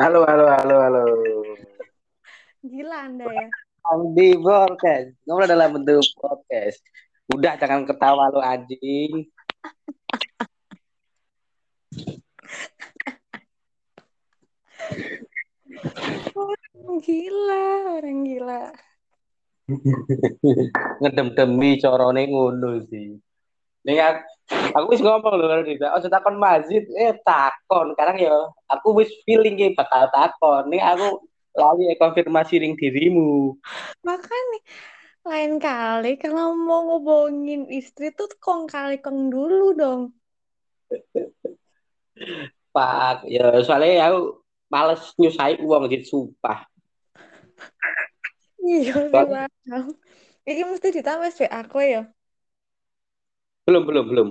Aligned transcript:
Halo, 0.00 0.24
halo, 0.24 0.48
halo, 0.48 0.76
halo. 0.80 1.04
Gila 2.64 3.04
Anda 3.04 3.28
ya. 3.28 3.48
Di 4.16 4.32
podcast. 4.40 5.12
Ngobrol 5.28 5.44
dalam 5.44 5.76
bentuk 5.76 6.00
podcast. 6.16 6.80
Udah 7.36 7.60
jangan 7.60 7.84
ketawa 7.84 8.32
lu 8.32 8.40
anjing. 8.40 9.28
Orang 16.32 16.96
gila, 17.04 17.68
orang 18.00 18.18
gila. 18.24 18.62
Ngedem-demi 21.04 21.76
corone 21.76 22.24
ngono 22.24 22.88
sih. 22.88 23.20
Nih 23.80 23.96
aku, 23.96 24.92
wis 24.92 25.00
ngomong 25.00 25.34
lho 25.40 25.46
karo 25.48 25.62
Dita. 25.64 25.96
Oh, 25.96 26.00
takon 26.04 26.36
masjid, 26.36 26.84
eh 27.00 27.16
takon. 27.24 27.96
Sekarang 27.96 28.16
ya 28.20 28.36
aku 28.68 29.00
wis 29.00 29.08
feeling 29.24 29.56
ki 29.56 29.72
bakal 29.72 30.08
takon. 30.12 30.68
Nih 30.68 30.84
aku 30.84 31.24
lali 31.56 31.88
konfirmasi 31.96 32.60
ring 32.60 32.76
dirimu. 32.76 33.56
Makanya 34.04 34.60
lain 35.20 35.60
kali 35.60 36.16
kalau 36.16 36.56
mau 36.56 36.92
ngobongin 36.92 37.68
istri 37.68 38.12
tuh 38.12 38.28
kong 38.40 38.68
kali 38.68 39.00
kong 39.00 39.32
dulu 39.32 39.76
dong. 39.76 40.02
Pak, 42.74 43.26
ya 43.26 43.50
soalnya 43.66 44.12
aku 44.12 44.44
males 44.70 45.02
nyusai 45.18 45.58
uang 45.58 45.90
gitu 45.90 46.06
sumpah. 46.06 46.62
Iya. 48.62 49.10
Ini 50.46 50.62
mesti 50.68 50.88
ditambah 50.94 51.30
sih 51.34 51.48
aku 51.50 51.82
ya. 51.82 52.02
Belum, 53.70 53.86
belum, 53.86 54.04
belum. 54.10 54.28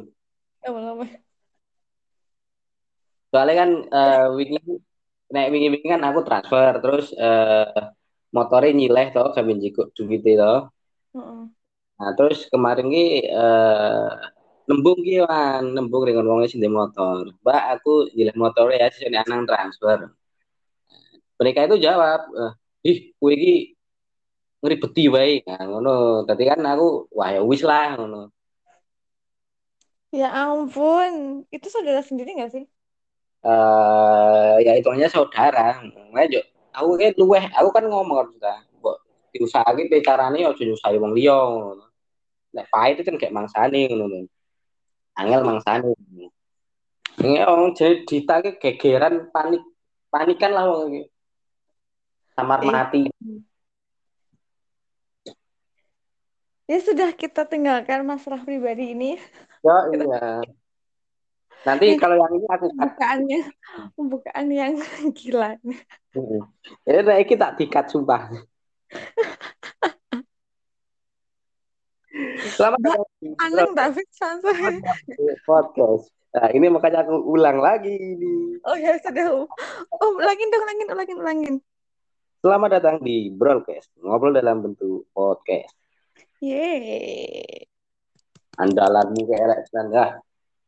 Ya 0.59 0.69
belum. 0.75 1.07
Soalnya 3.31 3.55
kan 3.55 3.69
eh 3.87 4.27
wingi 4.35 4.59
nek 5.31 5.47
wingi-wingi 5.47 5.87
kan 5.87 6.03
aku 6.03 6.27
transfer 6.27 6.75
terus 6.83 7.15
eh 7.15 7.87
motornya 8.35 8.75
nyileh 8.75 9.15
toh 9.15 9.31
kami 9.31 9.63
jikuk 9.63 9.95
duit. 9.95 10.27
Heeh. 10.27 10.67
Nah, 11.99 12.11
terus 12.19 12.51
kemarin 12.51 12.91
ki 12.91 13.31
eh 13.31 14.11
nembung 14.67 14.99
ki 15.07 15.23
wan, 15.23 15.71
nembung 15.71 16.03
dengan 16.03 16.27
wong 16.27 16.43
sing 16.51 16.59
ndek 16.59 16.75
motor. 16.75 17.31
Mbak, 17.39 17.63
aku 17.79 18.11
nyileh 18.11 18.35
motornya 18.35 18.75
ya 18.83 18.87
sing 18.91 19.15
anang 19.15 19.47
transfer. 19.47 20.11
Mereka 21.39 21.71
itu 21.71 21.87
jawab, 21.87 22.27
"Ih, 22.83 23.15
kowe 23.15 23.31
iki 23.31 23.71
ngribeti 24.59 25.07
wae." 25.07 25.47
Nah, 25.47 25.63
ngono. 25.63 26.27
Tadi 26.27 26.43
kan 26.43 26.59
aku 26.59 27.07
wah 27.15 27.31
ya 27.31 27.39
wis 27.39 27.63
lah 27.63 27.95
ngono. 27.95 28.35
Ya 30.09 30.33
ampun, 30.33 31.45
itu 31.53 31.67
saudara 31.69 32.01
sendiri 32.01 32.33
nggak 32.33 32.53
sih? 32.53 32.65
eh 33.39 34.53
ya 34.67 34.75
hitungannya 34.75 35.07
saudara. 35.07 35.79
Makanya 36.11 36.43
aku 36.75 36.99
kan 36.99 37.13
luweh, 37.15 37.45
aku 37.55 37.69
kan 37.71 37.83
ngomong 37.87 38.17
harus 38.25 38.35
ta. 38.41 38.67
Mbok 38.81 38.97
diusahake 39.31 39.87
piye 39.87 40.03
carane 40.03 40.43
aja 40.43 40.63
nyusahi 40.65 40.97
wong 40.99 41.13
liya 41.15 41.37
ngono. 41.37 41.85
Nek 42.51 42.67
pahit 42.67 42.99
itu 42.99 43.07
kan 43.07 43.15
kayak 43.15 43.31
mangsane 43.31 43.87
ngono. 43.95 44.27
Angel 45.15 45.41
mangsane. 45.47 45.93
Ini 47.19 47.43
orang 47.47 47.71
jadi 47.77 48.03
ditake 48.03 48.59
gegeran 48.59 49.31
panik 49.31 49.63
panikan 50.11 50.51
lah 50.51 50.65
wong 50.67 50.99
iki. 50.99 51.03
Samar 52.35 52.59
Iya. 52.59 52.71
mati. 52.75 53.01
Ya 56.69 56.77
sudah 56.83 57.09
kita 57.15 57.47
tinggalkan 57.47 58.03
masalah 58.03 58.43
pribadi 58.43 58.91
ini. 58.91 59.15
Ya 59.59 59.77
iya. 59.91 60.23
Nanti 61.67 61.91
Ini 61.91 61.99
kalau 61.99 62.15
yang 62.15 62.33
ini 62.39 62.47
aku 62.47 62.65
pembukaannya, 62.71 63.39
pembukaan 63.91 64.47
yang 64.47 64.73
gila. 65.19 65.59
Ya 66.87 66.99
nek 67.03 67.17
iki 67.27 67.35
tak 67.35 67.59
dikat 67.59 67.91
sumpah. 67.91 68.31
Selamat 72.55 72.79
datang 72.79 73.91
di 73.99 74.03
santai. 74.15 74.79
podcast. 75.43 76.07
Nah, 76.29 76.47
ini 76.53 76.69
makanya 76.69 77.03
aku 77.03 77.15
ulang 77.25 77.57
lagi 77.59 77.91
ini. 77.91 78.61
Oh 78.63 78.77
ya 78.77 78.95
sudah. 79.01 79.43
Oh, 79.89 80.09
ulangin 80.15 80.47
dong, 80.53 80.63
ulangin, 80.63 80.87
ulangin, 80.93 81.17
ulangin. 81.17 81.55
Selamat 82.39 82.79
datang 82.79 83.03
di 83.03 83.33
broadcast, 83.33 83.91
ngobrol 83.99 84.31
dalam 84.31 84.63
bentuk 84.63 85.09
podcast. 85.11 85.75
Yeay. 86.39 87.68
Andalanmu 88.59 89.21
kayak 89.23 89.43
elek 89.47 89.59
tenan. 89.71 89.87
Nah, 89.91 90.11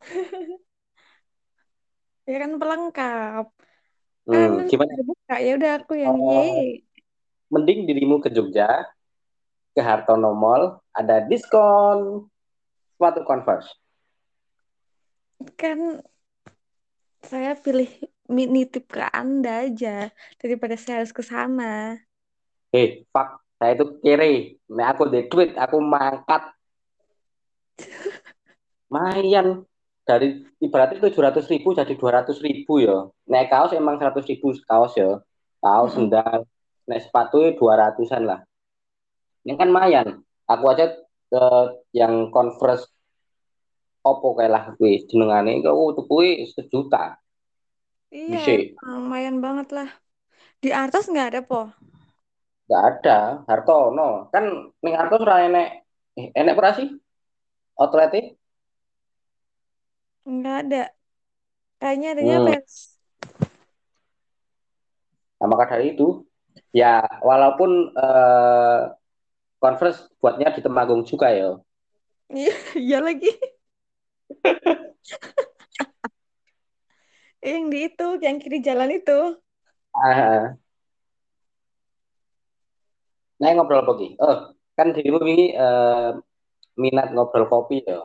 Ya 2.30 2.38
kan 2.38 2.52
pelengkap. 2.62 3.46
hmm, 4.30 4.32
Kan 4.32 4.70
gimana? 4.72 4.92
buka 5.04 5.36
ya 5.42 5.52
udah 5.58 5.72
aku 5.84 5.94
yang 6.00 6.16
yeay. 6.32 6.86
Mending 7.52 7.84
dirimu 7.84 8.24
ke 8.24 8.32
Jogja, 8.32 8.88
ke 9.76 9.82
Hartono 9.84 10.32
Mall, 10.32 10.80
ada 10.96 11.20
diskon 11.28 12.30
sepatu 12.96 13.28
Converse. 13.28 13.68
Kan 15.60 16.00
saya 17.26 17.58
pilih 17.60 17.90
nitip 18.32 18.88
ke 18.88 19.04
Anda 19.12 19.68
aja 19.68 20.14
daripada 20.40 20.80
saya 20.80 21.04
harus 21.04 21.12
ke 21.12 21.26
sana. 21.26 22.00
Hei, 22.72 23.04
fuck, 23.12 23.44
saya 23.60 23.76
itu 23.76 24.00
kiri. 24.00 24.56
Nek 24.72 24.88
aku 24.96 25.04
di 25.12 25.28
tweet, 25.28 25.60
aku 25.60 25.84
mangkat. 25.84 26.56
Mayan. 28.92 29.64
Dari 30.02 30.44
ibaratnya 30.58 30.98
tujuh 31.08 31.22
ratus 31.22 31.46
ribu 31.48 31.78
jadi 31.78 31.94
dua 31.94 32.22
ratus 32.22 32.42
ribu 32.42 32.82
ya. 32.82 33.08
Nek 33.30 33.48
kaos 33.54 33.72
emang 33.72 34.02
seratus 34.02 34.26
ribu 34.28 34.52
kaos 34.66 34.98
ya. 34.98 35.22
Kaos, 35.62 35.94
Mm-mm. 35.94 36.10
sendal. 36.10 36.40
Nek 36.90 37.00
sepatu 37.06 37.54
dua 37.56 37.74
ratusan 37.78 38.26
lah. 38.26 38.42
Ini 39.46 39.56
kan 39.56 39.70
mayan. 39.70 40.26
Aku 40.50 40.66
aja 40.68 40.92
eh, 41.32 41.66
yang 41.96 42.34
Converse 42.34 42.90
opo 44.02 44.34
kayak 44.34 44.52
lah 44.52 44.64
kuwi 44.76 45.06
jenengane 45.06 45.62
kau 45.62 45.94
tuh 45.94 46.06
kuwi 46.10 46.50
sejuta. 46.50 47.22
Iya, 48.12 48.42
Bisa. 48.42 48.52
emang 48.76 48.90
lumayan 48.98 49.38
banget 49.40 49.68
lah. 49.78 49.90
Di 50.62 50.70
atas 50.74 51.08
nggak 51.08 51.28
ada 51.32 51.42
po? 51.46 51.70
Gak 52.70 52.84
ada 52.90 53.18
Hartono. 53.48 54.28
Kan 54.34 54.74
ning 54.84 54.94
Hartono 54.98 55.24
ora 55.28 55.38
enek 55.48 55.68
eh, 56.18 56.28
enek 56.36 56.58
ora 56.60 56.70
sih? 56.78 56.88
Outlet 57.82 58.14
Nggak 60.26 60.58
ada. 60.66 60.84
Kayaknya 61.82 62.08
adanya 62.14 62.38
Hmm. 62.38 62.46
Vans. 62.46 62.74
Nah, 65.42 65.48
maka 65.50 65.66
dari 65.74 65.98
itu, 65.98 66.22
ya 66.70 67.02
walaupun 67.26 67.72
eh, 67.98 68.80
Converse 69.62 70.10
buatnya 70.22 70.54
di 70.58 70.62
Temanggung 70.66 71.02
juga 71.06 71.30
ya. 71.34 71.58
Iya, 72.30 72.54
iya 72.86 72.98
lagi. 73.02 73.30
Yang 77.42 77.64
di 77.74 77.78
itu, 77.90 78.08
yang 78.22 78.38
kiri 78.38 78.58
jalan 78.62 78.90
itu. 78.94 79.20
Ah, 79.98 80.56
nah 83.42 83.50
ngobrol 83.58 83.82
apa 83.84 83.94
Ki? 84.00 84.08
Oh, 84.22 84.38
kan 84.78 84.88
dirimu 84.96 85.18
ini 85.26 85.46
eh, 85.58 86.10
minat 86.84 87.08
ngobrol 87.14 87.46
kopi 87.54 87.76
ya. 87.90 88.00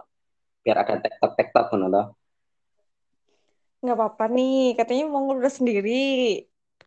Biar 0.64 0.76
ada 0.82 0.94
tektok-tektok 1.04 1.64
ngono 1.72 1.86
toh. 1.94 2.06
Nggak 3.82 3.96
apa-apa 3.98 4.24
nih, 4.34 4.52
katanya 4.78 5.02
mau 5.12 5.20
ngobrol 5.24 5.52
sendiri. 5.58 5.90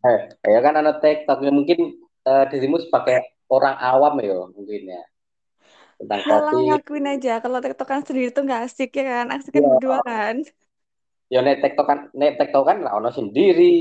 Eh, 0.09 0.19
ya 0.53 0.59
kan 0.65 0.73
ada 0.79 0.91
TikTok 1.03 1.37
ya 1.45 1.51
mungkin 1.57 1.79
eh, 2.29 2.43
dirimu 2.51 2.77
sebagai 2.83 3.15
orang 3.55 3.75
awam 3.91 4.13
ya 4.27 4.35
mungkin 4.55 4.81
ya 4.95 5.01
tentang 5.99 6.21
Halah 6.25 6.51
kopi. 6.51 6.63
ngakuin 6.65 7.05
aja, 7.13 7.29
kalau 7.43 7.59
tektokan 7.63 8.01
sendiri 8.07 8.27
tuh 8.35 8.41
nggak 8.45 8.61
asik 8.65 8.89
ya 8.97 9.03
kan? 9.11 9.25
Asik 9.35 9.51
kan 9.57 9.63
Ya, 9.63 9.69
berdua 9.71 9.97
kan? 10.09 10.35
ya 11.33 11.39
nek 11.45 11.59
TikTok 11.61 11.85
kan 11.89 11.99
nek 12.19 12.31
TikTok 12.39 12.63
kan 12.69 12.77
lah 12.85 12.91
ono 12.99 13.09
sendiri. 13.17 13.73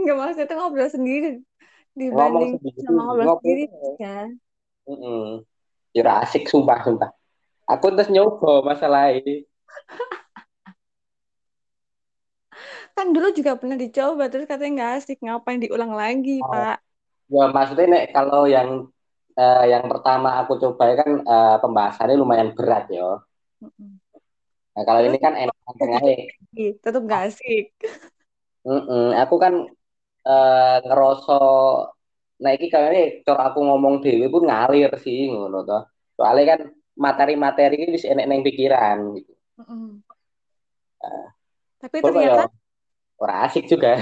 Nggak 0.00 0.16
maksudnya 0.18 0.46
tuh 0.50 0.56
ngobrol 0.58 0.88
sendiri 0.96 1.26
Ngomong 2.12 2.44
dibanding 2.44 2.52
sendiri, 2.52 2.80
sama 2.84 3.00
ngobrol 3.04 3.30
ngobrol. 3.30 3.36
sendiri 3.36 3.62
kan? 4.02 4.28
Heeh. 4.86 5.26
Ya 5.94 6.00
ora 6.04 6.12
asik 6.24 6.44
sumpah 6.52 6.78
sumpah. 6.86 7.10
Aku 7.66 7.86
terus 7.94 8.08
nyoba 8.14 8.62
masalah 8.62 9.10
ini. 9.10 9.42
Kan 12.96 13.12
dulu 13.12 13.28
juga 13.34 13.52
pernah 13.60 13.76
dicoba, 13.76 14.32
terus 14.32 14.46
katanya 14.48 14.72
nggak 14.76 14.92
asik. 15.02 15.18
Ngapain 15.20 15.60
diulang 15.60 15.92
lagi, 15.92 16.40
Oh. 16.40 16.48
Pak? 16.48 16.78
Ya 17.26 17.44
maksudnya 17.50 17.86
nek 17.90 18.04
kalau 18.14 18.46
yang 18.46 18.86
eh, 19.34 19.64
yang 19.72 19.84
pertama 19.90 20.38
aku 20.40 20.56
coba 20.62 20.94
kan 20.94 21.10
eh, 21.26 21.56
pembahasannya 21.60 22.16
lumayan 22.16 22.54
berat 22.54 22.86
ya. 22.88 23.20
Nah, 24.76 24.82
kalau 24.86 25.00
Terus 25.02 25.10
ini 25.10 25.18
kan 25.18 25.34
enak 25.34 25.56
tengahnya. 25.74 26.16
tetap 26.84 27.00
nggak 27.02 27.22
asik. 27.32 27.64
Heeh. 28.62 29.06
Aku 29.26 29.34
kan 29.42 29.54
eh, 30.24 30.76
ngerasa 30.86 31.36
nah 32.36 32.52
iki 32.52 32.68
kayaknya 32.68 33.24
cara 33.24 33.48
aku 33.52 33.64
ngomong 33.64 34.04
dewe 34.04 34.28
pun 34.28 34.44
ngalir 34.48 34.92
sih 35.00 35.32
ngono 35.32 35.64
toh. 35.64 35.82
Soalnya 36.16 36.44
kan 36.56 36.60
materi-materi 36.96 37.76
ini 37.84 37.94
bisa 37.94 38.08
enek 38.10 38.26
neng 38.26 38.42
pikiran 38.42 38.98
gitu. 39.20 39.32
Mm-mm. 39.60 40.00
Tapi 41.76 41.96
Pokoknya 42.00 42.32
ternyata 42.32 42.44
ya 42.48 42.64
ora 43.16 43.34
asik 43.48 43.64
juga. 43.68 43.96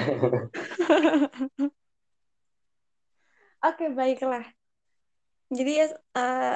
Oke, 3.65 3.89
baiklah. 3.91 4.45
Jadi 5.49 5.73
ya, 5.81 5.87
eh, 6.19 6.55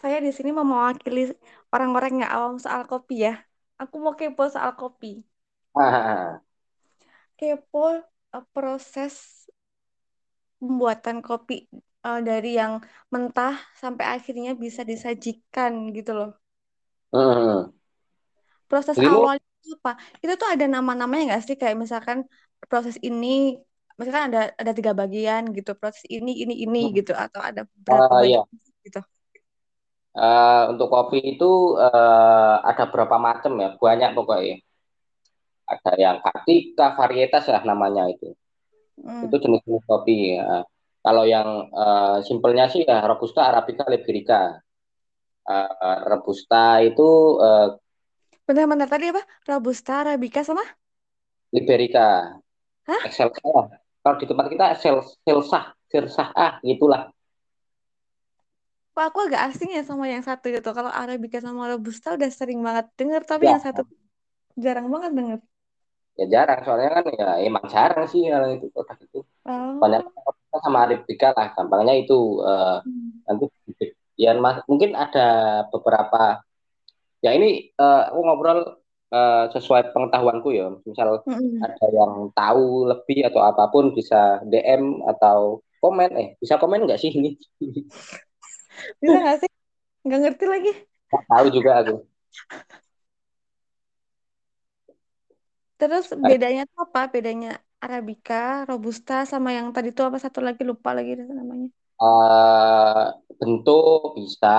saya 0.00 0.16
di 0.24 0.30
sini 0.32 0.50
mau 0.54 0.64
mewakili 0.64 1.34
orang-orang 1.74 2.24
yang 2.24 2.30
awam 2.32 2.54
soal 2.56 2.86
kopi 2.88 3.26
ya. 3.28 3.34
Aku 3.80 3.96
mau 4.00 4.14
kepo 4.16 4.48
soal 4.48 4.72
kopi. 4.76 5.24
Ah, 5.76 6.40
Kepo 7.38 8.00
eh, 8.36 8.44
proses 8.54 9.46
pembuatan 10.60 11.24
kopi 11.24 11.66
eh, 12.06 12.18
dari 12.28 12.48
yang 12.60 12.72
mentah 13.12 13.54
sampai 13.82 14.04
akhirnya 14.14 14.50
bisa 14.64 14.82
disajikan 14.90 15.72
gitu 15.96 16.10
loh. 16.18 16.28
hmm. 17.12 17.70
Proses 18.70 18.98
awalnya 19.10 19.44
itu 19.60 19.68
apa? 19.78 19.90
Itu 20.22 20.32
tuh 20.40 20.48
ada 20.54 20.64
nama-namanya 20.74 21.22
nggak 21.28 21.42
sih? 21.46 21.56
Kayak 21.60 21.76
misalkan 21.84 22.18
proses 22.70 22.96
ini, 23.06 23.26
misalkan 23.98 24.24
ada 24.30 24.40
ada 24.60 24.72
tiga 24.78 24.92
bagian 25.00 25.42
gitu. 25.56 25.70
Proses 25.80 26.04
ini, 26.14 26.30
ini, 26.42 26.54
ini 26.64 26.78
gitu. 26.96 27.10
Atau 27.24 27.40
ada 27.48 27.60
berapa 27.86 28.12
eh, 28.12 28.22
ya 28.30 28.40
bagian 28.50 28.72
gitu. 28.86 29.00
Eh, 30.24 30.62
untuk 30.72 30.88
kopi 30.94 31.18
itu 31.32 31.46
eh, 31.86 32.54
ada 32.70 32.82
berapa 32.92 33.16
macam 33.26 33.52
ya? 33.62 33.68
Banyak 33.82 34.10
pokoknya. 34.18 34.54
Ada 35.72 35.92
yang 36.04 36.16
kartika, 36.24 36.86
varietas 36.98 37.44
lah 37.52 37.62
namanya 37.70 38.02
itu. 38.12 38.28
Hmm. 39.04 39.24
Itu 39.24 39.36
jenis-jenis 39.44 39.84
kopi. 39.90 40.14
ya. 40.38 40.64
Kalau 41.04 41.24
yang 41.34 41.48
eh, 41.84 42.16
simpelnya 42.28 42.64
sih 42.72 42.82
ya 42.90 42.96
Robusta, 43.10 43.40
Arabica, 43.50 43.84
Liberica. 43.92 44.40
Eh, 45.50 45.98
Robusta 46.10 46.62
itu 46.88 47.02
eh, 47.46 47.68
Bentar-bentar 48.48 48.88
tadi 48.94 49.04
apa? 49.12 49.22
Robusta, 49.48 49.92
Arabica 50.02 50.40
sama? 50.48 50.64
Liberica, 51.54 52.06
Hah? 52.86 53.04
Excelsa. 53.06 53.40
Kalau 54.02 54.16
di 54.20 54.26
tempat 54.30 54.46
kita 54.52 54.64
Excel, 54.74 54.96
Excelsa, 55.04 55.60
Excelsa, 55.88 56.24
ah 56.44 56.52
gitulah. 56.68 57.02
Kok 58.94 59.04
aku 59.08 59.18
agak 59.26 59.42
asing 59.48 59.68
ya 59.76 59.82
sama 59.90 60.04
yang 60.12 60.22
satu 60.28 60.46
itu. 60.56 60.70
Kalau 60.78 60.92
Arabica 61.00 61.38
sama 61.46 61.62
Robusta 61.70 62.08
udah 62.16 62.30
sering 62.38 62.58
banget 62.66 62.86
denger, 62.98 63.22
tapi 63.30 63.42
Ya, 63.42 63.50
yang 63.52 63.62
satu 63.66 63.80
jarang 64.64 64.86
banget 64.94 65.12
denger. 65.18 65.40
ya 66.18 66.24
jarang 66.34 66.60
soalnya 66.64 66.88
kan 66.96 67.04
ya 67.20 67.26
emang 67.46 67.64
jarang 67.74 68.04
sih 68.12 68.22
kalau 68.32 68.48
itu 68.56 68.66
produk 68.74 68.98
itu. 69.06 69.18
Banyak 69.82 70.02
Oh. 70.04 70.34
Sama 70.64 70.78
Arabica 70.86 71.28
lah, 71.36 71.46
gampangnya 71.54 71.94
itu 72.02 72.14
Hmm. 72.84 73.22
nanti 73.26 73.44
ya 74.18 74.30
mas, 74.36 74.56
mungkin 74.70 74.90
ada 74.98 75.20
beberapa 75.72 76.42
ya 77.24 77.30
ini 77.36 77.48
eh, 77.76 78.00
aku 78.10 78.20
ngobrol 78.24 78.58
eh, 79.14 79.44
sesuai 79.54 79.92
pengetahuanku 79.94 80.48
ya 80.54 80.66
misal 80.88 81.24
Mm-mm. 81.26 81.60
ada 81.60 81.86
yang 81.92 82.32
tahu 82.32 82.88
lebih 82.90 83.28
atau 83.28 83.40
apa 83.44 83.68
pun 83.72 83.92
bisa 83.92 84.40
DM 84.48 85.04
atau 85.04 85.60
komen 85.82 86.10
eh 86.20 86.28
bisa 86.40 86.56
komen 86.60 86.84
nggak 86.88 87.00
sih 87.00 87.12
ini 87.12 87.36
Bisa 89.02 89.16
nggak 89.22 89.36
sih? 89.42 89.50
Nggak 90.06 90.18
ngerti 90.22 90.44
lagi. 90.54 90.70
nggak 91.08 91.24
tahu 91.30 91.46
juga 91.56 91.70
aku 91.80 91.94
Terus 95.78 96.04
bedanya 96.28 96.62
tuh 96.70 96.80
apa? 96.86 97.00
Bedanya 97.14 97.48
Arabica, 97.80 98.68
Robusta, 98.68 99.24
sama 99.24 99.56
yang 99.56 99.72
tadi 99.72 99.88
tuh 99.96 100.04
apa 100.08 100.18
satu 100.20 100.44
lagi 100.44 100.62
lupa 100.70 100.92
lagi 100.92 101.16
namanya. 101.16 101.68
Eh, 102.00 103.04
bentuk 103.40 104.16
bisa. 104.16 104.56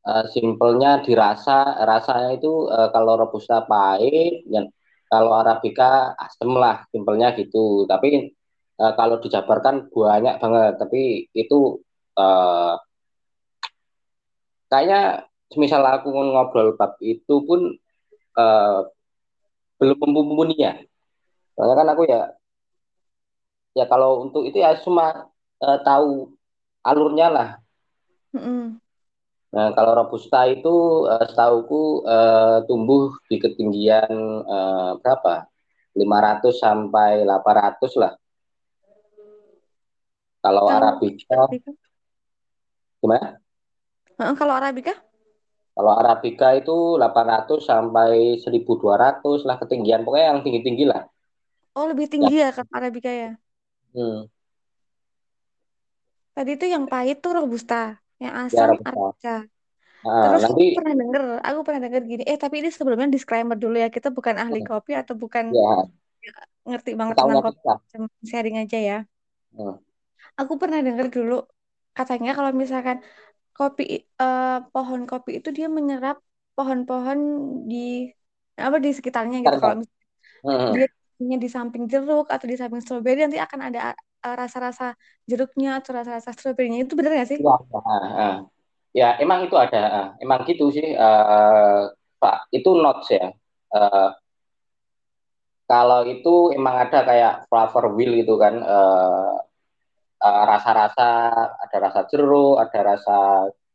Eh, 0.00 0.24
simpelnya 0.34 0.90
dirasa 1.04 1.76
rasanya 1.90 2.30
itu 2.38 2.48
eh, 2.72 2.88
kalau 2.94 3.12
robusta 3.20 3.56
pahit 3.68 4.48
ya, 4.48 4.64
kalau 5.12 5.30
arabica 5.40 6.16
asem 6.24 6.50
lah 6.62 6.76
simpelnya 6.92 7.28
gitu. 7.36 7.84
Tapi 7.90 8.08
eh, 8.80 8.92
kalau 8.98 9.16
dijabarkan 9.24 9.74
banyak 9.92 10.34
banget 10.42 10.72
tapi 10.80 11.00
itu 11.36 11.58
eh, 12.16 12.74
kayaknya 14.70 15.26
misal 15.58 15.82
aku 15.82 16.08
ngobrol 16.14 16.78
bab 16.78 16.94
itu 17.02 17.34
pun 17.44 17.60
eh, 18.40 18.80
belum 19.80 19.98
mumpuninya 20.14 20.72
soalnya 21.60 21.76
kan 21.76 21.88
aku 21.92 22.02
ya 22.08 22.32
ya 23.76 23.84
kalau 23.84 24.24
untuk 24.24 24.48
itu 24.48 24.56
ya 24.64 24.72
cuma 24.80 25.28
eh, 25.60 25.78
tahu 25.84 26.32
alurnya 26.80 27.28
lah 27.28 27.48
Mm-mm. 28.32 28.80
Nah, 29.50 29.74
kalau 29.74 29.92
robusta 29.98 30.46
itu 30.46 31.04
eh, 31.10 31.26
setauku 31.26 32.06
eh, 32.06 32.62
tumbuh 32.70 33.10
di 33.26 33.36
ketinggian 33.42 34.08
eh, 34.46 34.90
berapa? 35.02 35.50
500 35.90 36.54
sampai 36.62 37.26
800 37.26 37.92
lah. 37.98 38.12
Kalau 40.38 40.70
Kalau 40.70 40.70
Arabica 40.70 41.34
Arabica, 41.34 41.70
gimana? 43.02 43.42
Kalau 44.38 44.54
Arabica, 44.54 44.94
Kalau 45.74 45.92
Arabica 45.98 46.48
itu 46.54 46.94
800 46.94 47.66
sampai 47.66 48.38
1200 48.38 49.42
lah 49.42 49.58
ketinggian. 49.58 50.06
Pokoknya 50.06 50.30
yang 50.30 50.40
tinggi-tinggi 50.46 50.86
lah. 50.86 51.09
Oh 51.80 51.86
lebih 51.92 52.06
Ya, 52.18 52.30
tinggi 52.30 52.34
ya 52.42 52.46
kalau 52.56 52.72
Arabica 52.78 53.10
ya. 53.22 53.28
hmm, 53.94 54.26
Tadi 56.34 56.50
tuh 56.60 56.68
yang 56.74 56.84
pahit 56.92 57.16
tuh 57.24 57.32
Robusta, 57.38 57.74
yang 58.22 58.34
ya 58.50 58.66
asam 58.66 58.70
robusta. 58.70 58.88
Arabica. 58.88 59.30
Nah, 60.04 60.22
Terus 60.22 60.42
aku 60.48 60.58
nanti 60.58 60.64
pernah 60.76 60.94
denger, 61.00 61.22
aku 61.48 61.60
pernah 61.66 61.80
denger 61.86 62.02
gini, 62.10 62.22
eh 62.30 62.38
tapi 62.44 62.54
ini 62.60 62.70
sebelumnya 62.78 63.08
disclaimer 63.16 63.56
dulu 63.64 63.76
ya, 63.84 63.88
kita 63.96 64.08
bukan 64.16 64.36
ahli 64.42 64.58
kopi 64.68 64.92
atau 65.00 65.14
bukan 65.22 65.46
ya 65.58 66.30
ngerti 66.68 66.90
banget 67.00 67.16
tentang 67.20 67.40
ketahuan 67.40 67.44
kopi, 67.44 67.60
cuma 67.90 68.06
sharing 68.30 68.56
aja 68.62 68.78
ya. 68.90 68.96
Hmm, 69.56 69.76
Aku 70.40 70.54
pernah 70.60 70.78
denger 70.86 71.06
dulu, 71.16 71.34
katanya 71.96 72.30
kalau 72.36 72.52
misalkan 72.62 72.96
kopi, 73.56 73.82
eh, 74.22 74.44
pohon 74.72 75.02
kopi 75.10 75.30
itu 75.38 75.48
dia 75.58 75.68
menyerap 75.78 76.16
pohon-pohon 76.56 77.18
di 77.70 77.76
apa 78.66 78.76
di 78.86 78.90
sekitarnya 78.98 79.36
gitu. 79.46 79.56
Kalau 79.62 79.76
misalnya 79.80 80.06
Hmm, 80.42 80.74
dia 80.74 80.84
tumbuhnya 81.20 81.36
di 81.36 81.52
samping 81.52 81.84
jeruk 81.84 82.32
atau 82.32 82.48
di 82.48 82.56
samping 82.56 82.80
stroberi, 82.80 83.28
nanti 83.28 83.36
akan 83.36 83.68
ada 83.68 83.92
eh, 84.24 84.34
rasa-rasa 84.40 84.96
jeruknya 85.28 85.76
atau 85.84 85.92
rasa-rasa 85.92 86.32
stroberinya. 86.32 86.80
Itu 86.80 86.96
bener 86.96 87.12
gak 87.20 87.28
sih? 87.28 87.38
ya, 87.44 87.56
nah. 88.16 88.36
Ya, 88.96 89.08
emang 89.20 89.44
itu 89.44 89.52
ada. 89.60 89.80
ah. 89.92 90.06
Emang 90.16 90.48
gitu 90.48 90.72
sih. 90.72 90.96
eh, 90.96 91.80
Pak, 92.16 92.48
itu 92.56 92.72
notes 92.72 93.12
ya. 93.12 93.28
Eh, 93.76 94.10
Kalau 95.70 96.02
itu 96.02 96.50
emang 96.50 96.82
ada 96.82 97.06
kayak 97.06 97.46
flavor 97.46 97.94
wheel 97.94 98.18
gitu 98.18 98.34
kan, 98.42 98.58
rasa-rasa, 100.18 101.30
ada 101.62 101.76
rasa 101.78 102.00
jeruk, 102.10 102.58
ada 102.58 102.78
rasa 102.82 103.18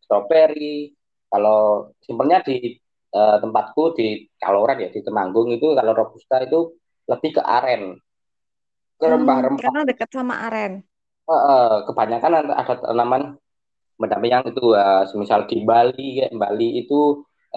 strawberry. 0.04 0.92
Kalau 1.32 1.88
simpelnya 2.04 2.44
di 2.44 2.75
eh, 3.16 3.38
tempatku 3.40 3.96
di 3.96 4.28
Kaloran 4.36 4.84
ya 4.84 4.90
di 4.92 5.00
Temanggung 5.08 5.56
itu 5.56 5.72
kalau 5.72 5.96
robusta 5.96 6.44
itu 6.44 6.75
lebih 7.12 7.32
ke 7.38 7.42
aren, 7.58 7.82
ke 9.00 9.06
Hmm, 9.06 9.14
rempah-rempah. 9.14 9.62
karena 9.62 9.80
dekat 9.90 10.10
sama 10.16 10.36
aren. 10.48 10.72
Eh, 11.26 11.42
eh, 11.54 11.76
kebanyakan 11.90 12.32
ada 12.62 12.74
tanaman 12.86 13.24
mendamping 14.02 14.32
yang 14.36 14.46
itu 14.52 14.66
eh, 14.84 15.04
semisal 15.10 15.42
di 15.52 15.58
Bali 15.70 16.08
ya, 16.22 16.28
Bali 16.42 16.68
itu 16.82 16.96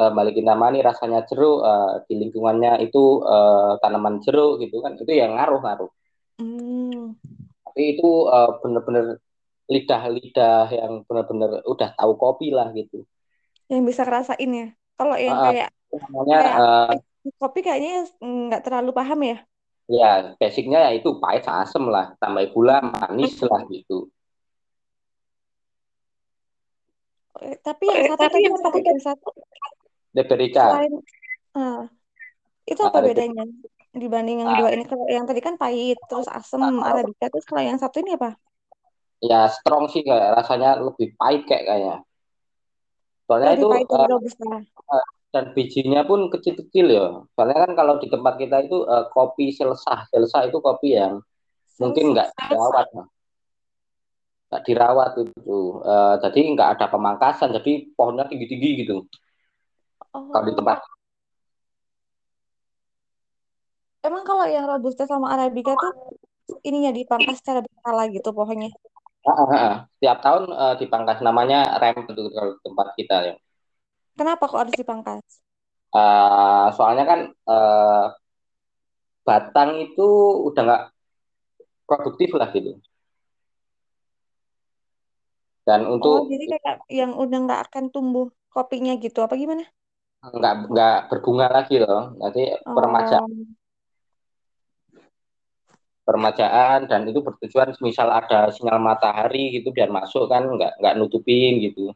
eh, 0.00 0.10
Bali 0.16 0.30
Kintamani 0.36 0.78
rasanya 0.88 1.20
jeruk 1.28 1.58
eh, 1.70 1.92
di 2.08 2.14
lingkungannya 2.22 2.72
itu 2.86 3.02
eh, 3.34 3.72
tanaman 3.82 4.14
jeruk 4.24 4.52
gitu 4.64 4.76
kan 4.84 4.92
itu 5.00 5.12
yang 5.22 5.32
ngaruh-ngaruh. 5.36 5.90
Hmm. 6.38 7.14
Tapi 7.66 7.82
itu 7.94 8.08
bener-bener 8.62 9.04
lidah-lidah 9.72 10.66
yang 10.72 10.92
bener-bener 11.06 11.50
udah 11.72 11.88
tahu 11.98 12.12
kopi 12.22 12.48
lah 12.56 12.68
gitu. 12.74 13.04
yang 13.68 13.82
bisa 13.88 14.02
ngerasain 14.04 14.50
ya. 14.60 14.66
Kalau 14.98 15.14
yang 15.20 15.38
ah, 15.38 15.44
kayak 15.44 15.68
namanya 15.92 16.38
kayak 16.42 16.54
kopi 17.36 17.60
kayaknya 17.60 18.08
nggak 18.22 18.62
terlalu 18.64 18.90
paham 18.96 19.20
ya. 19.26 19.36
ya 19.88 20.36
basicnya 20.40 20.88
ya 20.88 20.90
itu 20.96 21.16
pahit 21.20 21.44
asem 21.48 21.84
lah, 21.88 22.16
tambah 22.20 22.44
gula 22.52 22.80
manis 22.80 23.40
lah 23.44 23.60
gitu. 23.68 24.08
Eh, 27.44 27.56
Tapi 27.62 27.84
yang 27.86 28.16
satu 28.16 28.24
tadi 28.28 28.40
apa? 28.48 28.68
Yang 28.82 29.02
satu 29.04 29.28
Liberica, 30.16 30.64
selain 30.66 30.92
ah, 31.54 31.82
itu 32.66 32.80
apa 32.82 32.98
ah, 32.98 33.04
bedanya 33.04 33.44
dibanding 33.94 34.44
yang 34.44 34.50
ah, 34.52 34.58
dua 34.60 34.68
ini? 34.74 34.84
Kalau 34.84 35.06
yang 35.06 35.24
tadi 35.24 35.40
kan 35.40 35.54
pahit, 35.56 35.96
terus 36.08 36.28
asem, 36.28 36.60
arabica, 36.82 37.26
terus 37.30 37.46
kalau 37.46 37.62
yang 37.62 37.78
satu 37.78 38.02
ini 38.02 38.18
apa? 38.18 38.34
ya 39.18 39.50
strong 39.50 39.90
sih 39.90 40.06
kayak 40.06 40.38
rasanya 40.38 40.78
lebih 40.78 41.14
pahit 41.18 41.42
kayak 41.46 41.64
kayaknya. 41.66 41.96
Soalnya 43.26 43.48
Lebih 43.54 43.62
itu 43.62 43.66
pahit 43.68 44.10
robusta. 44.10 44.44
eh, 44.94 45.06
dan 45.28 45.52
bijinya 45.52 46.00
pun 46.08 46.32
kecil-kecil 46.32 46.86
ya. 46.88 47.06
Soalnya 47.36 47.58
kan 47.68 47.72
kalau 47.76 47.94
di 48.00 48.08
tempat 48.08 48.34
kita 48.40 48.64
itu 48.64 48.84
eh, 48.88 49.04
kopi 49.12 49.52
selsah, 49.52 50.08
selsah 50.12 50.48
itu 50.48 50.58
kopi 50.60 50.96
yang 50.96 51.20
mungkin 51.80 52.16
nggak 52.16 52.28
dirawat, 52.34 52.86
nggak 54.48 54.62
dirawat 54.64 55.10
itu. 55.20 55.60
Eh, 55.84 56.14
jadi 56.24 56.40
nggak 56.56 56.68
ada 56.78 56.86
pemangkasan, 56.88 57.52
jadi 57.60 57.72
pohonnya 57.92 58.24
tinggi-tinggi 58.30 58.70
gitu. 58.84 59.04
Kalau 60.08 60.44
di 60.48 60.52
Oh, 60.52 60.56
tempat 60.56 60.78
emang 64.08 64.24
kalau 64.24 64.46
yang 64.48 64.64
robusta 64.64 65.04
sama 65.04 65.36
arabica 65.36 65.76
tuh 65.76 65.92
ininya 66.64 66.90
dipangkas 66.96 67.44
secara 67.44 67.60
berkala 67.60 68.08
gitu 68.08 68.32
pohonnya. 68.32 68.72
Ah, 69.28 69.30
ah, 69.36 69.48
ah. 69.52 69.74
Setiap 69.98 70.18
tahun 70.24 70.44
uh, 70.48 70.74
dipangkas 70.80 71.18
namanya 71.20 71.76
rem 71.76 72.00
itu 72.08 72.22
kalau 72.32 72.52
tempat 72.64 72.86
kita 72.96 73.16
ya. 73.28 73.34
Kenapa 74.18 74.44
kok 74.50 74.60
harus 74.66 74.74
dipangkas? 74.74 75.22
Uh, 75.94 76.68
soalnya 76.76 77.04
kan 77.08 77.20
uh, 77.48 78.12
batang 79.24 79.70
itu 79.84 80.06
udah 80.48 80.62
nggak 80.66 80.82
produktif 81.88 82.30
lah 82.36 82.48
gitu. 82.52 82.76
Dan 85.68 85.84
untuk 85.88 86.24
Oh, 86.24 86.28
jadi 86.32 86.44
kayak 86.56 86.76
yang 86.88 87.12
udah 87.16 87.38
nggak 87.44 87.60
akan 87.68 87.84
tumbuh 87.92 88.26
kopinya 88.52 88.92
gitu, 89.00 89.18
apa 89.20 89.36
gimana? 89.36 89.64
nggak 90.36 90.54
nggak 90.72 90.96
berbunga 91.08 91.46
lagi 91.56 91.76
loh. 91.84 92.02
Nanti 92.20 92.40
permajaan 92.76 93.22
Oh, 93.22 93.56
permajaan 96.08 96.88
dan 96.88 97.04
itu 97.04 97.20
bertujuan 97.20 97.76
misal 97.84 98.08
ada 98.08 98.48
sinyal 98.48 98.80
matahari 98.80 99.60
gitu 99.60 99.68
biar 99.76 99.92
masuk 99.92 100.24
kan 100.32 100.42
nggak 100.56 100.80
nggak 100.80 100.94
nutupin 100.96 101.60
gitu. 101.60 101.92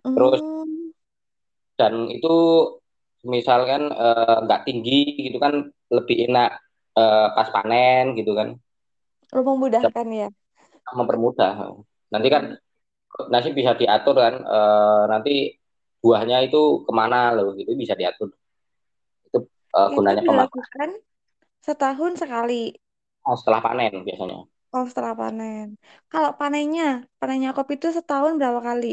Terus 0.00 0.40
hmm, 0.40 0.55
dan 1.78 1.94
itu 2.16 2.28
misalkan 3.34 3.82
eh, 4.04 4.36
nggak 4.44 4.60
tinggi 4.66 4.94
gitu 5.26 5.36
kan 5.44 5.54
lebih 5.96 6.16
enak 6.30 6.48
eh, 7.00 7.26
pas 7.36 7.48
panen 7.54 8.04
gitu 8.18 8.32
kan 8.38 8.48
lo 9.34 9.40
memudahkan 9.48 10.06
ya. 10.20 10.26
mempermudah 10.98 11.52
nanti 12.12 12.28
kan 12.34 12.42
nasi 13.32 13.50
bisa 13.58 13.72
diatur 13.80 14.16
kan 14.24 14.34
eh, 14.54 15.02
nanti 15.12 15.32
buahnya 16.02 16.36
itu 16.46 16.58
ke 16.86 16.92
mana 17.00 17.18
loh 17.36 17.46
gitu 17.58 17.72
bisa 17.82 17.94
diatur 18.00 18.30
itu 19.28 19.38
Itu 19.82 19.94
gunanya 19.96 20.22
dilakukan 20.24 20.90
setahun 21.66 22.12
sekali. 22.22 22.62
setelah 23.40 23.60
panen 23.66 23.92
biasanya 24.06 24.38
Oh, 24.74 24.84
setelah 24.90 25.14
panen. 25.20 25.66
Kalau 26.12 26.30
panennya, 26.40 26.84
panennya 27.18 27.50
kopi 27.56 27.72
itu 27.78 27.88
setahun 27.96 28.32
berapa 28.40 28.60
kali? 28.68 28.86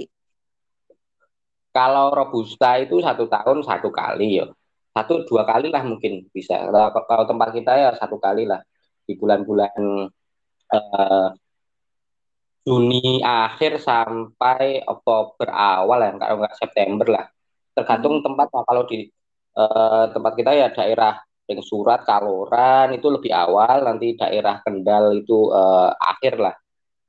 Kalau 1.76 2.14
robusta 2.14 2.78
itu 2.84 2.96
satu 3.08 3.26
tahun 3.28 3.58
satu 3.70 3.90
kali 3.90 4.42
ya 4.42 4.46
satu 4.96 5.26
dua 5.30 5.44
kali 5.52 5.68
lah 5.74 5.84
mungkin 5.92 6.30
bisa 6.36 6.56
kalau, 6.70 6.90
kalau 7.10 7.26
tempat 7.30 7.50
kita 7.58 7.72
ya 7.84 7.90
satu 7.98 8.18
kali 8.22 8.46
lah 8.52 8.62
di 9.08 9.14
bulan-bulan 9.20 9.82
eh, 10.74 11.30
Juni 12.68 13.20
akhir 13.20 13.72
sampai 13.84 14.80
Oktober 14.88 15.48
awal 15.52 16.00
ya, 16.08 16.12
kalau 16.22 16.36
nggak 16.40 16.56
September 16.62 17.08
lah. 17.16 17.26
Tergantung 17.76 18.16
Hmm. 18.20 18.24
tempatnya. 18.26 18.62
Kalau 18.70 18.84
di 18.92 18.98
eh, 19.60 20.06
tempat 20.16 20.34
kita 20.40 20.52
ya 20.62 20.68
daerah 20.78 21.14
yang 21.50 21.60
Surat, 21.70 22.00
Kaloran 22.08 22.88
itu 22.98 23.08
lebih 23.12 23.32
awal, 23.36 23.84
nanti 23.88 24.16
daerah 24.16 24.56
Kendal 24.64 25.06
itu 25.22 25.52
eh, 25.52 25.90
akhir 26.12 26.34
lah, 26.40 26.56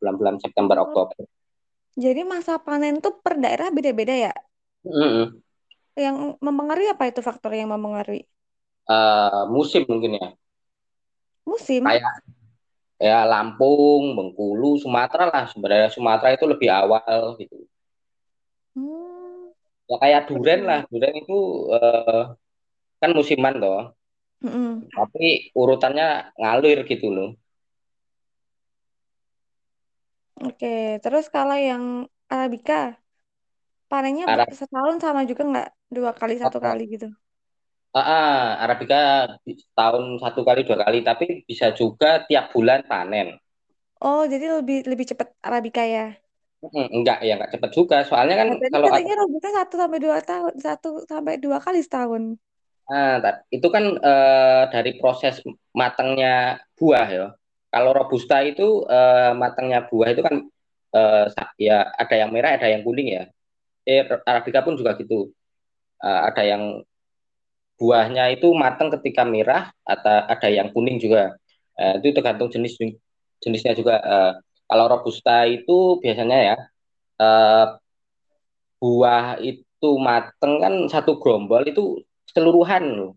bulan-bulan 0.03 0.37
September, 0.43 0.77
Oh, 0.79 0.87
Oktober. 0.87 1.23
jadi 2.05 2.21
masa 2.33 2.55
panen 2.67 2.95
tuh 3.05 3.15
per 3.25 3.35
daerah 3.45 3.69
beda-beda 3.77 4.15
ya? 4.27 4.33
Mm-mm. 4.85 5.41
Yang 5.95 6.17
mempengaruhi 6.43 6.89
apa 6.95 7.05
itu 7.11 7.21
faktor 7.23 7.53
yang 7.55 7.71
mempengaruhi? 7.75 8.23
Eh, 8.85 9.43
musim 9.55 9.83
mungkin 9.89 10.21
ya, 10.21 10.29
Musim. 11.47 11.85
kayak 11.87 12.13
ya 13.01 13.19
Lampung, 13.33 14.03
Bengkulu, 14.17 14.77
Sumatera 14.83 15.25
lah. 15.33 15.45
Sebenarnya 15.53 15.89
Sumatera 15.95 16.29
itu 16.37 16.45
lebih 16.53 16.69
awal 16.73 17.37
gitu. 17.41 17.57
Hmm. 18.75 19.53
Ya 19.91 19.97
kayak 20.03 20.23
duren 20.29 20.61
lah, 20.69 20.81
duren 20.91 21.15
itu 21.21 21.35
eh, 21.77 22.23
kan 23.01 23.11
musiman 23.19 23.55
toh. 23.63 23.83
Mm-mm. 24.45 24.85
tapi 24.97 25.25
urutannya 25.61 26.07
ngalir 26.41 26.79
gitu 26.91 27.07
loh. 27.17 27.29
Oke, 30.47 30.67
terus 31.03 31.25
kalau 31.35 31.57
yang 31.69 31.85
Arabica, 32.33 32.75
panennya 33.95 34.25
Arab, 34.27 34.49
setahun 34.59 34.97
sama 35.05 35.21
juga 35.31 35.43
nggak? 35.51 35.67
Dua 35.97 36.11
kali, 36.21 36.35
satu 36.43 36.59
kali 36.67 36.83
gitu. 36.95 37.07
ah, 37.99 38.05
ah, 38.19 38.35
Arabica 38.65 38.97
tahun 39.79 40.05
satu 40.23 40.41
kali 40.49 40.61
dua 40.69 40.79
kali, 40.85 40.99
tapi 41.09 41.25
bisa 41.49 41.67
juga 41.81 42.09
tiap 42.29 42.45
bulan 42.55 42.81
panen. 42.91 43.29
Oh, 44.09 44.21
jadi 44.33 44.45
lebih 44.59 44.77
lebih 44.91 45.07
cepat 45.11 45.29
Arabica 45.49 45.83
ya? 45.95 46.03
Hmm, 46.65 46.87
enggak 46.97 47.17
ya 47.27 47.33
enggak 47.37 47.51
cepat 47.55 47.71
juga, 47.79 47.97
soalnya 48.09 48.35
kan 48.41 48.49
Nah, 48.49 48.55
tadi 48.63 48.77
kalau 48.77 48.87
katanya 48.87 49.13
Robusta 49.21 49.49
satu 49.59 49.75
sampai 49.83 49.99
dua 50.05 50.19
tahun, 50.29 50.53
satu 50.67 50.89
sampai 51.11 51.35
dua 51.45 51.59
kali 51.65 51.79
setahun. 51.87 52.23
ah, 52.91 53.15
ta- 53.25 53.41
itu 53.57 53.67
kan 53.75 53.85
eh, 54.09 54.63
dari 54.75 54.91
proses 55.01 55.35
matangnya 55.81 56.29
buah 56.79 57.07
ya. 57.17 57.25
Kalau 57.73 57.91
robusta 57.99 58.37
itu 58.51 58.63
eh, 58.95 59.31
matangnya 59.43 59.79
buah 59.91 60.09
itu 60.15 60.23
kan 60.27 60.35
eh, 60.97 61.25
sa- 61.35 61.55
ya 61.67 61.75
ada 62.03 62.15
yang 62.21 62.31
merah, 62.35 62.51
ada 62.57 62.67
yang 62.73 62.83
kuning 62.87 63.09
ya. 63.17 63.23
Eh, 63.89 64.01
Arabica 64.31 64.61
pun 64.67 64.75
juga 64.81 64.97
gitu. 65.01 65.31
Eh, 66.05 66.21
ada 66.31 66.43
yang 66.45 66.63
buahnya 67.81 68.23
itu 68.35 68.47
matang 68.55 68.89
ketika 68.95 69.23
merah 69.27 69.71
atau 69.83 70.17
ada 70.33 70.49
yang 70.51 70.69
kuning 70.75 70.97
juga. 71.03 71.35
Eh, 71.79 71.99
itu 72.01 72.09
tergantung 72.17 72.49
jenis 72.55 72.75
jenisnya 73.43 73.73
juga. 73.79 73.95
Eh, 74.03 74.31
kalau 74.71 74.85
robusta 74.93 75.45
itu 75.51 75.99
biasanya 76.03 76.37
ya 76.49 76.57
eh, 77.23 77.67
buah 78.81 79.27
itu 79.51 79.89
mateng 80.07 80.53
kan 80.63 80.75
satu 80.93 81.13
gerombol 81.23 81.63
itu 81.71 81.83
keseluruhan 82.27 82.83
loh. 82.99 83.11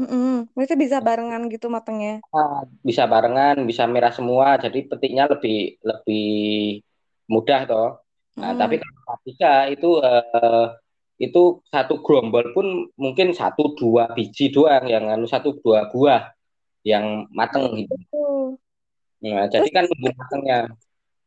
Mm-mm. 0.00 0.48
Itu 0.64 0.74
bisa 0.82 0.98
barengan 1.06 1.42
gitu 1.52 1.66
matangnya. 1.74 2.12
Ah, 2.36 2.56
bisa 2.88 3.02
barengan, 3.12 3.56
bisa 3.70 3.84
merah 3.94 4.12
semua, 4.18 4.46
jadi 4.64 4.78
petiknya 4.90 5.24
lebih 5.32 5.54
lebih 5.88 6.22
mudah 7.32 7.60
toh. 7.70 8.01
Nah, 8.40 8.52
tapi 8.60 8.74
Mm-mm. 8.76 8.82
kalau 8.82 9.00
Arabica 9.08 9.52
itu 9.74 9.88
eh, 10.08 10.66
itu 11.26 11.40
satu 11.72 11.94
gerombol 12.04 12.44
pun 12.56 12.66
mungkin 12.98 13.28
satu 13.40 13.62
dua 13.78 14.10
biji 14.16 14.50
doang 14.54 14.84
yang 14.90 15.04
anu 15.14 15.26
satu 15.28 15.48
dua 15.62 15.86
buah 15.92 16.22
yang 16.86 17.28
mateng 17.38 17.64
Oh, 17.64 17.76
gitu. 17.78 17.94
gitu. 17.94 18.16
Nah, 19.22 19.46
jadi 19.52 19.68
Terus, 19.68 19.74
kan 19.76 19.84
nunggu 19.88 20.08
matengnya. 20.18 20.58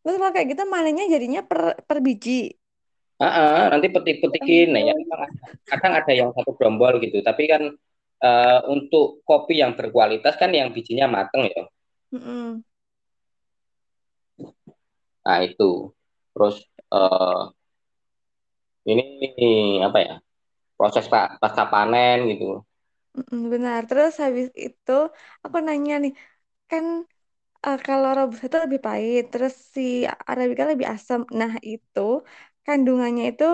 terus 0.04 0.16
kalau 0.22 0.34
kayak 0.36 0.48
gitu 0.54 0.64
manennya 0.70 1.06
jadinya 1.14 1.42
per, 1.50 1.62
per 1.88 1.98
biji. 2.06 2.54
Ah, 3.26 3.32
ah, 3.40 3.62
nanti 3.72 3.88
petik-petikin. 3.96 4.68
Nah, 4.76 4.82
ya 4.90 4.94
Oh. 4.94 5.28
kadang 5.72 5.94
ada 6.00 6.12
yang 6.20 6.30
satu 6.36 6.52
gerombol 6.58 6.94
gitu. 7.06 7.18
Tapi 7.24 7.44
kan 7.52 7.64
eh, 8.26 8.60
untuk 8.76 9.24
kopi 9.30 9.54
yang 9.64 9.72
berkualitas 9.80 10.36
kan 10.42 10.52
yang 10.52 10.70
bijinya 10.76 11.08
mateng 11.08 11.44
ya. 11.54 11.64
Mm-mm. 12.14 12.64
Nah, 15.26 15.40
itu. 15.48 15.64
Terus 16.34 16.56
eh, 16.92 17.50
ini 18.92 19.04
apa 19.88 19.98
ya? 20.08 20.14
Proses 20.80 21.06
pa- 21.14 21.34
pasca 21.42 21.64
panen 21.74 22.18
gitu. 22.32 22.46
Benar. 23.54 23.80
Terus 23.90 24.12
habis 24.24 24.48
itu 24.66 24.92
aku 25.44 25.58
nanya 25.68 25.94
nih, 26.04 26.12
kan 26.72 26.86
eh, 27.66 27.78
kalau 27.88 28.10
Robusta 28.18 28.46
itu 28.50 28.60
lebih 28.66 28.82
pahit, 28.88 29.22
terus 29.34 29.54
si 29.76 29.82
Arabica 30.32 30.64
lebih 30.72 30.88
asam. 30.94 31.22
Nah, 31.40 31.54
itu 31.72 32.00
kandungannya 32.66 33.24
itu 33.32 33.46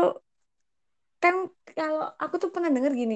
kan 1.24 1.36
kalau 1.78 2.02
aku 2.24 2.36
tuh 2.42 2.50
pernah 2.54 2.70
denger 2.76 2.94
gini, 3.02 3.16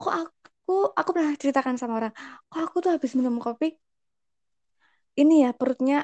kok 0.00 0.12
aku 0.20 0.72
aku 1.00 1.10
pernah 1.14 1.32
ceritakan 1.42 1.76
sama 1.80 1.94
orang, 2.00 2.12
kok 2.50 2.60
aku 2.66 2.76
tuh 2.84 2.90
habis 2.94 3.12
minum 3.18 3.36
kopi 3.46 3.66
ini 5.20 5.34
ya 5.44 5.50
perutnya 5.58 5.94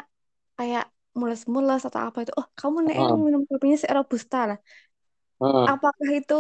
kayak 0.59 0.85
mules-mules 1.21 1.81
atau 1.89 2.01
apa 2.07 2.19
itu. 2.23 2.33
Oh, 2.41 2.47
kamu 2.59 2.79
nih 2.89 2.97
Hmm, 2.97 3.23
minum 3.25 3.43
kopinya 3.51 3.77
si 3.83 3.87
Robusta 3.99 4.37
lah. 4.49 4.59
hmm. 5.41 5.73
Apakah 5.73 6.09
itu 6.19 6.35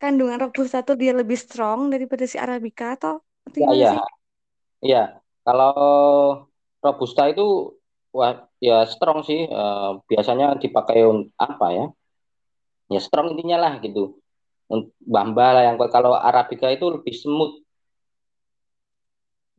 kandungan 0.00 0.38
Robusta 0.44 0.78
tuh 0.88 0.96
dia 1.02 1.12
lebih 1.20 1.38
strong 1.44 1.80
daripada 1.92 2.24
si 2.32 2.36
Arabica 2.44 2.84
atau 2.96 3.14
Ya, 3.58 3.72
ya, 3.82 3.90
sih? 3.90 4.00
ya. 4.90 5.00
Kalau 5.44 5.70
robusta 6.84 7.22
itu 7.32 7.42
wah, 8.16 8.32
ya 8.66 8.74
strong 8.92 9.18
sih. 9.28 9.40
Eh, 9.48 9.88
biasanya 10.10 10.46
dipakai 10.62 10.98
un- 11.10 11.30
apa 11.46 11.66
ya? 11.76 11.84
Ya 12.92 13.00
strong 13.06 13.26
intinya 13.32 13.56
lah 13.64 13.72
gitu. 13.84 14.02
Untuk 14.74 14.90
Bamba 15.14 15.46
lah 15.56 15.62
yang 15.68 15.76
kalau 15.96 16.12
Arabica 16.28 16.66
itu 16.76 16.86
lebih 16.96 17.14
smooth, 17.22 17.54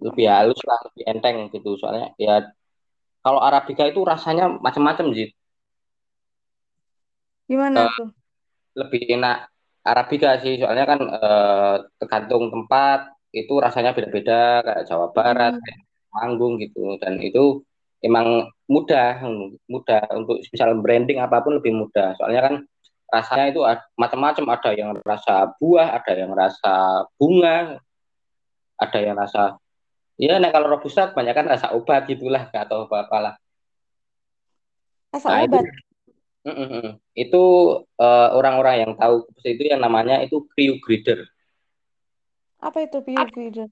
lebih 0.06 0.26
halus 0.34 0.60
lah, 0.70 0.80
lebih 0.88 1.04
enteng 1.12 1.38
gitu. 1.54 1.70
Soalnya 1.80 2.06
ya 2.26 2.34
kalau 3.26 3.40
Arabica 3.42 3.84
itu 3.86 4.02
rasanya 4.02 4.46
macam-macam 4.66 5.06
sih. 5.18 5.30
gimana 7.50 7.80
Eh, 7.84 7.92
tuh? 7.98 8.10
lebih 8.80 9.02
enak 9.16 9.38
Arabica 9.84 10.30
sih. 10.44 10.56
Soalnya 10.62 10.86
kan 10.92 11.00
eh, 11.02 11.76
tergantung 12.00 12.44
tempat 12.54 13.00
itu 13.32 13.54
rasanya 13.66 13.92
beda-beda 13.96 14.62
kayak 14.66 14.84
Jawa 14.90 15.08
Barat, 15.16 15.54
Hmm. 15.56 15.80
Manggung 16.16 16.60
gitu. 16.60 17.00
Dan 17.02 17.20
itu 17.24 17.64
emang 18.04 18.52
mudah, 18.68 19.24
mudah 19.72 20.04
untuk 20.20 20.44
misal 20.52 20.76
branding 20.84 21.20
apa 21.24 21.40
pun 21.44 21.60
lebih 21.60 21.74
mudah. 21.76 22.16
Soalnya 22.20 22.42
kan 22.48 22.54
rasanya 23.12 23.46
itu 23.52 23.62
macam-macam. 24.00 24.46
Ada 24.56 24.70
yang 24.76 24.92
rasa 25.04 25.52
buah, 25.60 25.88
ada 26.00 26.12
yang 26.16 26.32
rasa 26.36 26.74
bunga, 27.20 27.80
ada 28.82 29.00
yang 29.00 29.16
rasa 29.16 29.56
Iya, 30.22 30.38
nah 30.38 30.54
kalau 30.54 30.78
robusta 30.78 31.10
kebanyakan 31.10 31.58
rasa 31.58 31.74
obat 31.74 32.06
gitulah 32.06 32.46
atau 32.54 32.86
apa-apa 32.86 33.18
lah. 33.18 33.36
Rasa 35.10 35.28
Nah, 35.34 35.50
obat. 35.50 35.66
mm, 36.46 36.54
mm, 36.54 36.68
mm. 36.78 36.90
itu 37.18 37.44
eh, 37.98 38.30
orang-orang 38.38 38.76
yang 38.86 38.92
tahu 39.02 39.26
itu 39.42 39.64
yang 39.66 39.82
namanya 39.82 40.22
itu 40.22 40.46
crew 40.54 40.78
grader. 40.78 41.26
Apa 42.62 42.86
itu 42.86 43.02
peer 43.02 43.26
grader? 43.34 43.68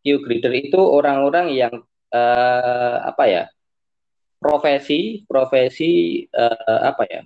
Crew 0.00 0.18
grader 0.24 0.52
itu 0.56 0.80
orang-orang 0.80 1.52
yang 1.52 1.74
eh, 2.08 2.96
apa 3.04 3.24
ya? 3.28 3.44
profesi 4.40 5.24
profesi 5.28 6.24
eh, 6.24 6.80
apa 6.80 7.04
ya? 7.12 7.20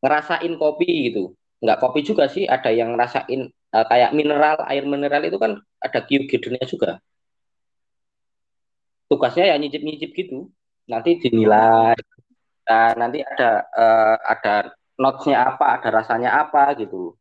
ngerasain 0.00 0.56
kopi 0.56 1.12
gitu. 1.12 1.36
Nggak 1.62 1.78
kopi 1.82 2.00
juga 2.06 2.24
sih, 2.30 2.44
ada 2.46 2.70
yang 2.70 2.94
ngerasain 2.94 3.40
eh, 3.50 3.86
kayak 3.90 4.10
mineral, 4.14 4.56
air 4.70 4.84
mineral 4.86 5.22
itu 5.26 5.38
kan 5.40 5.52
ada 5.82 5.98
crew 6.06 6.24
gradernya 6.28 6.64
juga. 6.66 6.90
Tugasnya 9.08 9.44
ya 9.50 9.56
nyicip-nyicip 9.56 10.10
gitu. 10.14 10.52
Nanti 10.88 11.16
dinilai 11.22 11.96
Nah, 12.68 12.92
nanti 13.00 13.24
ada 13.24 13.64
uh, 13.72 14.16
ada 14.28 14.76
notes-nya 15.00 15.56
apa, 15.56 15.80
ada 15.80 15.88
rasanya 15.88 16.36
apa 16.36 16.76
gitu. 16.76 17.16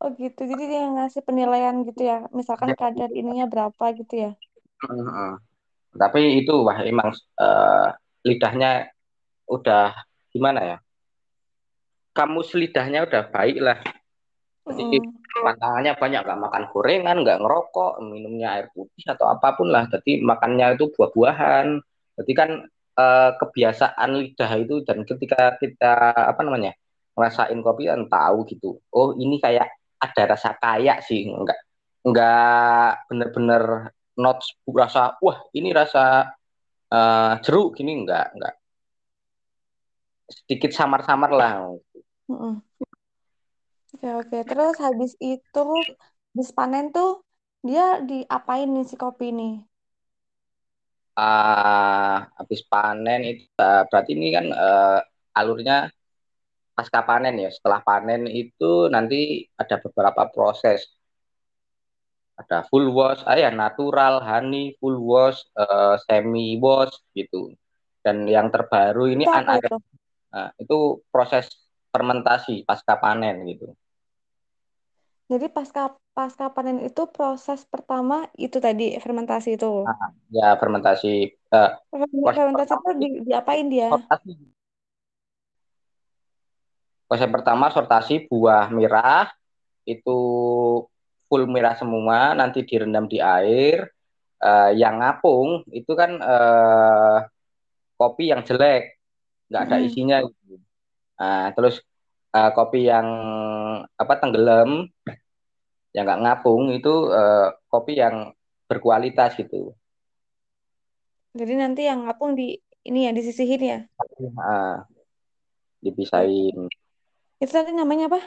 Oh 0.00 0.08
gitu. 0.16 0.48
Jadi 0.48 0.64
dia 0.64 0.88
ngasih 0.88 1.20
penilaian 1.20 1.84
gitu 1.84 2.00
ya. 2.08 2.24
Misalkan 2.32 2.72
Ya, 2.72 2.76
kadar 2.80 3.12
ininya 3.12 3.44
berapa 3.44 3.84
gitu 3.92 4.14
ya. 4.16 4.30
uh, 4.88 5.36
Tapi 5.94 6.40
itu 6.42 6.52
wah 6.64 6.80
emang 6.80 7.12
uh, 7.36 7.92
lidahnya 8.24 8.88
udah 9.52 9.92
gimana 10.32 10.60
ya? 10.64 10.76
Kamus 12.14 12.54
lidahnya 12.54 13.10
udah 13.10 13.26
baik 13.28 13.58
lah. 13.58 13.78
Jadi 14.64 14.96
pantangannya 15.44 15.92
banyak 15.98 16.20
nggak 16.24 16.40
makan 16.40 16.62
gorengan, 16.72 17.16
nggak 17.20 17.42
ngerokok, 17.42 18.00
minumnya 18.00 18.56
air 18.56 18.72
putih 18.72 19.04
atau 19.10 19.28
apa 19.28 19.58
pun 19.58 19.68
lah. 19.68 19.84
Jadi 19.90 20.22
makannya 20.24 20.78
itu 20.78 20.88
buah-buahan. 20.94 21.82
Jadi 22.16 22.32
kan 22.32 22.50
uh, 22.96 23.30
kebiasaan 23.36 24.10
lidah 24.14 24.52
itu 24.56 24.80
dan 24.86 25.02
ketika 25.02 25.58
kita 25.58 26.14
apa 26.14 26.40
namanya 26.46 26.72
ngerasain 27.18 27.58
kopi 27.60 27.90
kan 27.90 28.06
tahu 28.06 28.46
gitu. 28.48 28.78
Oh 28.94 29.12
ini 29.18 29.36
kayak 29.42 29.68
ada 30.00 30.22
rasa 30.32 30.54
kayak 30.56 31.02
sih, 31.04 31.26
nggak 31.28 31.60
nggak 32.04 32.90
bener-bener 33.10 33.90
not 34.14 34.38
rasa 34.70 35.18
wah 35.18 35.42
ini 35.56 35.74
rasa 35.74 36.30
uh, 36.92 37.32
jeruk 37.42 37.74
gini 37.74 38.06
nggak 38.06 38.26
nggak 38.38 38.54
sedikit 40.30 40.70
samar-samar 40.72 41.30
lah. 41.34 41.52
Mm-mm. 42.28 42.62
Oke 43.94 44.08
oke. 44.20 44.38
Terus 44.50 44.74
habis 44.84 45.12
itu 45.32 45.64
habis 46.30 46.50
panen 46.58 46.84
tuh 46.96 47.10
dia 47.66 47.84
diapain 48.08 48.68
nih 48.74 48.84
si 48.90 48.94
kopi 49.02 49.24
ini? 49.34 49.50
Uh, 51.14 52.26
habis 52.38 52.60
panen 52.66 53.20
itu 53.22 53.46
uh, 53.62 53.86
berarti 53.86 54.10
ini 54.18 54.34
kan 54.34 54.46
uh, 54.50 54.98
alurnya 55.38 55.74
pasca 56.76 57.00
panen 57.08 57.34
ya. 57.44 57.50
Setelah 57.54 57.80
panen 57.86 58.26
itu 58.26 58.90
nanti 58.94 59.46
ada 59.54 59.76
beberapa 59.84 60.22
proses. 60.34 60.80
Ada 62.34 62.66
full 62.66 62.90
wash, 62.90 63.22
ah 63.30 63.38
ya 63.38 63.50
natural, 63.54 64.18
honey, 64.18 64.74
full 64.82 64.98
wash, 65.06 65.38
uh, 65.54 65.94
semi 66.02 66.58
wash 66.58 66.94
gitu. 67.14 67.54
Dan 68.02 68.26
yang 68.26 68.50
terbaru 68.50 69.06
ini 69.14 69.22
Itu 69.22 69.38
itu? 69.54 69.76
Nah, 70.34 70.50
itu 70.58 70.98
proses 71.14 71.46
fermentasi 71.94 72.66
pasca 72.66 72.98
panen 72.98 73.46
gitu. 73.46 73.70
Jadi 75.30 75.46
pasca 75.46 75.94
pasca 76.10 76.50
panen 76.50 76.82
itu 76.82 77.06
proses 77.06 77.62
pertama 77.70 78.26
itu 78.34 78.58
tadi 78.58 78.98
fermentasi 78.98 79.54
itu. 79.54 79.86
Nah, 79.86 80.10
ya 80.34 80.58
fermentasi 80.58 81.30
uh, 81.54 81.70
Fermentasi 81.94 82.74
itu 82.74 82.90
di, 82.98 83.08
diapain 83.30 83.70
dia? 83.70 83.94
sortasi. 83.94 84.34
Proses 87.06 87.30
pertama 87.30 87.70
sortasi 87.70 88.26
buah 88.26 88.68
merah 88.74 89.30
itu 89.86 90.18
full 91.30 91.46
merah 91.46 91.78
semua, 91.78 92.34
nanti 92.34 92.66
direndam 92.66 93.06
di 93.06 93.22
air. 93.22 93.86
Uh, 94.44 94.76
yang 94.76 95.00
ngapung 95.00 95.64
itu 95.72 95.96
kan 95.96 96.20
uh, 96.20 97.24
kopi 97.96 98.28
yang 98.28 98.44
jelek, 98.44 99.00
nggak 99.48 99.62
ada 99.62 99.76
Mm-mm. 99.80 99.88
isinya. 99.88 100.16
Gitu. 100.20 100.60
Nah, 101.14 101.54
terus 101.54 101.78
uh, 102.34 102.50
kopi 102.54 102.90
yang 102.90 103.08
apa 103.94 104.14
tenggelam, 104.18 104.90
yang 105.94 106.04
nggak 106.06 106.22
ngapung 106.26 106.74
itu 106.74 107.10
uh, 107.10 107.54
kopi 107.70 107.98
yang 107.98 108.34
berkualitas 108.66 109.38
gitu. 109.38 109.74
Jadi 111.34 111.54
nanti 111.58 111.86
yang 111.86 112.06
ngapung 112.06 112.34
di 112.38 112.58
ini 112.86 113.06
ya 113.08 113.12
disisihin 113.14 113.62
ya. 113.62 113.78
Oke. 113.98 114.26
dipisahin. 115.84 116.72
Itu 117.36 117.52
tadi 117.52 117.76
namanya 117.76 118.08
apa? 118.08 118.20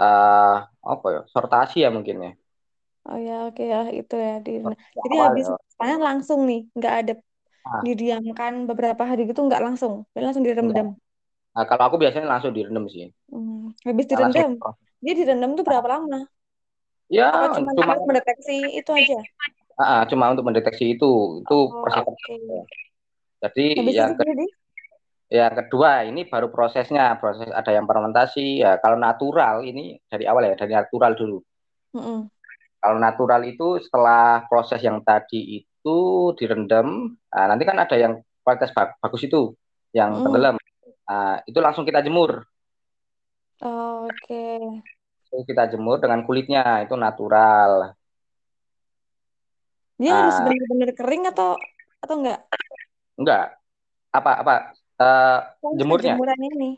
Uh, 0.00 0.56
apa 0.82 1.06
ya? 1.12 1.20
Sortasi 1.30 1.86
ya 1.86 1.90
mungkin 1.94 2.16
ya. 2.26 2.32
Oh 3.08 3.16
ya 3.16 3.48
oke 3.48 3.64
ya 3.64 3.88
itu 3.94 4.14
ya 4.18 4.42
di. 4.44 4.60
Jadi 4.60 5.16
awal 5.16 5.26
habis 5.32 5.46
ya. 5.48 5.56
panen 5.78 6.00
langsung 6.02 6.44
nih, 6.44 6.68
nggak 6.76 6.94
ada 7.04 7.12
Nah, 7.60 7.84
didiamkan 7.84 8.64
beberapa 8.64 9.04
hari 9.04 9.28
gitu 9.28 9.44
nggak 9.44 9.60
langsung, 9.60 10.08
langsung 10.16 10.42
direndam. 10.42 10.96
Nah, 11.54 11.64
kalau 11.68 11.82
aku 11.90 11.96
biasanya 12.02 12.26
langsung 12.32 12.52
direndam 12.56 12.86
sih. 12.94 13.10
Hmm. 13.30 13.70
Habis 13.86 14.06
Nah, 14.10 14.20
langsung 14.26 14.42
direndam, 14.42 14.74
dia 15.04 15.12
direndam 15.18 15.50
tuh 15.58 15.64
berapa 15.68 15.86
lama? 15.94 16.18
ya 17.10 17.26
Apa 17.34 17.46
cuma 17.56 17.70
cuma 17.78 17.92
harus 17.94 18.04
mendeteksi 18.08 18.54
itu 18.78 18.90
aja? 19.00 19.18
ah, 19.80 20.02
cuma 20.10 20.30
untuk 20.32 20.44
mendeteksi 20.46 20.84
itu 20.94 21.08
itu 21.42 21.56
Oh 21.72 21.82
proses 21.82 22.02
oke. 22.02 22.06
pertama. 22.06 22.56
Jadi 23.42 23.66
Habis 23.78 23.94
yang 23.98 24.10
ke, 24.18 24.24
jadi? 24.30 24.46
yang 25.30 25.54
kedua 25.58 25.90
ini 26.10 26.26
baru 26.26 26.50
prosesnya 26.50 27.14
proses 27.22 27.46
ada 27.54 27.70
yang 27.70 27.86
fermentasi 27.86 28.62
ya 28.66 28.72
kalau 28.82 28.98
natural 28.98 29.62
ini 29.62 29.98
dari 30.10 30.24
awal 30.26 30.42
ya 30.50 30.54
dari 30.58 30.72
natural 30.74 31.12
dulu. 31.14 31.38
Mm-mm. 31.94 32.30
Kalau 32.80 32.96
natural 32.96 33.42
itu 33.44 33.76
setelah 33.84 34.44
proses 34.48 34.80
yang 34.80 35.04
tadi 35.04 35.60
itu 35.60 35.98
direndam, 36.40 37.12
nah, 37.32 37.44
nanti 37.52 37.64
kan 37.68 37.76
ada 37.76 37.96
yang 37.96 38.12
kualitas 38.40 38.72
bagus 38.72 39.22
itu 39.28 39.52
yang 39.92 40.16
Mm. 40.16 40.24
tenggelam. 40.24 40.59
Nah, 41.10 41.42
itu 41.42 41.58
langsung 41.58 41.82
kita 41.82 42.06
jemur. 42.06 42.46
Oh, 43.66 44.06
oke. 44.06 44.42
Itu 45.26 45.42
kita 45.42 45.66
jemur 45.74 45.98
dengan 45.98 46.22
kulitnya 46.22 46.86
itu 46.86 46.94
natural. 46.94 47.98
Dia 49.98 50.12
harus 50.22 50.38
Nah, 50.38 50.46
benar-benar 50.46 50.90
kering 50.94 51.22
atau 51.34 51.58
atau 51.98 52.14
enggak? 52.14 52.40
enggak 53.18 53.44
apa 54.14 54.30
apa 54.40 54.54
Proses 55.60 55.78
jemurnya 55.82 56.14
penjemuran 56.14 56.40
ini. 56.54 56.70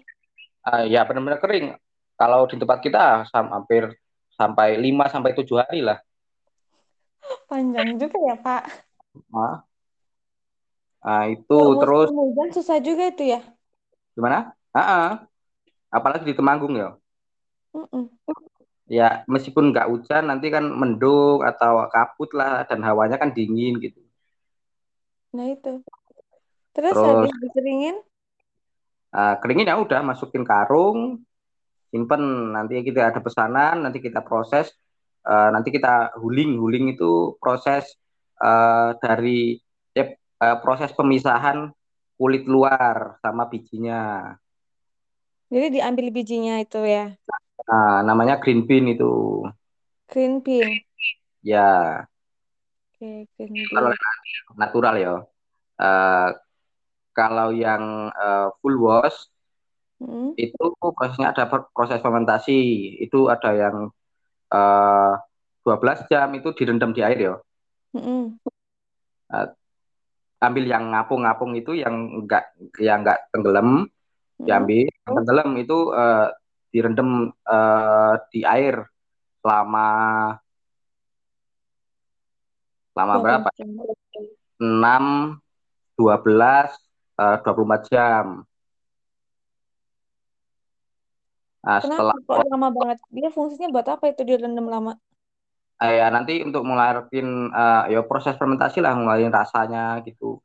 Ah, 0.62 0.86
ya 0.86 1.02
benar-benar 1.02 1.42
kering. 1.42 1.74
Kalau 2.14 2.46
di 2.46 2.56
tempat 2.56 2.78
kita 2.80 3.26
sam 3.28 3.50
hampir 3.50 3.98
sampai 4.38 4.78
5 4.78 5.10
sampai 5.10 5.34
7 5.34 5.58
hari 5.60 5.82
lah. 5.82 5.98
Panjang 7.50 7.98
juga 7.98 8.18
ya, 8.30 8.36
Pak. 8.38 8.62
Nah, 9.28 9.66
nah, 11.02 11.22
itu 11.28 11.58
Kalau 11.58 11.82
terus 11.82 12.08
hujan 12.14 12.48
susah 12.54 12.78
juga 12.78 13.10
itu 13.10 13.24
ya. 13.26 13.42
Gimana? 14.12 14.52
Ah. 14.72 15.24
apalagi 15.92 16.24
di 16.24 16.32
Temanggung 16.32 16.72
ya. 16.72 16.96
Mm-mm. 17.76 18.08
Ya 18.88 19.24
meskipun 19.28 19.72
nggak 19.72 19.92
hujan 19.92 20.28
nanti 20.28 20.48
kan 20.48 20.64
mendung 20.64 21.44
atau 21.44 21.84
kabut 21.92 22.32
lah 22.32 22.64
dan 22.64 22.80
hawanya 22.80 23.20
kan 23.20 23.32
dingin 23.36 23.76
gitu. 23.76 24.00
Nah, 25.36 25.48
itu. 25.52 25.80
Terus 26.72 26.96
Terus 26.96 27.04
habis 27.04 27.32
dikeringin, 27.40 27.96
ah, 29.12 29.36
keringin 29.40 29.68
ya 29.68 29.76
udah 29.76 30.00
masukin 30.00 30.44
karung, 30.44 31.20
simpen 31.92 32.52
nanti 32.56 32.80
kita 32.80 33.12
ada 33.12 33.20
pesanan, 33.20 33.84
nanti 33.84 34.00
kita 34.00 34.24
proses, 34.24 34.72
eh, 35.28 35.48
nanti 35.52 35.68
kita 35.68 36.16
huling. 36.16 36.56
Huling 36.56 36.96
itu 36.96 37.36
proses 37.36 37.84
eh, 38.40 38.90
dari 39.00 39.60
eh, 39.96 40.56
proses 40.64 40.90
pemisahan 40.96 41.68
kulit 42.22 42.44
luar 42.54 42.96
sama 43.22 43.42
bijinya. 43.52 43.94
jadi 45.52 45.66
diambil 45.74 46.06
bijinya 46.16 46.52
itu 46.64 46.78
ya. 46.94 47.00
Nah, 47.68 48.02
namanya 48.08 48.34
green 48.42 48.60
bean 48.68 48.84
itu. 48.94 49.04
Green 50.08 50.40
bean. 50.44 50.84
Ya, 51.42 52.08
Oke, 52.94 53.28
green 53.36 53.54
kalau 53.74 53.90
bean. 53.92 53.98
natural 54.60 54.94
ya. 55.04 55.12
Eh, 55.82 56.28
kalau 57.18 57.48
yang 57.64 57.84
eh, 58.22 58.46
full 58.60 58.76
wash 58.86 59.18
Mm. 60.00 60.34
itu 60.44 60.62
prosesnya 60.96 61.26
ada 61.32 61.44
proses 61.76 62.00
fermentasi. 62.04 62.52
Itu 63.04 63.16
ada 63.34 63.50
yang 63.62 63.76
eh, 64.54 65.12
12 65.64 65.98
jam 66.10 66.28
itu 66.38 66.48
direndam 66.58 66.92
di 66.96 67.02
air 67.08 67.18
ya. 67.28 67.34
Mm-mm. 67.94 68.38
Eh, 69.32 69.46
ambil 70.42 70.64
yang 70.66 70.90
ngapung-ngapung 70.90 71.54
itu 71.54 71.78
yang 71.78 71.94
enggak 72.22 72.50
yang 72.82 73.06
enggak 73.06 73.30
tenggelam 73.30 73.86
Mm-mm. 73.86 74.46
diambil 74.46 74.90
yang 74.90 75.12
tenggelam 75.22 75.50
itu 75.54 75.78
eh, 75.94 76.28
direndam 76.74 77.10
eh, 77.30 78.14
di 78.34 78.40
air 78.42 78.76
selama 79.38 79.88
Lama 82.92 83.14
20 83.16 83.24
berapa? 83.24 83.48
jam. 83.56 83.68
6, 84.60 85.04
12, 85.96 86.70
eh, 87.18 87.36
24 87.40 87.82
jam. 87.88 88.26
Nah, 91.62 91.78
Kenapa 91.78 92.12
setelah 92.18 92.42
kok 92.42 92.50
lama 92.52 92.68
banget? 92.74 92.98
Dia 93.14 93.28
fungsinya 93.30 93.68
buat 93.70 93.86
apa 93.86 94.04
itu 94.10 94.22
direndam 94.26 94.66
lama? 94.66 94.92
Eh, 95.82 95.92
ya 96.00 96.06
nanti 96.14 96.32
untuk 96.46 96.62
mengeluarkan 96.66 97.28
eh, 97.60 97.82
ya 97.94 98.00
proses 98.10 98.34
fermentasi 98.40 98.78
lah, 98.84 98.92
ngeluarin 98.96 99.32
rasanya 99.34 100.00
gitu. 100.06 100.38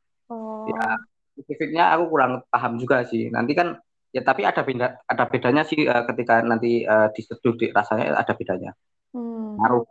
Ya, 0.68 0.76
Oh, 0.76 0.98
spesifiknya 1.38 1.84
aku 1.96 2.04
kurang 2.14 2.32
paham 2.52 2.74
juga 2.82 3.06
sih. 3.08 3.30
Nanti 3.32 3.54
kan 3.60 3.78
ya 4.16 4.22
tapi 4.26 4.42
ada 4.48 4.62
beda 4.66 4.88
ada 5.06 5.24
bedanya 5.32 5.64
sih 5.70 5.86
eh, 5.86 6.04
ketika 6.10 6.42
nanti 6.42 6.84
eh, 6.84 7.08
diseduh 7.16 7.54
di 7.60 7.66
rasanya 7.72 8.18
ada 8.18 8.34
bedanya. 8.34 8.72
hmm. 9.14 9.62
Ngaruh 9.62 9.84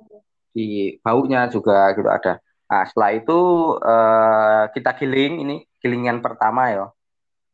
di 0.56 0.96
baunya 1.04 1.46
juga 1.52 1.92
gitu 1.96 2.08
ada. 2.10 2.40
Nah, 2.70 2.82
setelah 2.88 3.10
itu 3.14 3.38
eh, 3.78 4.62
kita 4.74 4.90
giling 4.98 5.32
ini 5.44 5.54
gilingan 5.82 6.18
pertama 6.24 6.62
ya. 6.74 6.86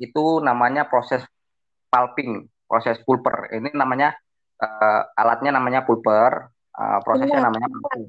Itu 0.01 0.41
namanya 0.43 0.89
proses 0.91 1.23
pulping, 1.93 2.49
proses 2.69 2.97
pulper. 3.05 3.53
Ini 3.53 3.71
namanya 3.77 4.17
eh, 4.63 5.03
alatnya 5.21 5.51
namanya 5.59 5.85
pulper, 5.87 6.49
eh, 6.81 6.97
prosesnya 7.05 7.41
namanya 7.47 7.69
pulping. 7.73 8.05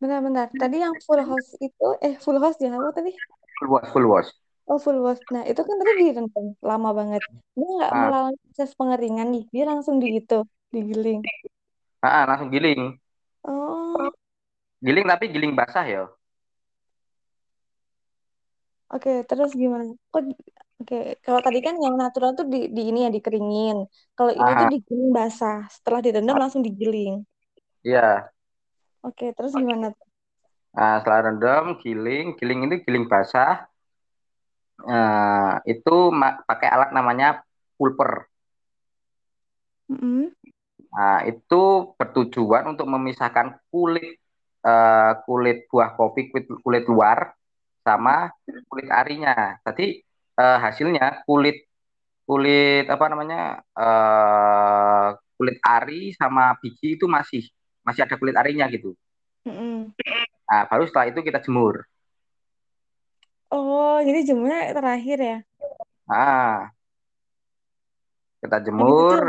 bentar-bentar. 0.00 0.46
Tadi 0.60 0.76
yang 0.84 0.94
full 1.06 1.20
house 1.28 1.48
itu, 1.66 1.84
eh 2.06 2.14
full 2.24 2.38
house 2.42 2.58
ya 2.64 2.68
apa 2.78 2.90
tadi? 2.98 3.10
Full 3.58 3.68
wash, 3.70 3.90
full 3.92 4.06
wash. 4.08 4.30
Oh 4.70 4.78
full 4.84 4.98
wash. 5.04 5.20
Nah 5.32 5.42
itu 5.50 5.60
kan 5.68 5.76
tadi 5.80 5.92
direndam 6.00 6.46
lama 6.68 6.88
banget. 6.98 7.22
Dia 7.58 7.66
nggak 7.76 7.92
Nah, 7.92 8.02
melalui 8.02 8.34
proses 8.42 8.70
pengeringan 8.78 9.26
nih. 9.34 9.42
Dia 9.54 9.64
langsung 9.70 9.96
di 10.02 10.06
itu, 10.18 10.34
digiling. 10.74 11.20
nah, 12.02 12.24
langsung 12.28 12.50
giling. 12.54 12.80
Oh, 13.44 14.10
Giling 14.84 15.06
tapi 15.10 15.24
giling 15.34 15.52
basah 15.58 15.84
ya. 15.94 16.02
oke. 18.92 19.10
Terus 19.28 19.50
gimana? 19.62 19.84
Kok, 20.12 20.22
oke. 20.80 20.96
Kalau 21.24 21.40
tadi 21.46 21.58
kan 21.66 21.74
yang 21.84 21.94
natural 22.02 22.30
tuh 22.38 22.46
di, 22.52 22.56
di 22.76 22.80
ini 22.88 22.98
ya 23.04 23.10
dikeringin. 23.16 23.76
Kalau 24.16 24.32
ini 24.40 24.50
tuh 24.60 24.66
Ah, 24.66 24.72
digiling 24.72 25.10
basah. 25.18 25.54
Setelah 25.74 26.00
direndam 26.04 26.36
langsung 26.42 26.62
digiling. 26.68 27.12
Iya. 27.86 28.30
Oke. 29.02 29.34
Terus 29.34 29.52
gimana? 29.54 29.94
Nah, 30.72 31.04
setelah 31.04 31.20
rendam, 31.28 31.76
giling, 31.84 32.32
giling 32.40 32.64
itu 32.66 32.80
giling 32.88 33.04
basah. 33.10 33.68
Eh, 34.82 35.54
itu 35.68 35.96
pakai 36.48 36.68
alat 36.72 36.90
namanya 36.96 37.44
pulper. 37.76 38.26
Mm-mm. 39.92 40.32
Nah, 40.92 41.24
itu 41.28 41.92
bertujuan 41.96 42.72
untuk 42.72 42.88
memisahkan 42.88 43.60
kulit 43.68 44.16
eh, 44.64 45.12
kulit 45.28 45.68
buah 45.68 45.92
kopi, 45.94 46.32
kulit, 46.32 46.46
kulit 46.64 46.84
luar 46.88 47.36
sama 47.84 48.32
kulit 48.66 48.88
arinya. 48.88 49.60
Tadi 49.60 50.00
eh, 50.40 50.58
hasilnya 50.62 51.22
kulit 51.28 51.68
kulit 52.24 52.88
apa 52.88 53.04
namanya 53.12 53.60
eh, 53.76 55.06
kulit 55.36 55.58
ari 55.60 56.16
sama 56.16 56.54
biji 56.62 56.96
itu 56.96 57.06
masih 57.10 57.44
masih 57.82 58.06
ada 58.06 58.14
kulit 58.18 58.34
arinya 58.38 58.66
gitu. 58.70 58.94
Mm-mm. 59.46 59.90
Nah, 60.46 60.62
baru 60.70 60.86
setelah 60.86 61.10
itu 61.10 61.20
kita 61.22 61.42
jemur. 61.42 61.82
Oh, 63.52 64.00
jadi 64.00 64.24
jemurnya 64.24 64.72
terakhir 64.72 65.18
ya? 65.20 65.38
Nah, 66.08 66.72
kita 68.40 68.58
jemur. 68.64 69.28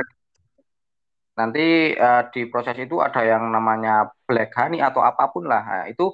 Nanti 1.33 1.97
eh, 1.97 2.23
di 2.29 2.41
proses 2.45 2.77
itu 2.77 3.01
ada 3.01 3.25
yang 3.25 3.49
namanya 3.49 4.13
black 4.29 4.53
honey 4.53 4.79
atau 4.79 5.01
apa 5.01 5.27
pun 5.33 5.49
lah. 5.49 5.63
Nah, 5.65 5.85
itu 5.89 6.13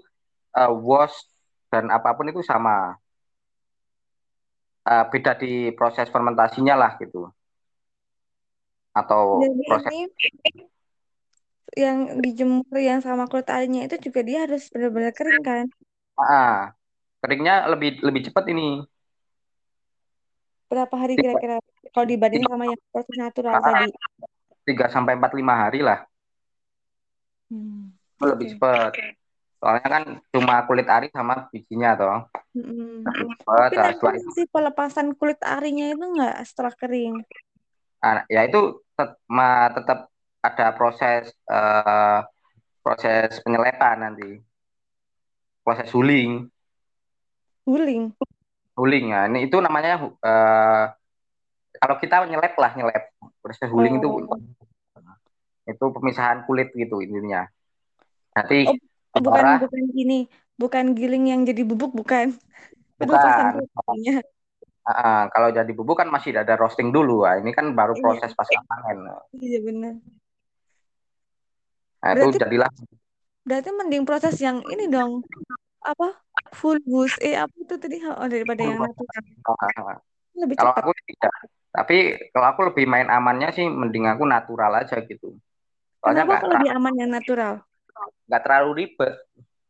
eh, 0.55 0.71
wash 0.71 1.27
dan 1.69 1.91
apa 1.91 2.15
pun 2.15 2.31
itu 2.31 2.41
sama. 2.41 2.95
Eh, 4.89 5.05
beda 5.11 5.37
di 5.37 5.69
proses 5.75 6.09
fermentasinya 6.09 6.73
lah 6.73 6.91
gitu. 6.97 7.29
Atau 8.95 9.43
jadi 9.43 9.63
proses 9.69 9.91
ini 9.93 10.65
yang 11.83 11.97
dijemur 12.23 12.77
yang 12.89 12.99
sama 13.05 13.23
kulit 13.31 13.47
arinya 13.55 13.79
itu 13.87 13.95
juga 14.05 14.19
dia 14.27 14.37
harus 14.45 14.61
benar-benar 14.73 15.13
kering 15.17 15.41
kan? 15.49 15.65
ah, 16.19 16.55
keringnya 17.21 17.53
lebih 17.71 17.89
lebih 18.07 18.21
cepat 18.27 18.45
ini. 18.53 18.63
Berapa 20.71 20.95
hari 21.01 21.13
kira-kira 21.21 21.55
kalau 21.93 22.07
dibanding 22.11 22.43
sama 22.51 22.65
yang 22.71 22.79
proses 22.93 23.15
natural 23.23 23.57
tadi? 23.67 23.83
ah, 23.83 23.89
tiga 24.67 24.85
sampai 24.95 25.13
empat 25.19 25.31
lima 25.39 25.53
hari 25.63 25.79
lah. 25.87 25.99
Hmm, 27.49 27.91
lebih 28.21 28.47
oke. 28.47 28.53
cepat. 28.55 28.91
Soalnya 29.59 29.87
kan 29.95 30.03
cuma 30.33 30.55
kulit 30.67 30.87
ari 30.95 31.07
sama 31.15 31.33
bijinya 31.53 31.89
toh. 31.99 32.17
Mm-mm. 32.57 32.87
Lebih 33.05 33.35
cepat. 33.41 33.69
Tapi 33.79 33.91
setelah 33.91 33.91
itu, 33.93 34.05
masih 34.27 34.45
pelepasan 34.53 35.07
kulit 35.17 35.39
arinya 35.55 35.85
itu 35.93 36.03
nggak 36.15 36.33
setelah 36.49 36.73
kering? 36.81 37.15
ah, 38.05 38.17
ya 38.35 38.39
itu 38.47 38.57
tet- 38.97 39.19
ma- 39.37 39.69
tetap 39.75 39.97
ada 40.39 40.67
proses 40.75 41.31
eh, 41.47 42.19
proses 42.83 43.39
penyelepan 43.43 43.97
nanti. 43.99 44.31
proses 45.59 45.91
huling. 45.93 46.49
Guling. 47.67 48.09
huling 48.73 49.05
ya. 49.13 49.29
Ini 49.29 49.45
itu 49.45 49.57
namanya 49.61 50.09
eh, 50.09 50.83
kalau 51.77 51.95
kita 52.01 52.25
nyelep 52.25 52.55
lah 52.57 52.71
nyelep. 52.73 53.03
Proses 53.39 53.69
huling 53.69 54.01
itu 54.01 54.09
Oh, 54.09 54.39
itu 55.69 55.85
pemisahan 55.93 56.49
kulit 56.49 56.73
gitu 56.73 56.97
intinya. 57.05 57.45
Nanti 58.33 58.65
oh, 58.65 59.21
bukan 59.21 59.37
darah 59.37 59.59
bukan 59.61 59.83
gini, 59.93 60.19
bukan 60.57 60.85
giling 60.97 61.29
yang 61.29 61.41
jadi 61.45 61.61
bubuk 61.61 61.93
bukan. 61.93 62.33
Bukan. 62.97 63.63
Ah, 64.89 65.29
kalau 65.29 65.53
jadi 65.53 65.69
bubuk 65.69 66.01
kan 66.01 66.09
masih 66.09 66.33
ada 66.33 66.57
roasting 66.57 66.89
dulu. 66.89 67.21
Ah 67.21 67.37
ini 67.37 67.53
kan 67.53 67.77
baru 67.77 67.93
Iya, 67.93 68.01
proses 68.01 68.31
pasca 68.33 68.59
panen. 68.65 69.05
Iya 69.37 69.59
benar. 69.61 69.93
Nah 72.01 72.11
itu 72.15 72.25
Berarti 72.25 72.37
jadilah 72.41 72.69
berarti 73.47 73.69
mending 73.79 74.03
proses 74.07 74.35
yang 74.45 74.57
ini 74.73 74.83
dong. 74.95 75.11
Apa? 75.91 76.07
Full 76.59 76.77
boost. 76.89 77.17
Eh 77.27 77.35
apa 77.43 77.53
itu 77.63 77.75
tadi? 77.83 77.95
Oh, 78.07 78.27
daripada 78.33 78.61
yang 78.69 78.79
natural. 78.85 79.23
Ah, 79.47 79.97
Lebih 80.41 80.55
kalau 80.57 80.71
cepat. 80.71 80.83
aku 80.83 80.91
tidak 81.09 81.33
tapi 81.69 81.97
kalau 82.33 82.47
aku 82.51 82.61
lebih 82.73 82.85
main 82.93 83.07
amannya 83.07 83.49
sih 83.57 83.65
mending 83.81 84.05
aku 84.11 84.23
natural 84.25 84.71
aja 84.81 84.95
gitu 85.09 85.27
soalnya 86.01 86.23
Kenapa 86.25 86.41
kok 86.41 86.51
lebih 86.55 86.69
aman 86.77 86.93
yang 87.01 87.11
natural? 87.17 87.53
nggak 88.27 88.41
terlalu 88.45 88.69
ribet 88.79 89.13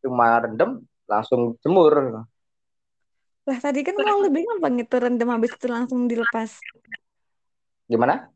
cuma 0.03 0.25
rendem 0.43 0.71
langsung 1.11 1.41
jemur 1.63 1.93
Lah 3.49 3.57
tadi 3.65 3.79
kan 3.87 3.95
malah 3.99 4.17
lebih 4.25 4.41
gampang 4.49 4.75
itu 4.83 4.95
rendam 5.03 5.29
habis 5.35 5.51
itu 5.57 5.67
langsung 5.75 5.99
dilepas. 6.11 6.49
gimana 7.89 8.31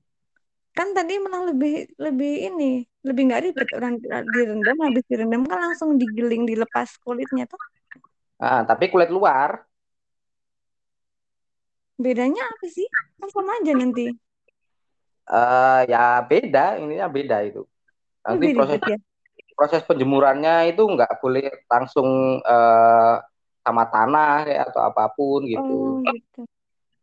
Kan 0.78 0.88
tadi 0.98 1.14
malah 1.24 1.42
lebih 1.54 1.72
lebih 2.06 2.32
ini, 2.50 2.64
lebih 3.08 3.22
nggak 3.30 3.42
ribet 3.46 3.70
orang 3.78 3.94
direndam 4.36 4.78
habis 4.86 5.04
direndam 5.12 5.42
kan 5.50 5.60
langsung 5.66 5.90
digiling 6.02 6.44
dilepas 6.50 6.90
kulitnya 7.04 7.44
tuh. 7.52 7.62
Ah, 8.48 8.62
tapi 8.70 8.86
kulit 8.94 9.10
luar 9.16 9.50
Bedanya 12.04 12.44
apa 12.54 12.66
sih? 12.76 12.88
Kan 13.20 13.30
sama 13.34 13.52
aja 13.58 13.74
nanti. 13.82 14.06
eh 15.32 15.80
ya 15.92 16.00
beda, 16.30 16.60
ininya 16.82 17.08
beda 17.16 17.36
itu. 17.48 17.60
Nanti 18.26 18.46
Lebih 18.46 18.54
proses 18.56 18.80
ya. 18.86 18.98
proses 19.58 19.84
penjemurannya 19.90 20.54
itu 20.72 20.82
nggak 20.94 21.12
boleh 21.24 21.46
langsung 21.74 22.10
eh, 22.52 23.14
sama 23.66 23.84
tanah 23.94 24.30
kayak 24.48 24.64
atau 24.72 24.82
apa 24.90 25.04
pun 25.18 25.40
gitu. 25.54 25.72
Oh 25.72 26.02
gitu. 26.06 26.46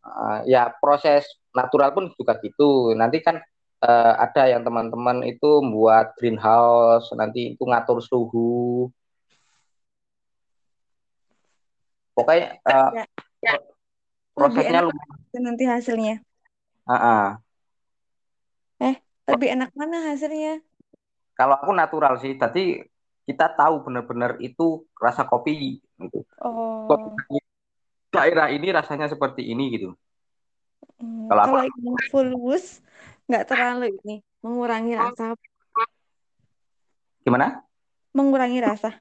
Eh, 0.00 0.38
ya 0.54 0.62
proses 0.80 1.22
natural 1.52 1.90
pun 1.96 2.04
juga 2.16 2.33
gitu. 2.40 2.96
Nanti 2.96 3.20
kan 3.26 3.37
eh, 3.86 4.12
ada 4.24 4.42
yang 4.52 4.62
teman-teman 4.66 5.18
itu 5.30 5.46
buat 5.74 6.06
greenhouse, 6.18 7.06
nanti 7.20 7.38
itu 7.56 7.62
ngatur 7.70 7.98
suhu. 8.08 8.88
Pokoknya 12.14 12.46
eh, 12.66 12.88
Ya, 13.46 13.54
lebih 14.40 14.62
prosesnya 14.62 14.70
enak 14.70 14.84
lumayan. 14.86 15.18
nanti 15.46 15.64
hasilnya. 15.72 16.14
Ah, 16.86 16.94
ah. 16.94 17.40
Eh, 18.88 18.94
lebih 19.30 19.48
enak 19.54 19.70
mana 19.80 19.96
hasilnya? 20.08 20.52
Kalau 21.38 21.54
aku 21.62 21.72
natural 21.80 22.14
sih, 22.22 22.32
tadi 22.42 22.60
kita 23.28 23.46
tahu 23.58 23.74
benar-benar 23.86 24.32
itu 24.46 24.62
rasa 25.04 25.22
kopi 25.30 25.50
gitu. 26.02 26.18
Kopi 26.88 27.08
Oh, 27.08 27.16
daerah 28.14 28.48
ini 28.56 28.68
rasanya 28.78 29.06
seperti 29.12 29.42
ini 29.52 29.64
gitu. 29.74 29.88
hmm, 30.98 31.28
Kalau 31.28 31.42
aku 31.46 31.56
kalau 31.56 31.62
yang 31.66 31.96
full 32.10 32.28
boost 32.42 32.82
nggak 33.30 33.46
terlalu 33.46 33.94
ini 34.02 34.18
mengurangi 34.42 34.98
rasa, 34.98 35.38
gimana? 37.22 37.62
mengurangi 38.10 38.58
rasa. 38.58 38.98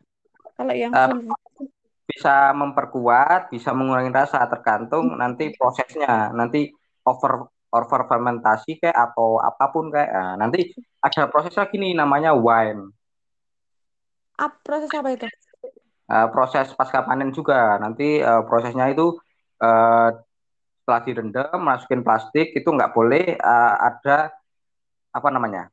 Kalau 0.53 0.75
yang 0.75 0.93
boost, 0.93 1.73
bisa 2.05 2.53
memperkuat, 2.53 3.49
bisa 3.49 3.73
mengurangi 3.73 4.13
rasa 4.13 4.45
tergantung 4.45 5.17
nanti 5.17 5.49
prosesnya. 5.55 6.29
Nanti 6.29 6.69
over 7.07 7.49
over 7.69 8.01
fermentasi 8.05 8.81
kayak 8.81 8.97
atau 9.13 9.41
apa 9.41 9.65
pun 9.73 9.89
kayak 9.93 10.09
nah, 10.09 10.35
nanti 10.45 10.73
ada 11.01 11.29
proses 11.29 11.53
lagi 11.57 11.77
nih 11.77 11.97
namanya 11.97 12.33
wine. 12.33 12.93
up 14.39 14.55
proses 14.63 14.87
apa 14.95 15.11
itu? 15.11 15.27
uh, 16.09 16.27
proses 16.33 16.73
pasca 16.73 17.05
panen 17.05 17.29
juga. 17.31 17.77
Nanti 17.77 18.19
uh, 18.19 18.43
prosesnya 18.43 18.89
itu 18.89 19.15
uh, 19.61 20.09
setelah 20.89 21.05
direndam, 21.05 21.61
masukin 21.61 22.01
plastik 22.01 22.49
itu 22.57 22.65
nggak 22.65 22.97
boleh 22.97 23.37
uh, 23.37 23.77
ada 23.77 24.33
apa 25.13 25.29
namanya, 25.29 25.69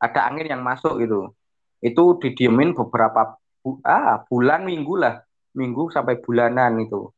ada 0.00 0.32
angin 0.32 0.48
yang 0.48 0.64
masuk 0.64 0.96
gitu. 0.96 1.36
Itu 1.84 2.16
didiemin 2.16 2.72
beberapa 2.72 3.36
bu 3.60 3.84
ah, 3.84 4.24
bulan 4.24 4.64
minggu 4.64 4.96
lah, 4.96 5.20
minggu 5.52 5.92
sampai 5.92 6.24
bulanan 6.24 6.80
itu. 6.80 7.12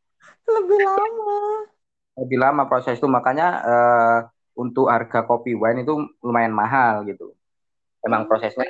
Lebih 0.50 0.82
lama. 0.82 1.38
Lebih 2.18 2.38
lama 2.42 2.66
proses 2.66 2.98
itu 2.98 3.06
makanya 3.06 3.48
uh, 3.62 4.18
untuk 4.58 4.90
harga 4.90 5.22
kopi 5.22 5.54
wine 5.54 5.86
itu 5.86 5.94
lumayan 6.18 6.50
mahal 6.50 7.06
gitu. 7.06 7.38
Emang 8.02 8.26
hmm. 8.26 8.30
prosesnya 8.34 8.66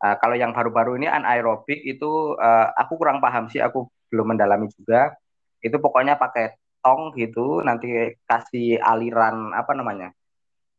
Uh, 0.00 0.16
kalau 0.16 0.32
yang 0.32 0.56
baru-baru 0.56 0.96
ini 0.96 1.04
anaerobik 1.04 1.84
itu 1.84 2.32
uh, 2.40 2.72
aku 2.72 2.96
kurang 2.96 3.20
paham 3.20 3.52
sih, 3.52 3.60
aku 3.60 3.84
belum 4.08 4.32
mendalami 4.32 4.72
juga. 4.72 5.12
Itu 5.60 5.76
pokoknya 5.76 6.16
pakai 6.16 6.56
tong 6.80 7.12
gitu, 7.16 7.60
nanti 7.60 8.16
kasih 8.26 8.80
aliran 8.80 9.52
apa 9.54 9.72
namanya, 9.76 10.10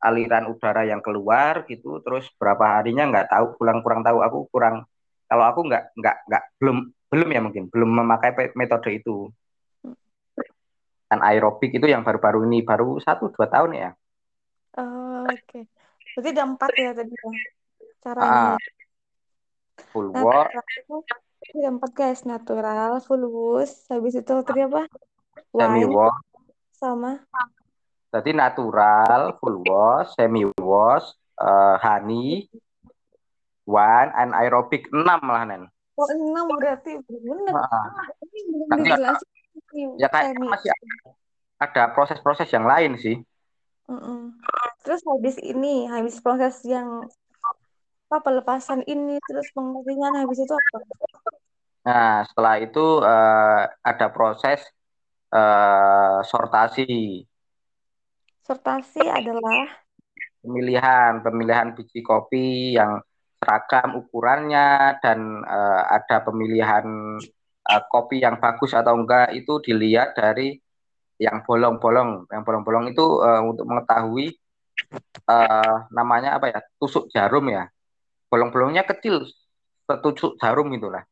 aliran 0.02 0.50
udara 0.50 0.86
yang 0.86 1.00
keluar 1.00 1.64
gitu, 1.66 2.02
terus 2.06 2.30
berapa 2.38 2.82
harinya 2.82 3.10
nggak 3.10 3.28
tahu, 3.32 3.46
kurang 3.62 3.80
kurang 3.86 4.02
tahu. 4.02 4.18
Aku 4.26 4.38
kurang, 4.50 4.86
kalau 5.30 5.46
aku 5.48 5.62
nggak 5.70 5.84
nggak 5.98 6.16
nggak 6.28 6.44
belum 6.60 6.78
belum 7.12 7.30
ya 7.32 7.42
mungkin 7.44 7.64
belum 7.70 7.90
memakai 8.02 8.32
metode 8.58 8.90
itu. 8.98 9.30
Dan 11.12 11.20
aerobik 11.20 11.76
itu 11.76 11.86
yang 11.92 12.08
baru-baru 12.08 12.48
ini 12.48 12.64
baru 12.64 12.96
satu 13.04 13.30
dua 13.36 13.52
tahun 13.52 13.72
ya. 13.76 13.90
Oh, 14.80 15.28
Oke, 15.28 15.36
okay. 15.44 15.64
berarti 16.16 16.30
ada 16.32 16.44
empat 16.48 16.72
ya 16.80 16.92
tadi 16.96 17.12
ya 17.12 17.32
caranya. 18.02 18.56
Uh, 18.56 18.58
full 19.92 20.10
wash 20.14 20.54
ada 21.52 21.70
empat 21.74 21.92
guys 21.92 22.22
natural 22.24 23.02
full 23.04 23.24
wash 23.28 23.90
habis 23.90 24.16
itu 24.16 24.34
tadi 24.46 24.62
apa 24.64 24.86
semi 25.52 25.84
wash. 25.88 26.20
Sama. 26.76 27.12
Tadi 28.12 28.32
natural 28.36 29.38
full 29.40 29.64
wash 29.64 30.12
semi 30.16 30.44
wash 30.60 31.08
uh, 31.40 31.80
honey 31.80 32.48
one 33.66 34.10
and 34.18 34.36
aerobik 34.36 34.90
enam 34.92 35.22
lah 35.24 35.44
nen. 35.48 35.64
Oh 35.96 36.08
enam 36.08 36.48
berarti 36.58 36.98
benar 37.06 37.54
nah, 37.54 37.86
belum 38.32 38.80
dijelasin 38.82 39.30
ya 40.00 40.08
kayak 40.10 40.36
masih 40.40 40.72
ada 41.62 41.94
proses-proses 41.94 42.50
yang 42.50 42.66
lain 42.66 42.98
sih. 42.98 43.22
Mm 43.92 44.00
-mm. 44.00 44.20
terus 44.88 45.04
habis 45.04 45.36
ini 45.44 45.86
habis 45.92 46.18
proses 46.24 46.64
yang 46.64 47.06
apa 48.12 48.18
pelepasan 48.24 48.82
ini 48.88 49.20
terus 49.24 49.48
pengeringan 49.56 50.20
habis 50.20 50.44
itu 50.44 50.52
apa? 50.52 50.78
Nah, 51.82 52.22
setelah 52.28 52.56
itu 52.62 53.02
uh, 53.02 53.66
ada 53.82 54.08
proses 54.14 54.62
uh, 55.32 56.20
sortasi. 56.28 57.24
Sortasi 58.44 59.02
adalah 59.08 59.68
pemilihan 60.44 61.24
pemilihan 61.24 61.74
biji 61.74 62.04
kopi 62.04 62.76
yang 62.76 63.00
seragam 63.42 63.98
ukurannya 63.98 65.00
dan 65.02 65.42
uh, 65.48 65.84
ada 65.90 66.22
pemilihan 66.22 66.86
uh, 67.66 67.82
kopi 67.90 68.22
yang 68.22 68.38
bagus 68.38 68.76
atau 68.76 68.94
enggak 68.94 69.34
itu 69.34 69.58
dilihat 69.64 70.14
dari 70.14 70.60
yang 71.18 71.42
bolong-bolong. 71.42 72.30
Yang 72.30 72.44
bolong-bolong 72.46 72.86
itu 72.94 73.06
uh, 73.24 73.42
untuk 73.46 73.66
mengetahui 73.66 74.36
uh, 75.30 75.76
namanya 75.94 76.38
apa 76.38 76.52
ya? 76.52 76.60
tusuk 76.80 77.10
jarum 77.14 77.46
ya 77.50 77.70
bolong-bolongnya 78.32 78.88
kecil 78.88 79.28
setuju 79.86 80.40
jarum 80.40 80.72
itulah 80.72 81.04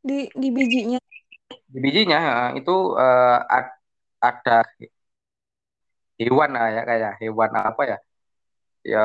di 0.00 0.30
di 0.32 0.48
bijinya 0.54 1.00
di 1.70 1.78
bijinya 1.78 2.50
itu 2.58 2.94
uh, 2.94 3.38
ad, 3.46 3.66
ada 4.20 4.66
hewan 6.18 6.50
lah 6.52 6.68
ya 6.74 6.82
kayak 6.86 7.12
hewan 7.22 7.50
apa 7.54 7.82
ya? 7.86 7.98
Ya 8.82 9.04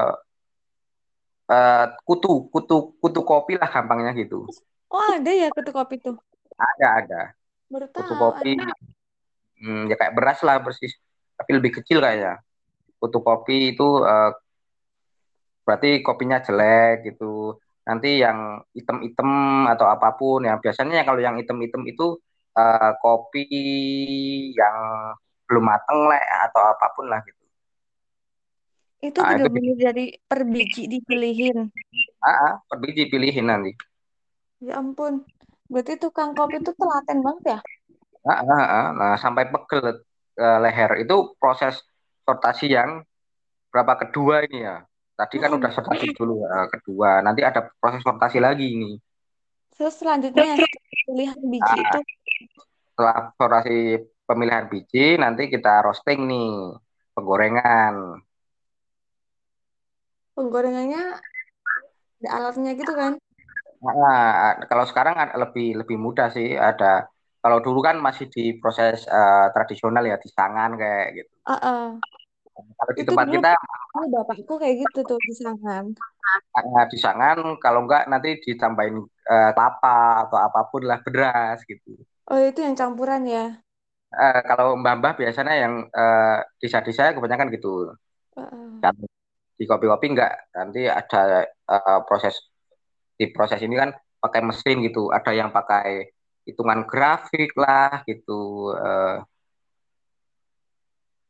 uh, 1.50 1.86
kutu 2.06 2.50
kutu 2.50 2.98
kutu 3.00 3.22
kopi 3.22 3.58
lah 3.58 3.70
gampangnya 3.70 4.12
gitu. 4.18 4.46
Oh 4.90 5.06
ada 5.14 5.32
ya 5.32 5.50
kutu 5.54 5.72
kopi 5.74 6.02
tuh? 6.02 6.18
Ada 6.58 6.88
ada. 7.02 7.22
Baru 7.70 7.88
kutu 7.90 8.14
kopi. 8.18 8.58
hmm, 9.62 9.90
ya 9.90 9.96
kayak 9.98 10.14
beras 10.18 10.40
lah 10.42 10.62
persis. 10.62 10.98
Tapi 11.36 11.50
lebih 11.58 11.82
kecil 11.82 12.02
kayaknya. 12.02 12.42
Kutu 12.98 13.20
kopi 13.22 13.76
itu 13.76 14.02
uh, 14.02 14.34
berarti 15.66 16.02
kopinya 16.02 16.42
jelek 16.42 17.14
gitu. 17.14 17.58
Nanti 17.86 18.18
yang 18.18 18.66
item-item 18.74 19.30
atau 19.70 19.86
apa 19.86 20.18
pun 20.18 20.42
ya 20.42 20.58
biasanya 20.58 21.06
kalau 21.06 21.22
yang 21.22 21.38
item-item 21.38 21.86
itu 21.86 22.18
uh, 22.56 22.92
kopi 23.04 23.46
yang 24.56 24.78
belum 25.46 25.64
mateng 25.64 26.00
lah 26.10 26.50
atau 26.50 26.62
apa 26.64 26.86
pun 26.98 27.06
lah 27.12 27.22
gitu. 27.22 27.44
Itu 29.06 29.20
nah, 29.22 29.38
benar 29.38 29.50
benar 29.54 29.78
dari 29.78 30.06
per 30.26 30.42
biji 30.48 30.90
dipilihin. 30.90 31.70
Ah, 32.24 32.58
per 32.66 32.82
biji 32.82 33.06
pilihin 33.12 33.46
nanti. 33.52 33.76
Ya 34.64 34.82
ampun. 34.82 35.22
Berarti 35.70 36.02
tukang 36.02 36.34
kopi 36.34 36.58
itu 36.58 36.74
telaten 36.74 37.22
banget 37.22 37.44
ya? 37.46 37.60
Ah, 38.26 38.42
ah, 38.42 38.66
ah. 38.66 38.88
nah 38.98 39.14
sampai 39.22 39.46
pegel 39.54 40.02
uh, 40.42 40.60
leher. 40.64 41.06
Itu 41.06 41.38
proses 41.38 41.78
sortasi 42.26 42.74
yang 42.74 43.06
berapa 43.70 44.08
kedua 44.08 44.42
ini 44.50 44.66
ya? 44.66 44.82
Tadi 45.16 45.40
kan 45.40 45.54
udah 45.56 45.72
sortasi 45.72 46.12
dulu 46.12 46.44
uh, 46.44 46.68
kedua, 46.68 47.24
nanti 47.24 47.40
ada 47.40 47.72
proses 47.80 48.04
sortasi 48.04 48.42
lagi 48.42 48.74
ini. 48.74 49.00
Terus 49.76 49.96
selanjutnya 50.00 50.60
pemilihan 51.08 51.40
biji 51.40 51.76
nah, 51.80 51.84
itu 51.84 52.00
setelah 52.92 53.36
sortasi 53.36 54.00
pemilihan 54.26 54.66
biji 54.72 55.20
nanti 55.22 55.52
kita 55.52 55.84
roasting 55.86 56.26
nih 56.26 56.80
penggorengan. 57.14 58.24
Penggorengannya 60.36 61.20
ada 62.24 62.30
alatnya 62.42 62.72
gitu 62.76 62.94
kan? 62.96 63.16
Nah, 63.86 64.66
kalau 64.66 64.86
sekarang 64.90 65.16
lebih 65.38 65.80
lebih 65.84 65.98
mudah 66.00 66.34
sih 66.34 66.58
ada 66.58 67.08
kalau 67.46 67.62
dulu 67.62 67.86
kan 67.86 68.02
masih 68.02 68.26
di 68.34 68.58
proses 68.58 69.06
uh, 69.06 69.54
tradisional 69.54 70.02
ya 70.02 70.18
di 70.18 70.30
tangan 70.34 70.74
kayak 70.74 71.08
gitu. 71.22 71.34
Uh 71.46 71.54
-uh. 71.54 71.86
Kalau 72.56 72.94
di 72.96 73.04
tempat 73.06 73.28
kita 73.30 73.52
Oh, 73.96 74.04
bapakku 74.12 74.60
kayak 74.60 74.84
gitu 74.84 75.08
tuh 75.08 75.20
di 75.24 75.34
Sangan. 75.40 75.88
Nah, 76.52 76.86
di 76.92 77.00
Sangan 77.00 77.56
kalau 77.64 77.88
enggak 77.88 78.12
nanti 78.12 78.36
ditambahin 78.44 79.00
uh, 79.08 79.52
kelapa 79.56 80.28
atau 80.28 80.36
apa 80.36 80.68
pun 80.68 80.84
lah 80.84 81.00
beras 81.00 81.64
gitu. 81.64 81.96
Oh, 82.26 82.42
itu 82.42 82.60
yang 82.66 82.74
campuran 82.74 83.22
ya. 83.30 83.46
Uh, 84.10 84.40
kalau 84.48 84.80
mbah-mbah 84.80 85.14
biasanya 85.14 85.54
yang 85.54 85.74
uh, 85.94 86.42
di 86.58 86.68
saya 86.70 87.14
kebanyakan 87.14 87.54
gitu. 87.54 87.94
Uh. 88.36 88.82
di 89.56 89.64
kopi-kopi 89.64 90.12
enggak 90.12 90.52
nanti 90.52 90.84
ada 90.84 91.48
uh, 91.72 92.04
proses 92.04 92.36
di 93.16 93.32
proses 93.32 93.64
ini 93.64 93.78
kan 93.78 93.94
pakai 94.20 94.42
mesin 94.42 94.82
gitu. 94.84 95.14
Ada 95.14 95.32
yang 95.32 95.50
pakai 95.54 96.12
hitungan 96.50 96.84
grafik 96.90 97.54
lah 97.56 98.02
gitu. 98.10 98.74
Uh, 98.74 99.22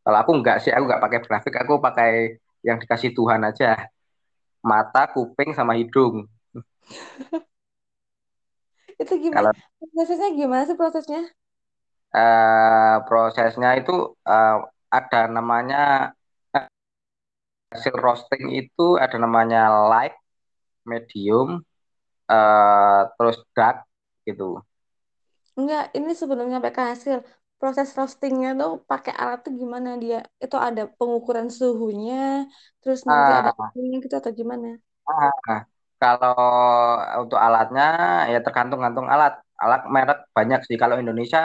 kalau 0.05 0.17
aku 0.21 0.31
enggak 0.37 0.61
sih, 0.61 0.69
aku 0.69 0.85
enggak 0.85 1.03
pakai 1.03 1.19
grafik, 1.25 1.55
aku 1.57 1.73
pakai 1.81 2.11
yang 2.61 2.77
dikasih 2.77 3.11
Tuhan 3.17 3.41
aja. 3.41 3.89
Mata, 4.61 5.09
kuping, 5.09 5.53
sama 5.57 5.73
hidung. 5.77 6.29
itu 9.01 9.13
gimana? 9.25 9.49
Kalau, 9.49 9.65
prosesnya 9.93 10.27
gimana 10.39 10.63
sih 10.67 10.77
prosesnya? 10.81 11.19
Uh, 12.15 13.03
prosesnya 13.07 13.69
itu 13.79 13.91
uh, 14.23 14.55
ada 14.95 15.19
namanya 15.35 15.75
hasil 17.71 17.93
roasting 18.05 18.45
itu 18.61 18.85
ada 19.03 19.17
namanya 19.23 19.59
light, 19.91 20.15
medium, 20.91 21.49
uh, 22.31 23.01
terus 23.17 23.37
dark 23.57 23.77
gitu. 24.27 24.61
Enggak, 25.59 25.83
ini 25.97 26.11
sebelum 26.21 26.45
nyampe 26.51 26.69
ke 26.77 26.81
hasil 26.91 27.15
proses 27.59 27.87
roastingnya 27.97 28.49
tuh 28.59 28.71
pakai 28.89 29.13
alat 29.21 29.37
tuh 29.45 29.53
gimana 29.61 29.89
dia? 30.03 30.17
Itu 30.43 30.55
ada 30.67 30.81
pengukuran 30.97 31.47
suhunya, 31.57 32.15
terus 32.81 32.99
nanti 33.09 33.29
ada 33.39 33.49
Ah, 33.57 33.75
gitu 34.03 34.15
atau 34.19 34.31
gimana? 34.39 34.67
ah, 35.07 35.65
kalau 36.05 36.35
untuk 37.23 37.39
alatnya 37.47 37.87
ya 38.33 38.39
tergantung-gantung 38.45 39.07
alat. 39.13 39.33
Alat 39.63 39.81
merek 39.93 40.19
banyak 40.37 40.61
sih. 40.67 40.77
Kalau 40.81 40.95
Indonesia 41.03 41.41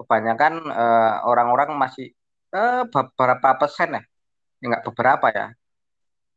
kebanyakan 0.00 0.52
eh, 0.82 1.12
orang-orang 1.30 1.70
masih 1.82 2.06
eh, 2.56 2.82
beberapa 2.94 3.48
persen 3.60 3.88
ya, 3.96 4.02
enggak 4.64 4.82
beberapa 4.88 5.26
ya. 5.38 5.46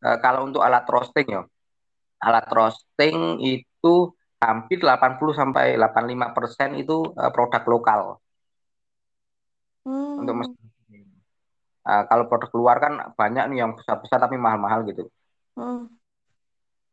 Eh, 0.06 0.18
kalau 0.24 0.42
untuk 0.48 0.62
alat 0.68 0.86
roasting 0.94 1.28
ya, 1.36 1.42
alat 2.28 2.48
roasting 2.58 3.18
itu 3.42 3.96
hampir 4.44 4.78
80 4.84 5.34
sampai 5.40 5.66
85 5.80 6.30
persen 6.38 6.70
itu 6.82 6.96
eh, 7.22 7.32
produk 7.36 7.64
lokal 7.74 8.02
untuk 10.20 10.36
Hmm. 10.36 10.42
mesin. 10.44 10.64
Uh, 11.84 12.04
kalau 12.08 12.32
produk 12.32 12.52
luar 12.56 12.78
kan 12.80 12.94
banyak 13.20 13.44
nih 13.52 13.58
yang 13.60 13.76
besar-besar 13.76 14.16
tapi 14.16 14.40
mahal-mahal 14.40 14.88
gitu. 14.88 15.04
Hmm. 15.60 15.92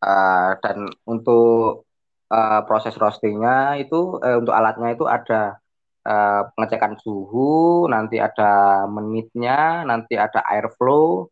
Uh, 0.01 0.57
dan 0.65 0.89
untuk 1.05 1.85
eh, 2.31 2.61
proses 2.69 2.95
roastingnya 2.97 3.77
itu 3.83 4.17
eh, 4.23 4.37
untuk 4.41 4.55
alatnya 4.55 4.89
itu 4.97 5.05
ada 5.11 5.59
eh, 6.07 6.43
pengecekan 6.55 6.95
suhu, 7.03 7.87
nanti 7.91 8.17
ada 8.23 8.85
menitnya, 8.89 9.83
nanti 9.91 10.15
ada 10.17 10.41
airflow, 10.47 11.27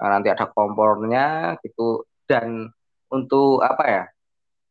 eh, 0.00 0.08
nanti 0.10 0.28
ada 0.32 0.44
kompornya 0.50 1.56
gitu. 1.64 2.04
Dan 2.28 2.70
untuk 3.12 3.62
apa 3.62 3.84
ya? 3.86 4.04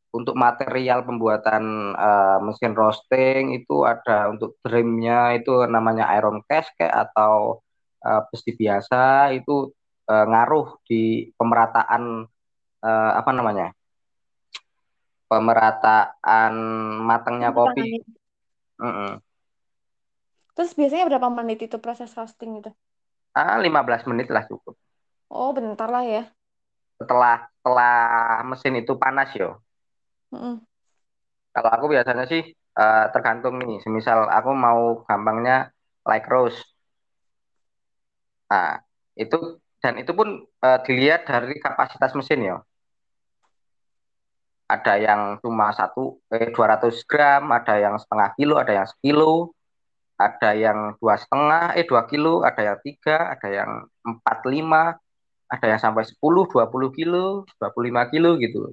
Untuk 0.09 0.33
material 0.33 1.05
pembuatan 1.05 1.93
eh, 1.93 2.37
mesin 2.45 2.73
roasting 2.73 3.53
itu 3.53 3.85
ada 3.85 4.29
untuk 4.33 4.57
dreamnya 4.65 5.37
itu 5.37 5.51
namanya 5.69 6.09
iron 6.17 6.41
cast 6.49 6.73
kayak 6.77 7.09
atau 7.13 7.61
eh, 8.05 8.21
besi 8.33 8.51
biasa 8.57 9.31
itu 9.37 9.69
eh, 10.09 10.25
ngaruh 10.31 10.81
di 10.89 11.29
pemerataan 11.37 12.25
eh, 12.83 13.11
apa 13.19 13.31
namanya? 13.35 13.73
Pemerataan 15.29 16.53
matangnya 17.05 17.49
kopi. 17.53 17.81
Tangannya. 17.85 18.17
Mm-mm. 18.79 19.11
Terus 20.55 20.71
biasanya 20.75 21.05
berapa 21.07 21.29
menit 21.31 21.59
itu 21.67 21.77
proses 21.79 22.11
roasting 22.15 22.59
itu? 22.59 22.71
Ah, 23.35 23.55
15 23.61 24.03
menit 24.09 24.27
lah 24.27 24.43
cukup. 24.47 24.75
Oh, 25.29 25.53
bentar 25.53 25.87
lah 25.87 26.03
ya. 26.03 26.23
Setelah 26.99 27.47
setelah 27.59 27.95
mesin 28.43 28.75
itu 28.81 28.93
panas 28.99 29.29
yo. 29.37 29.61
Mm-mm. 30.33 30.59
Kalau 31.55 31.69
aku 31.71 31.85
biasanya 31.93 32.25
sih 32.27 32.41
eh, 32.55 33.05
tergantung 33.13 33.55
nih. 33.61 33.79
Semisal 33.83 34.27
aku 34.27 34.49
mau 34.51 35.03
gampangnya 35.07 35.71
like 36.07 36.27
roast. 36.27 36.59
Nah, 38.49 38.81
itu 39.15 39.37
dan 39.79 39.95
itu 40.01 40.11
pun 40.11 40.27
eh, 40.43 40.79
dilihat 40.83 41.23
dari 41.29 41.55
kapasitas 41.61 42.11
mesin 42.17 42.39
yo. 42.43 42.57
Ada 44.69 45.01
yang 45.01 45.21
cuma 45.41 45.73
satu 45.73 46.21
eh 46.29 46.53
200 46.53 47.01
gram, 47.09 47.49
ada 47.49 47.75
yang 47.81 47.97
setengah 47.97 48.29
kilo, 48.37 48.55
ada 48.61 48.73
yang 48.77 48.87
sekilo, 48.87 49.57
ada 50.19 50.51
yang 50.53 50.93
dua 51.01 51.15
setengah, 51.17 51.73
eh 51.79 51.87
dua 51.87 52.05
kilo, 52.05 52.45
ada 52.45 52.61
yang 52.61 52.77
tiga, 52.85 53.33
ada 53.33 53.47
yang 53.49 53.71
empat 54.05 54.45
lima, 54.45 54.93
ada 55.49 55.65
yang 55.65 55.81
sampai 55.81 56.05
sepuluh, 56.05 56.45
dua 56.45 56.69
puluh 56.69 56.93
kilo, 56.93 57.49
25 57.57 58.03
kilo 58.13 58.37
gitu. 58.37 58.69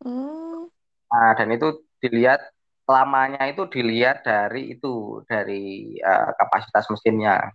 Hmm. 0.00 0.70
Nah, 1.12 1.30
dan 1.36 1.52
itu 1.52 1.84
dilihat 2.00 2.40
lamanya 2.88 3.44
itu 3.48 3.68
dilihat 3.68 4.24
dari 4.24 4.76
itu 4.76 5.20
dari 5.28 5.98
eh, 5.98 6.30
kapasitas 6.40 6.88
mesinnya. 6.88 7.52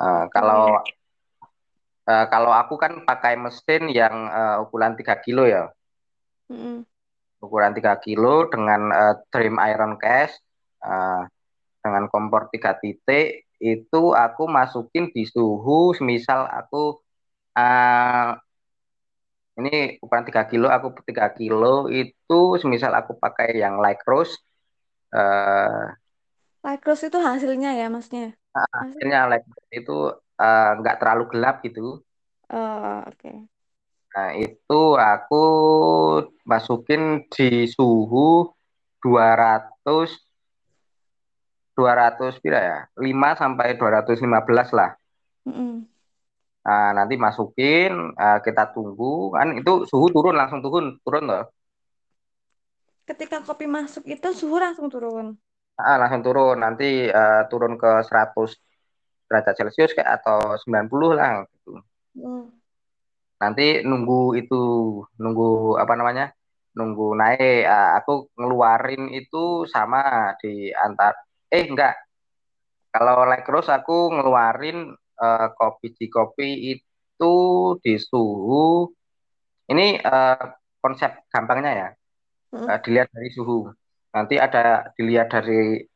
Oke. 0.00 0.32
kalau 0.32 0.80
eh, 2.10 2.24
kalau 2.32 2.52
aku 2.60 2.74
kan 2.82 2.92
pakai 3.08 3.34
mesin 3.44 3.82
yang 3.98 4.14
eh, 4.38 4.56
ukuran 4.64 4.92
3 4.98 5.14
kilo 5.24 5.42
ya, 5.54 5.62
Mm-mm. 6.50 6.86
ukuran 7.44 7.72
3 7.76 7.94
kilo 8.04 8.34
dengan 8.52 8.80
eh, 9.00 9.14
trim 9.32 9.54
iron 9.70 9.92
cast 10.02 10.36
eh, 10.84 11.22
dengan 11.84 12.04
kompor 12.12 12.42
3 12.54 12.72
titik 12.82 13.26
itu 13.74 14.02
aku 14.24 14.42
masukin 14.58 15.04
di 15.14 15.24
suhu 15.34 15.94
semisal 15.98 16.40
aku 16.58 16.76
eh, 17.58 18.30
ini 19.58 19.70
ukuran 20.04 20.24
3 20.28 20.42
kilo 20.50 20.66
aku 20.76 20.86
3 21.08 21.26
kilo 21.38 21.66
itu 22.00 22.38
semisal 22.60 22.92
aku 23.00 23.12
pakai 23.22 23.48
yang 23.62 23.74
light 23.82 24.00
roast 24.08 24.34
eh, 25.16 25.86
Light 26.64 26.82
roast 26.86 27.02
itu 27.08 27.18
hasilnya 27.28 27.70
ya, 27.80 27.86
masnya? 27.94 28.22
Hasil? 28.80 29.02
hasilnya 29.02 29.18
light 29.30 29.44
roast 29.52 29.70
itu 29.78 29.92
eh, 30.40 30.70
nggak 30.80 30.96
terlalu 31.00 31.24
gelap 31.32 31.56
gitu 31.66 32.00
Oh, 32.50 33.04
oke. 33.06 33.30
nah 34.10 34.30
itu 34.34 34.80
aku 34.98 35.42
masukin 36.42 37.02
di 37.30 37.70
suhu 37.70 38.50
200 38.98 40.10
200 41.78 42.42
pira 42.42 42.58
ya 42.60 42.78
5 42.98 43.38
sampai 43.38 43.78
215 43.78 44.68
lah 44.74 44.90
Mm-mm. 45.48 45.86
Nah, 46.60 46.92
nanti 46.92 47.16
masukin, 47.16 47.92
eh, 48.20 48.38
kita 48.44 48.68
tunggu 48.76 49.32
kan 49.32 49.48
itu 49.56 49.72
suhu 49.88 50.06
turun 50.12 50.36
langsung 50.36 50.60
turun 50.60 51.00
turun 51.00 51.24
loh. 51.24 51.44
Ketika 53.08 53.42
kopi 53.42 53.66
masuk 53.66 54.04
itu 54.06 54.28
suhu 54.36 54.56
langsung 54.60 54.86
turun. 54.92 55.26
Ah, 55.80 55.96
langsung 56.00 56.20
turun 56.26 56.56
nanti 56.60 57.08
eh, 57.08 57.42
turun 57.50 57.80
ke 57.80 57.90
100 58.04 58.50
derajat 59.30 59.54
Celcius 59.54 59.94
kayak 59.94 60.18
atau 60.18 60.58
90 60.58 61.14
lah 61.14 61.46
gitu. 61.46 61.78
Mm. 62.18 62.50
Nanti 63.38 63.86
nunggu 63.86 64.34
itu 64.34 64.62
nunggu 65.16 65.78
apa 65.78 65.94
namanya? 65.94 66.34
Nunggu 66.74 67.14
naik. 67.14 67.64
Aku 68.02 68.28
ngeluarin 68.34 69.08
itu 69.14 69.70
sama 69.70 70.34
di 70.42 70.74
antar 70.74 71.14
eh 71.46 71.64
enggak. 71.70 71.94
Kalau 72.90 73.22
like 73.30 73.46
roast 73.46 73.70
aku 73.70 74.10
ngeluarin 74.10 74.90
eh, 74.98 75.48
kopi 75.54 75.94
di 75.94 76.06
kopi 76.10 76.48
itu 76.74 77.34
di 77.78 77.94
suhu 78.02 78.90
ini 79.70 79.94
eh, 80.02 80.44
konsep 80.82 81.30
gampangnya 81.30 81.72
ya. 81.72 81.88
Mm-mm. 82.50 82.66
Eh, 82.66 82.78
dilihat 82.82 83.08
dari 83.14 83.30
suhu. 83.30 83.70
Nanti 84.10 84.34
ada 84.42 84.90
dilihat 84.98 85.30
dari 85.30 85.86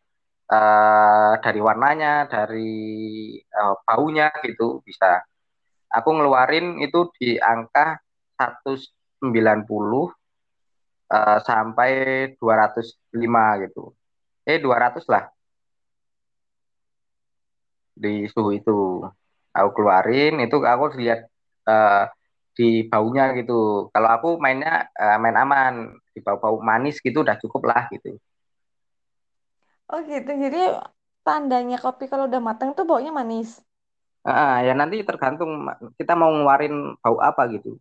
eh, 0.53 1.33
dari 1.45 1.61
warnanya, 1.63 2.29
dari 2.31 2.73
eh, 3.41 3.75
baunya 3.87 4.29
gitu 4.45 4.81
bisa. 4.87 5.23
Aku 5.97 6.11
ngeluarin 6.17 6.67
itu 6.85 7.11
di 7.19 7.39
angka 7.41 8.01
190 8.39 10.13
eh, 11.15 11.39
sampai 11.49 11.91
205 12.41 13.45
gitu. 13.65 13.83
Eh 14.49 14.59
200 14.65 15.05
lah 15.13 15.25
di 18.03 18.27
suhu 18.33 18.51
itu. 18.59 18.73
Aku 19.55 19.69
keluarin 19.77 20.43
itu 20.45 20.57
aku 20.73 20.85
lihat 21.01 21.21
eh, 21.71 22.03
di 22.57 22.87
baunya 22.91 23.23
gitu. 23.39 23.53
Kalau 23.95 24.09
aku 24.17 24.29
mainnya 24.43 24.91
eh, 25.03 25.17
main 25.23 25.37
aman, 25.39 25.75
di 26.15 26.19
bau-bau 26.27 26.57
manis 26.63 26.97
gitu 27.03 27.23
udah 27.27 27.37
cukup 27.43 27.63
lah 27.71 27.83
gitu. 27.95 28.19
Oh 29.95 30.03
gitu. 30.03 30.31
Jadi 30.35 30.61
tandanya 31.23 31.79
kopi 31.79 32.11
kalau 32.11 32.27
udah 32.27 32.43
matang 32.43 32.75
tuh 32.75 32.83
baunya 32.83 33.15
manis. 33.15 33.63
Ah, 34.27 34.59
ya 34.67 34.75
nanti 34.75 35.07
tergantung 35.07 35.71
kita 35.95 36.19
mau 36.19 36.35
ngeluarin 36.35 36.99
bau 36.99 37.23
apa 37.23 37.47
gitu. 37.55 37.79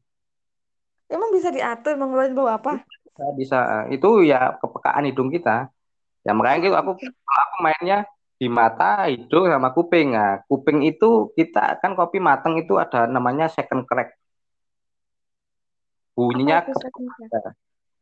Emang 1.09 1.33
bisa 1.33 1.49
diatur 1.49 1.97
mau 1.97 2.05
ngeluarin 2.13 2.37
bau 2.37 2.53
apa? 2.53 2.77
Bisa, 2.77 3.25
bisa. 3.33 3.59
itu 3.89 4.29
ya 4.29 4.53
kepekaan 4.61 5.09
hidung 5.09 5.33
kita. 5.33 5.73
Ya 6.21 6.31
makanya 6.37 6.59
gitu 6.69 6.75
aku 6.77 6.91
aku 7.25 7.55
mainnya 7.65 8.05
di 8.37 8.47
mata, 8.51 9.09
hidung 9.09 9.49
sama 9.49 9.73
kuping. 9.73 10.13
Nah, 10.13 10.43
kuping 10.45 10.85
itu 10.85 11.33
kita 11.33 11.81
kan 11.81 11.97
kopi 11.97 12.21
mateng 12.21 12.61
itu 12.61 12.77
ada 12.77 13.09
namanya 13.09 13.49
second 13.49 13.89
crack. 13.89 14.13
Bunyinya 16.13 16.61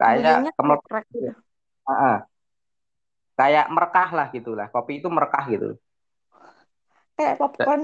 kayak 0.02 0.20
Bunyinya 0.20 0.52
kemel, 0.58 0.78
krek 0.84 1.06
gitu. 1.14 1.32
ah. 1.88 2.26
Kayak 3.42 3.66
merekah 3.76 4.10
lah 4.18 4.28
gitulah. 4.36 4.68
Kopi 4.76 4.94
itu 5.02 5.08
merekah 5.18 5.46
gitu. 5.54 5.68
Kayak 7.18 7.36
popcorn. 7.40 7.82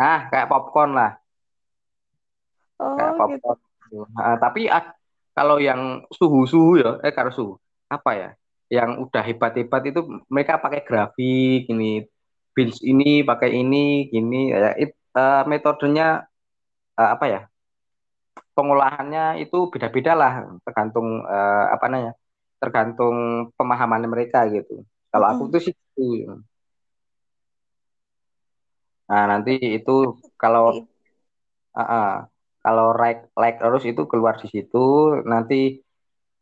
Nah, 0.00 0.18
kayak 0.30 0.48
popcorn 0.52 0.90
lah, 0.98 1.10
kayak 2.96 3.12
Oh 3.12 3.16
gitu. 3.30 3.48
popcorn. 3.48 4.10
Ah, 4.18 4.36
tapi 4.44 4.60
ad- 4.76 4.94
kalau 5.36 5.56
yang 5.68 6.04
suhu-suhu 6.18 6.70
ya, 6.82 6.90
eh 7.06 7.12
kalau 7.14 7.32
suhu 7.32 7.52
apa 7.92 8.10
ya? 8.20 8.28
Yang 8.72 8.90
udah 9.06 9.22
hebat-hebat 9.28 9.82
itu 9.90 10.00
mereka 10.32 10.58
pakai 10.64 10.80
grafik 10.88 11.60
ini, 11.72 12.02
beans 12.56 12.78
ini 12.82 13.22
pakai 13.22 13.50
ini, 13.62 14.10
gini 14.12 14.50
ya. 14.52 14.74
it- 14.82 14.98
eh, 15.16 15.42
metodenya 15.50 16.26
eh, 17.00 17.10
apa 17.16 17.26
ya? 17.34 17.40
Pengolahannya 18.56 19.24
itu 19.44 19.58
beda-beda 19.72 20.12
lah, 20.20 20.32
tergantung 20.64 21.08
eh, 21.28 21.64
apa 21.76 21.84
namanya? 21.92 22.12
Tergantung 22.62 23.48
pemahaman 23.58 24.04
mereka 24.08 24.48
gitu. 24.48 24.82
Kalau 25.12 25.26
aku 25.32 25.42
tuh 25.52 25.60
sih 25.64 25.74
gitu. 25.96 26.36
Nah, 29.06 29.24
nanti 29.30 29.54
itu 29.78 30.18
kalau 30.42 30.82
ah, 31.76 31.82
ah, 31.82 32.10
kalau 32.64 32.86
like 32.98 33.30
like 33.38 33.56
terus 33.62 33.84
itu 33.86 34.02
keluar 34.10 34.34
di 34.42 34.48
situ, 34.50 34.86
nanti 35.32 35.78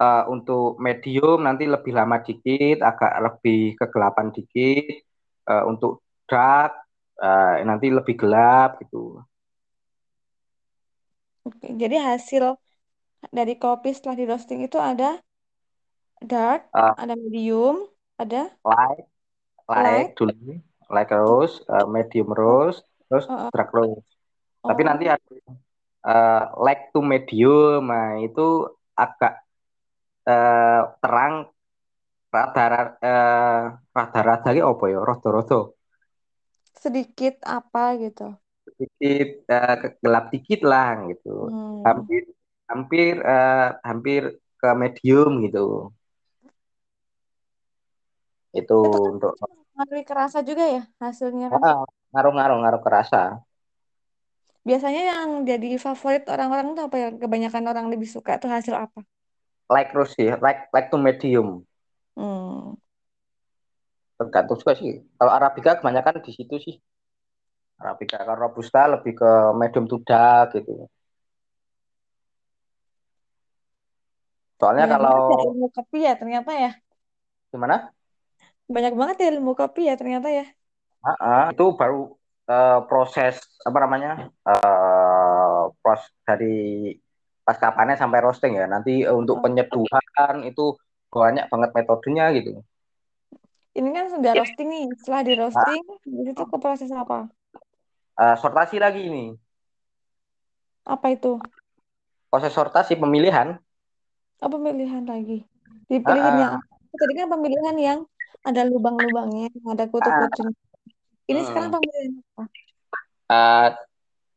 eh, 0.02 0.24
untuk 0.34 0.80
medium 0.80 1.44
nanti 1.46 1.64
lebih 1.68 1.92
lama 1.98 2.16
dikit, 2.24 2.80
agak 2.80 3.12
lebih 3.26 3.76
kegelapan 3.80 4.28
dikit. 4.36 5.04
Eh, 5.44 5.64
untuk 5.68 6.00
dark 6.24 6.72
eh, 7.20 7.60
nanti 7.68 7.86
lebih 7.92 8.14
gelap 8.16 8.80
gitu. 8.80 9.20
Oke, 11.44 11.76
Jadi 11.76 11.96
hasil 12.00 12.56
dari 13.28 13.60
kopi 13.60 13.92
setelah 13.92 14.16
di 14.16 14.24
roasting 14.24 14.60
itu 14.64 14.80
ada 14.80 15.20
dark, 16.32 16.60
Eh, 16.74 16.94
ada 17.00 17.14
medium, 17.22 17.76
ada 18.20 18.36
light, 18.70 19.04
light 19.70 19.84
light. 19.84 20.18
dulu, 20.18 20.34
light 20.94 21.08
terus, 21.12 21.52
eh, 21.74 21.86
medium 21.96 22.28
rose, 22.40 22.78
terus 23.08 23.26
Oh, 23.28 23.46
oh, 23.48 23.50
dark 23.54 23.70
rose. 23.76 24.04
Tapi 24.68 24.82
nanti 24.88 25.04
oh. 25.04 25.14
ada 25.14 25.32
eh, 26.10 26.42
light 26.64 26.82
to 26.94 27.00
medium, 27.12 27.80
nah 27.92 28.08
itu 28.26 28.42
agak 29.02 29.32
eh, 30.28 30.80
terang 31.02 31.34
rada 32.34 32.62
eh, 33.08 33.62
rada-rada 33.96 34.48
ki 34.56 34.60
apa 34.72 34.84
ya 34.92 34.98
rada-rada 35.08 35.56
Sedikit 36.82 37.34
apa 37.56 37.82
gitu. 38.02 38.26
sedikit 38.66 39.26
eh, 39.54 39.74
ke- 39.82 39.94
gelap 40.02 40.24
dikit 40.34 40.60
lah 40.70 40.88
gitu 41.10 41.28
Hmm. 41.40 41.86
hampir 41.86 42.22
hampir 42.70 43.12
eh, 43.32 43.68
hampir 43.88 44.22
ke 44.60 44.68
medium 44.82 45.30
gitu 45.44 45.58
itu 48.60 48.74
Itu 48.84 48.96
untuk 49.14 49.32
mempengaruhi 49.42 50.02
kerasa 50.10 50.38
juga 50.48 50.64
ya 50.76 50.80
hasilnya 51.04 51.46
kan. 51.54 51.62
ah, 51.66 51.78
ngaruh-ngaruh 52.12 52.56
ngaruh 52.60 52.80
kerasa 52.86 53.18
Biasanya 54.68 55.02
yang 55.12 55.28
jadi 55.50 55.68
favorit 55.84 56.22
orang-orang 56.34 56.66
itu 56.72 56.80
apa 56.88 56.96
ya? 57.02 57.08
Kebanyakan 57.22 57.64
orang 57.72 57.86
lebih 57.92 58.08
suka 58.14 58.32
tuh 58.42 58.50
hasil 58.54 58.74
apa? 58.84 59.00
like 59.74 59.88
terus 59.92 60.10
sih 60.16 60.28
like 60.44 60.60
like 60.74 60.88
to 60.92 60.96
medium 61.06 61.48
Hmm. 62.16 62.74
tergantung 64.18 64.58
juga 64.60 64.72
sih 64.80 64.92
kalau 65.18 65.32
Arabica 65.38 65.70
kebanyakan 65.78 66.14
di 66.26 66.32
situ 66.36 66.54
sih 66.64 66.74
Arabica 67.82 68.16
kalau 68.26 68.38
Robusta 68.44 68.80
lebih 68.94 69.12
ke 69.20 69.30
medium 69.60 69.84
to 69.90 69.96
dark 70.08 70.48
gitu 70.56 70.72
soalnya 74.58 74.84
kalau 74.92 75.14
ya 75.38 75.44
ilmu 75.50 75.66
kopi 75.76 75.96
ya 76.06 76.12
ternyata 76.20 76.50
ya. 76.64 76.70
gimana 77.52 77.93
Banyak 78.68 78.94
banget 78.96 79.16
ya 79.20 79.28
ilmu 79.36 79.52
kopi 79.52 79.88
ya 79.88 79.94
ternyata 80.00 80.28
ya. 80.32 80.44
Ah, 81.04 81.52
itu 81.52 81.64
baru 81.76 82.16
eh, 82.48 82.80
proses 82.88 83.36
apa 83.60 83.78
namanya 83.84 84.32
eh 84.48 85.62
proses 85.84 86.08
dari 86.24 86.56
pasca 87.44 87.76
panen 87.76 88.00
sampai 88.00 88.24
roasting 88.24 88.56
ya. 88.56 88.64
Nanti 88.64 89.04
eh, 89.04 89.12
untuk 89.12 89.40
Oh. 89.40 89.42
penyeduhan 89.44 90.36
itu 90.48 90.76
banyak 91.12 91.46
banget 91.52 91.70
metodenya 91.76 92.24
gitu. 92.32 92.58
Ini 93.74 93.88
kan 93.90 94.06
sudah 94.06 94.32
roasting 94.38 94.68
nih. 94.70 94.86
Setelah 94.96 95.22
di 95.26 95.32
roasting, 95.34 95.82
habis 95.84 96.26
itu 96.32 96.42
ke 96.46 96.56
proses 96.62 96.90
apa? 96.94 97.28
eh, 98.14 98.36
sortasi 98.40 98.76
lagi 98.80 99.02
ini. 99.04 99.34
Apa 100.88 101.12
itu? 101.12 101.36
Proses 102.32 102.52
sortasi 102.54 102.96
pemilihan. 102.96 103.58
Oh, 104.40 104.50
pemilihan 104.50 105.04
lagi. 105.04 105.44
Dipilihin 105.88 106.34
yang 106.38 106.52
ah, 106.56 106.60
apa? 106.60 106.74
Tadi 106.94 107.12
kan 107.18 107.26
pemilihan 107.26 107.76
yang 107.76 107.98
ada 108.42 108.62
lubang-lubangnya, 108.66 109.52
yang 109.54 109.68
ada 109.76 109.84
ah, 109.84 109.90
kutu-kutunya. 109.92 110.56
Ini 111.30 111.40
sekarang 111.46 111.70
mm. 111.70 111.74
pemilihan 111.78 112.12
apa? 112.34 112.44
Eh, 113.24 113.68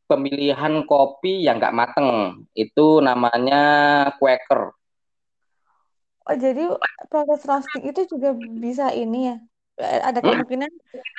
pemilihan 0.08 0.74
kopi 0.88 1.44
yang 1.44 1.60
nggak 1.60 1.76
mateng 1.76 2.08
itu 2.56 3.04
namanya 3.04 3.62
Quaker. 4.16 4.72
Oh, 6.28 6.36
jadi 6.36 6.68
proses 7.08 7.40
roasting 7.48 7.88
itu 7.88 8.04
juga 8.08 8.36
bisa 8.36 8.92
ini 8.92 9.32
ya. 9.32 9.36
Ada 9.78 10.20
Hmm? 10.20 10.32
kemungkinan 10.32 10.70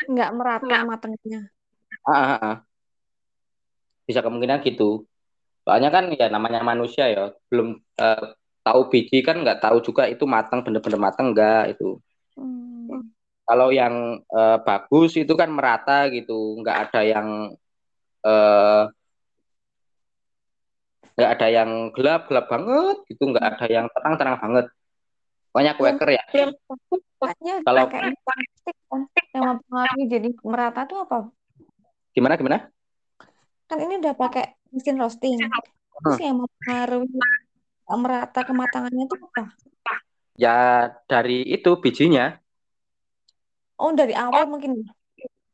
nggak 0.09 0.29
merata 0.37 0.75
matangnya. 0.85 1.49
Ah, 2.05 2.13
ah, 2.13 2.39
ah. 2.41 2.55
Bisa 4.09 4.25
kemungkinan 4.25 4.65
gitu. 4.65 5.05
Soalnya 5.65 5.93
kan 5.93 6.09
ya 6.13 6.29
namanya 6.33 6.65
manusia 6.65 7.05
ya, 7.09 7.29
belum 7.53 7.77
eh, 7.77 8.25
tahu 8.65 8.81
biji 8.89 9.21
kan 9.21 9.41
nggak 9.41 9.61
tahu 9.61 9.81
juga 9.85 10.09
itu 10.09 10.25
matang 10.25 10.65
bener-bener 10.65 10.97
matang 10.97 11.33
nggak 11.33 11.77
itu. 11.77 12.01
Kalau 13.49 13.73
yang 13.73 14.21
eh, 14.21 14.57
bagus 14.61 15.17
itu 15.17 15.33
kan 15.33 15.49
merata 15.49 16.05
gitu, 16.13 16.61
nggak 16.61 16.77
ada 16.85 17.01
yang 17.01 17.27
eh, 18.21 18.83
nggak 21.17 21.31
ada 21.33 21.47
yang 21.49 21.69
gelap 21.97 22.29
gelap 22.29 22.45
banget 22.45 22.97
gitu, 23.09 23.33
nggak 23.33 23.45
ada 23.57 23.65
yang 23.65 23.85
terang 23.89 24.15
terang 24.21 24.37
banget. 24.37 24.65
Yang 25.57 25.75
Quaker 25.81 26.09
ya. 26.13 26.23
Kalau 27.65 27.89
plastik 27.89 28.77
kan 28.87 29.03
yang 29.33 29.45
mempengaruhi 29.57 30.05
jadi 30.07 30.29
merata 30.45 30.85
tuh 30.85 31.03
apa? 31.03 31.33
gimana 32.13 32.35
gimana? 32.35 32.57
Kan 33.69 33.77
ini 33.85 34.01
udah 34.01 34.13
pakai 34.17 34.57
mesin 34.73 34.97
roasting. 34.97 35.37
Terus 35.39 36.15
Hmm. 36.15 36.25
yang 36.25 36.37
mempengaruhi 36.39 37.19
merata 37.89 38.41
kematangannya 38.45 39.03
itu 39.09 39.15
apa? 39.19 39.43
Ya 40.39 40.57
dari 41.09 41.43
itu 41.43 41.75
bijinya. 41.81 42.39
Oh, 43.79 43.95
dari 43.95 44.11
awal 44.11 44.43
mungkin. 44.51 44.83
ya? 44.83 44.91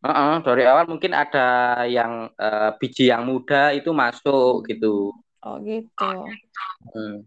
Heeh, 0.06 0.34
dari 0.46 0.64
awal 0.66 0.86
mungkin 0.90 1.14
ada 1.14 1.82
yang 1.86 2.30
eh, 2.34 2.70
biji 2.82 3.10
yang 3.14 3.26
muda 3.26 3.74
itu 3.74 3.94
masuk 3.94 4.66
gitu. 4.70 5.14
Oh, 5.46 5.56
gitu. 5.62 6.10
Hmm. 6.94 7.26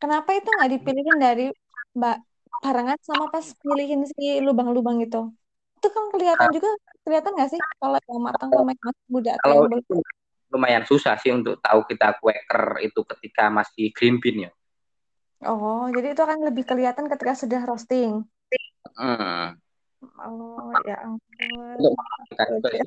Kenapa 0.00 0.32
itu 0.36 0.48
nggak 0.48 0.70
dipilihin 0.80 1.18
dari 1.20 1.46
Mbak 1.96 2.16
barengan 2.60 2.98
sama 3.04 3.28
pas 3.28 3.44
pilihin 3.60 4.04
si 4.08 4.40
lubang-lubang 4.40 5.00
itu? 5.04 5.28
Itu 5.80 5.88
kan 5.92 6.04
kelihatan 6.12 6.48
juga, 6.52 6.70
kelihatan 7.04 7.32
nggak 7.36 7.50
sih 7.52 7.60
kalau 7.80 8.00
yang 8.04 8.20
matang 8.20 8.48
sama 8.52 8.72
yang 8.72 8.84
masih 8.84 9.06
muda 9.08 9.30
atau 9.36 9.44
Kalau 9.44 9.64
itu 9.76 9.94
lumayan 10.50 10.84
susah 10.88 11.14
sih 11.20 11.30
untuk 11.30 11.60
tahu 11.62 11.86
kita 11.86 12.18
Quaker 12.18 12.82
itu 12.82 13.00
ketika 13.16 13.52
masih 13.52 13.92
green 13.92 14.16
bean 14.20 14.48
ya. 14.48 14.50
Oh, 15.44 15.88
jadi 15.88 16.12
itu 16.12 16.20
akan 16.20 16.52
lebih 16.52 16.68
kelihatan 16.68 17.08
ketika 17.08 17.32
sudah 17.32 17.60
roasting. 17.64 18.24
Hmm. 18.96 19.56
Oh, 20.00 20.72
ya 20.88 20.96
ampun. 21.04 21.76
Untuk 21.76 22.70
sih. 22.72 22.80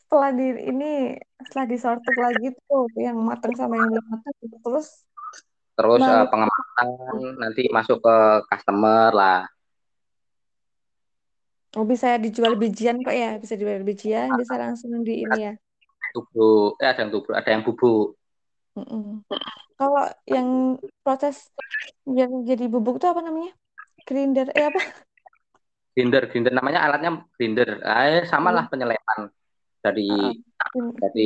Setelah 0.00 0.30
di 0.34 0.46
ini, 0.66 1.14
setelah 1.44 1.66
disortir 1.70 2.16
lagi 2.18 2.48
tuh 2.66 2.90
yang 2.98 3.20
matang 3.20 3.54
sama 3.54 3.78
yang 3.78 3.94
belum 3.94 4.06
matang, 4.10 4.34
terus 4.64 5.06
Terus 5.80 6.00
eh, 6.04 6.08
baru 6.08 6.26
pengemasan 6.28 6.88
nanti 7.40 7.62
masuk 7.72 8.04
ke 8.04 8.16
customer 8.52 9.08
lah. 9.16 9.40
oh 11.78 11.86
bisa 11.86 12.18
dijual 12.18 12.58
bijian 12.58 12.98
kok 13.06 13.14
ya, 13.14 13.38
bisa 13.38 13.54
dijual 13.54 13.86
bijian, 13.86 14.34
bisa 14.34 14.58
langsung 14.58 14.90
di 15.06 15.22
ini 15.22 15.38
ya. 15.46 15.52
Tubruk, 16.10 16.74
eh, 16.82 16.88
ada 16.90 17.06
yang 17.06 17.10
tubruk, 17.14 17.34
ada 17.38 17.48
yang 17.54 17.62
bubuk. 17.62 18.18
Mm-mm. 18.74 19.22
Kalau 19.78 20.04
yang 20.26 20.76
proses 21.06 21.48
biar 22.02 22.28
jadi 22.42 22.66
bubuk 22.66 22.98
tuh 22.98 23.14
apa 23.14 23.22
namanya? 23.22 23.54
Grinder, 24.06 24.48
eh 24.54 24.66
apa? 24.68 24.82
Grinder, 25.94 26.22
grinder 26.30 26.52
namanya 26.54 26.80
alatnya 26.86 27.10
grinder. 27.34 27.82
Eh, 27.82 28.24
sama 28.26 28.54
lah 28.54 28.70
penyelepan 28.70 29.28
dari 29.82 30.08
grin- 30.72 30.94
dari 31.00 31.24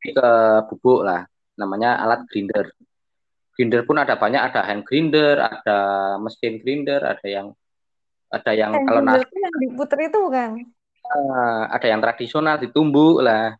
ke 0.00 0.30
bubuk 0.70 1.04
lah. 1.04 1.28
Namanya 1.60 2.00
alat 2.00 2.24
grinder. 2.30 2.72
Grinder 3.54 3.84
pun 3.84 4.00
ada 4.00 4.16
banyak, 4.16 4.40
ada 4.40 4.64
hand 4.64 4.88
grinder, 4.88 5.36
ada 5.36 5.78
mesin 6.16 6.56
grinder, 6.64 7.04
ada 7.04 7.26
yang 7.28 7.52
ada 8.30 8.52
yang 8.54 8.72
Hand 8.72 8.86
kalau 8.86 9.02
nasi 9.02 9.26
yang 9.36 9.56
diputer 9.58 9.98
itu 10.06 10.18
bukan? 10.22 10.50
eh, 11.10 11.62
ada 11.68 11.86
yang 11.90 12.00
tradisional 12.00 12.56
ditumbuk 12.62 13.20
lah. 13.20 13.58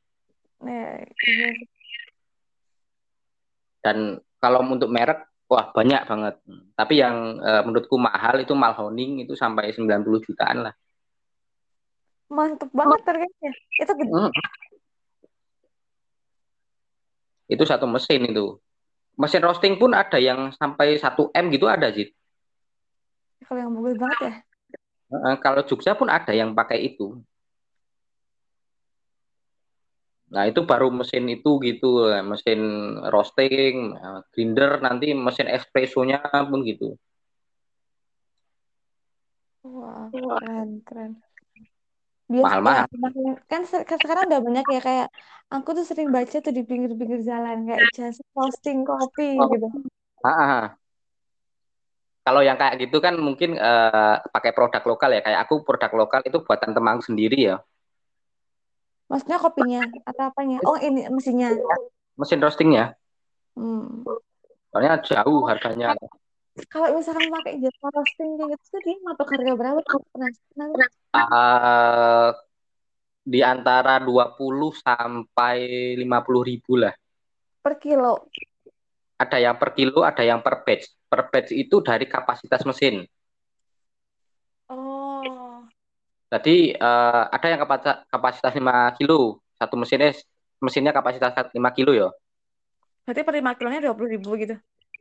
Eh. 0.64 1.05
Dan 3.80 4.20
kalau 4.38 4.61
untuk 4.64 4.92
merek, 4.92 5.30
wah 5.51 5.74
banyak 5.74 6.07
banget. 6.07 6.34
Tapi 6.78 6.94
yang 6.94 7.42
eh, 7.42 7.62
menurutku 7.66 7.98
mahal 7.98 8.38
itu 8.38 8.55
Malhoning 8.55 9.26
itu 9.26 9.34
sampai 9.34 9.74
90 9.74 10.22
jutaan 10.22 10.70
lah. 10.70 10.74
Mantep 12.30 12.70
banget 12.70 13.03
harganya. 13.11 13.51
Itu 13.82 13.92
gede. 13.98 14.11
Hmm, 14.14 14.30
Itu 17.51 17.66
satu 17.66 17.90
mesin 17.90 18.30
itu. 18.30 18.62
Mesin 19.18 19.42
roasting 19.42 19.74
pun 19.74 19.90
ada 19.90 20.22
yang 20.22 20.55
sampai 20.55 20.94
1 20.94 21.34
M 21.34 21.51
gitu 21.51 21.66
ada 21.66 21.90
sih. 21.90 22.07
Kalau 23.42 23.59
yang 23.59 23.74
bagus 23.74 23.98
banget 23.98 24.18
ya. 24.22 24.34
Kalau 25.42 25.66
Jogja 25.66 25.98
pun 25.98 26.07
ada 26.07 26.30
yang 26.30 26.55
pakai 26.55 26.94
itu. 26.94 27.18
Nah, 30.31 30.47
itu 30.47 30.61
baru 30.62 30.95
mesin 30.95 31.26
itu 31.26 31.59
gitu, 31.66 32.07
mesin 32.22 32.61
roasting, 33.11 33.74
eh, 33.99 34.20
grinder, 34.31 34.78
nanti 34.78 35.07
mesin 35.11 35.51
espressonya 35.51 36.22
pun 36.51 36.62
gitu. 36.62 36.95
Wah, 39.66 40.07
keren, 40.14 40.70
keren. 40.87 41.12
Biasa 42.31 42.47
Mahal-mahal. 42.47 42.87
kayak 42.87 43.37
kan 43.51 43.62
kan 43.91 43.99
sekarang 43.99 44.24
udah 44.31 44.41
banyak 44.47 44.64
ya 44.70 44.81
kayak 44.87 45.09
aku 45.51 45.68
tuh 45.74 45.85
sering 45.91 46.09
baca 46.14 46.37
tuh 46.39 46.53
di 46.55 46.62
pinggir-pinggir 46.62 47.20
jalan 47.26 47.66
kayak 47.66 47.85
jasa 47.91 48.22
roasting 48.39 48.87
kopi 48.87 49.35
gitu. 49.35 49.66
Ah, 50.22 50.31
ah, 50.31 50.51
ah. 50.62 50.66
Kalau 52.22 52.41
yang 52.47 52.55
kayak 52.55 52.74
gitu 52.87 53.03
kan 53.03 53.18
mungkin 53.18 53.59
eh, 53.59 54.16
pakai 54.31 54.55
produk 54.55 54.83
lokal 54.87 55.11
ya. 55.16 55.20
Kayak 55.26 55.41
aku 55.45 55.55
produk 55.66 55.91
lokal 56.01 56.20
itu 56.22 56.39
buatan 56.47 56.70
temanku 56.70 57.03
sendiri 57.11 57.51
ya. 57.51 57.57
Maksudnya 59.11 59.39
kopinya 59.43 59.83
atau 60.07 60.31
apanya? 60.31 60.63
Oh, 60.63 60.79
ini 60.79 61.11
mesinnya. 61.11 61.51
Mesin 62.15 62.39
roastingnya. 62.39 62.95
Hmm. 63.59 64.07
Soalnya 64.71 65.03
jauh 65.03 65.43
harganya. 65.51 65.99
Kalau 66.71 66.95
misalkan 66.95 67.27
pakai 67.27 67.59
jasa 67.59 67.87
roasting 67.91 68.39
kayak 68.39 68.55
gitu 68.55 68.65
tuh 68.71 68.81
dia 68.87 68.97
matok 69.03 69.29
harga 69.35 69.53
berapa? 69.59 69.81
Penasaran. 70.15 70.89
Eh, 71.11 72.29
di 73.27 73.41
antara 73.43 73.99
20 73.99 74.71
sampai 74.79 75.59
50 75.99 76.47
ribu 76.47 76.79
lah. 76.79 76.95
per 77.61 77.77
kilo. 77.77 78.31
Ada 79.21 79.37
yang 79.37 79.61
per 79.61 79.77
kilo, 79.77 80.01
ada 80.01 80.25
yang 80.25 80.41
per 80.41 80.65
batch. 80.65 80.87
Per 81.11 81.29
batch 81.29 81.53
itu 81.53 81.83
dari 81.85 82.09
kapasitas 82.09 82.65
mesin. 82.65 83.05
Oh. 84.71 84.99
Jadi 86.31 86.78
uh, 86.78 87.26
ada 87.26 87.47
yang 87.51 87.61
kapasitas, 87.66 87.97
kapasitas 88.07 88.53
5 88.55 88.99
kilo, 89.03 89.43
satu 89.59 89.74
mesinnya 89.74 90.14
mesinnya 90.62 90.95
kapasitas 90.95 91.35
5 91.35 91.59
kilo 91.74 91.91
ya. 91.91 92.09
Berarti 93.03 93.26
per 93.26 93.35
5 93.43 93.59
kilonya 93.59 93.81
20 93.91 94.14
ribu 94.14 94.31
gitu? 94.39 94.55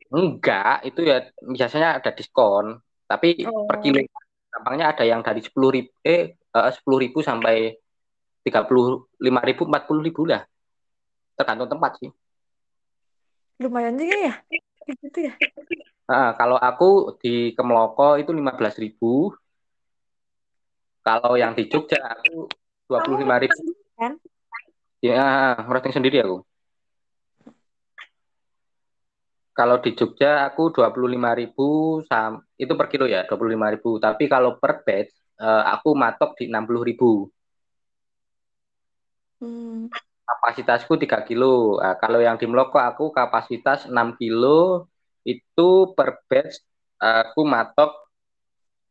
Enggak, 0.09 0.81
itu 0.89 1.05
ya 1.05 1.29
biasanya 1.45 2.01
ada 2.01 2.09
diskon. 2.09 2.81
Tapi 3.05 3.45
oh. 3.45 3.69
per 3.69 3.77
kilo 3.85 4.01
gampangnya 4.49 4.89
ada 4.89 5.05
yang 5.05 5.21
dari 5.21 5.45
10 5.45 5.53
ribu, 5.69 5.93
eh, 6.01 6.33
uh, 6.57 6.73
10 6.73 6.81
ribu 6.97 7.21
sampai 7.21 7.77
35 8.41 9.05
ribu, 9.45 9.61
40 9.69 10.01
ribu 10.01 10.21
lah. 10.25 10.41
Tergantung 11.37 11.69
tempat 11.69 12.01
sih. 12.01 12.09
Lumayan 13.61 13.93
juga 13.93 14.17
ya? 14.17 14.33
Gitu 14.89 15.29
ya? 15.29 15.33
Nah, 16.09 16.33
kalau 16.33 16.57
aku 16.57 17.21
di 17.21 17.53
Kemeloko 17.53 18.17
itu 18.17 18.33
15 18.33 18.81
ribu. 18.81 19.29
Kalau 21.03 21.33
yang 21.39 21.55
di 21.55 21.65
Jogja 21.71 21.99
aku 22.03 22.49
25 22.89 23.43
ribu. 23.43 23.61
Kan? 23.95 24.13
Ya, 24.99 25.55
roasting 25.63 25.95
sendiri 25.95 26.19
aku. 26.19 26.43
Kalau 29.55 29.75
di 29.83 29.91
Jogja 29.91 30.47
aku 30.47 30.71
25.000 30.71 32.07
sam 32.07 32.39
itu 32.55 32.73
per 32.79 32.87
kilo 32.87 33.03
ya, 33.11 33.27
25.000. 33.27 33.99
Tapi 33.99 34.23
kalau 34.31 34.55
per 34.55 34.87
batch 34.87 35.11
uh, 35.39 35.67
aku 35.75 35.99
matok 35.99 36.39
di 36.39 36.47
60.000. 36.47 37.27
Hmm. 39.43 39.91
Kapasitasku 40.23 40.95
3 40.95 41.27
kilo. 41.27 41.75
Nah, 41.83 41.99
kalau 41.99 42.23
yang 42.23 42.39
di 42.39 42.47
Meloko 42.47 42.79
aku 42.79 43.11
kapasitas 43.11 43.83
6 43.87 44.15
kilo 44.15 44.87
itu 45.27 45.91
per 45.91 46.23
batch 46.31 46.63
aku 46.99 47.43
matok 47.43 47.91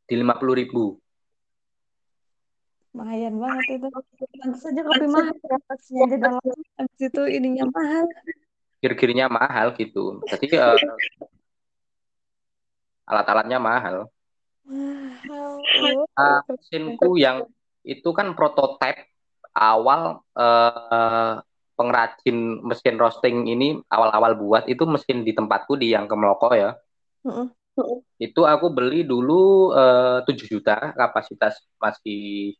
di 0.04 0.20
50.000. 0.20 1.07
Lumayan 2.98 3.34
banget 3.38 3.78
itu. 3.78 3.88
Tentu 4.42 4.58
saja 4.58 4.82
lebih 4.82 5.08
mahal 5.14 5.36
ya 5.38 5.58
pasnya 5.70 6.04
di 6.10 6.16
dalam 6.18 6.42
itu 6.98 7.22
ininya 7.30 7.64
mahal 7.70 8.10
gear-gearnya 8.78 9.26
mahal 9.26 9.74
gitu. 9.74 10.22
Jadi 10.26 10.54
uh, 10.58 10.78
alat-alatnya 13.06 13.58
mahal. 13.58 13.96
Uh, 14.68 16.40
mesinku 16.52 17.16
yang 17.16 17.48
itu 17.82 18.10
kan 18.12 18.36
prototipe 18.36 19.08
awal 19.56 20.22
uh, 20.36 21.40
pengrajin 21.74 22.60
mesin 22.62 22.96
roasting 23.00 23.48
ini 23.48 23.80
awal-awal 23.88 24.36
buat 24.36 24.64
itu 24.68 24.84
mesin 24.84 25.24
di 25.24 25.32
tempatku 25.32 25.78
di 25.78 25.94
yang 25.94 26.06
Kemeloko 26.06 26.52
ya. 26.54 26.76
Uh 27.24 27.46
-uh. 27.46 27.98
Itu 28.18 28.42
aku 28.42 28.74
beli 28.74 29.06
dulu 29.06 29.70
uh, 29.70 30.26
7 30.26 30.34
juta 30.50 30.94
kapasitas 30.98 31.62
masih 31.78 32.54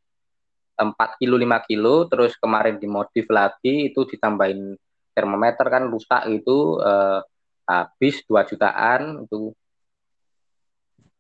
4 0.79 1.19
kilo 1.19 1.35
5 1.35 1.59
kilo 1.67 2.07
terus 2.07 2.39
kemarin 2.39 2.79
dimodif 2.79 3.27
lagi 3.35 3.91
itu 3.91 4.07
ditambahin 4.07 4.79
termometer 5.11 5.67
kan 5.67 5.91
rusak 5.91 6.31
itu 6.31 6.79
eh, 6.79 7.21
habis 7.67 8.23
2 8.31 8.47
jutaan 8.47 9.27
itu. 9.27 9.51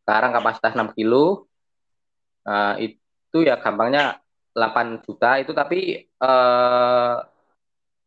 Sekarang 0.06 0.30
kapasitas 0.30 0.78
6 0.78 0.94
kilo 0.94 1.50
eh, 2.46 2.94
itu 2.94 3.38
ya 3.42 3.58
gampangnya 3.58 4.22
8 4.54 5.02
juta 5.02 5.42
itu 5.42 5.50
tapi 5.50 6.06
eh, 6.06 7.16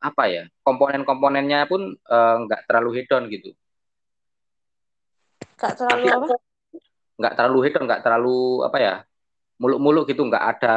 apa 0.02 0.24
ya 0.26 0.48
komponen-komponennya 0.64 1.68
pun 1.68 1.92
eh, 1.92 2.36
nggak 2.48 2.72
terlalu 2.72 3.04
hedon 3.04 3.28
gitu. 3.28 3.52
Nggak 5.60 5.74
terlalu 5.78 6.06
tapi, 6.08 6.16
apa? 6.16 6.26
nggak 7.22 7.34
terlalu 7.38 7.60
hedon 7.68 7.84
nggak 7.86 8.02
terlalu 8.02 8.40
apa 8.66 8.78
ya 8.80 8.96
muluk-muluk 9.62 10.10
gitu 10.10 10.26
nggak 10.26 10.46
ada 10.58 10.76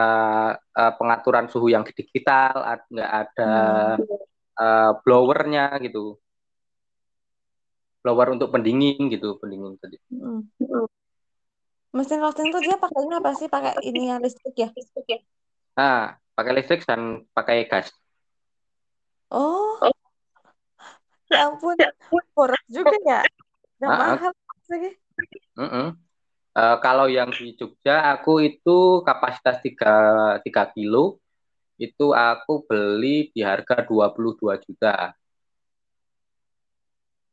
uh, 0.60 0.92
pengaturan 1.00 1.48
suhu 1.48 1.72
yang 1.72 1.88
digital 1.88 2.60
nggak 2.92 3.10
ada 3.10 3.52
hmm 3.96 4.24
uh, 4.58 4.92
blowernya 5.02 5.74
gitu. 5.82 6.18
Blower 8.04 8.36
untuk 8.36 8.52
pendingin 8.52 9.08
gitu 9.08 9.40
pendingin 9.40 9.80
tadi. 9.80 9.96
Hmm. 10.12 10.44
mesin 11.94 12.18
roasting 12.18 12.50
tuh 12.50 12.58
dia 12.58 12.74
pakainya 12.74 13.22
apa 13.22 13.30
sih? 13.38 13.46
Pakai 13.46 13.78
ini 13.86 14.10
yang 14.10 14.18
listrik 14.18 14.54
ya? 14.58 14.68
Nah 15.78 16.18
pakai 16.34 16.52
listrik 16.58 16.82
dan 16.82 17.22
pakai 17.30 17.70
gas. 17.70 17.94
Oh. 19.30 19.78
Ya 21.30 21.48
ampun 21.48 21.78
boros 22.34 22.60
juga 22.66 22.98
ya? 23.06 23.22
Udah 23.78 23.88
nah, 23.88 23.98
mahal 24.18 24.32
lagi 24.64 24.90
uh 25.54 25.62
-uh. 25.62 25.88
Uh, 26.54 26.78
kalau 26.78 27.10
yang 27.10 27.34
di 27.34 27.58
Jogja 27.58 28.14
aku 28.14 28.38
itu 28.38 29.02
kapasitas 29.02 29.58
3, 29.58 30.38
3 30.38 30.74
kilo 30.74 31.18
itu 31.82 32.14
aku 32.14 32.62
beli 32.62 33.34
di 33.34 33.42
harga 33.42 33.82
22 33.82 34.38
juta. 34.62 35.18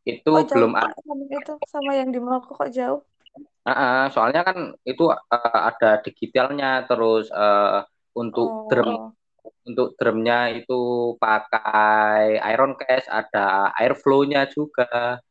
Itu 0.01 0.33
oh, 0.33 0.41
belum 0.41 0.73
ada 0.73 0.97
itu 1.29 1.53
sama 1.69 1.93
yang 1.93 2.09
di 2.09 2.17
Maroko 2.17 2.57
kok 2.57 2.73
jauh? 2.73 3.05
Uh, 3.61 3.69
uh, 3.69 4.01
soalnya 4.09 4.41
kan 4.41 4.73
itu 4.81 5.05
uh, 5.13 5.59
ada 5.69 6.01
digitalnya 6.01 6.89
terus 6.89 7.29
uh, 7.29 7.85
untuk 8.17 8.49
oh. 8.49 8.67
drum 8.73 9.13
untuk 9.61 9.93
drumnya 9.93 10.49
itu 10.57 11.13
pakai 11.21 12.41
iron 12.41 12.73
case, 12.77 13.05
ada 13.05 13.69
airflow-nya 13.77 14.49
juga. 14.49 15.21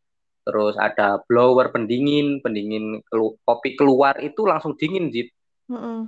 Terus 0.51 0.75
ada 0.75 1.23
blower 1.31 1.71
pendingin, 1.71 2.43
pendingin 2.43 2.99
kelu 3.07 3.39
kopi 3.47 3.79
keluar 3.79 4.19
itu 4.19 4.43
langsung 4.43 4.75
dingin, 4.75 5.15
Jit. 5.15 5.31
Mm 5.71 5.79
-hmm. 5.79 5.99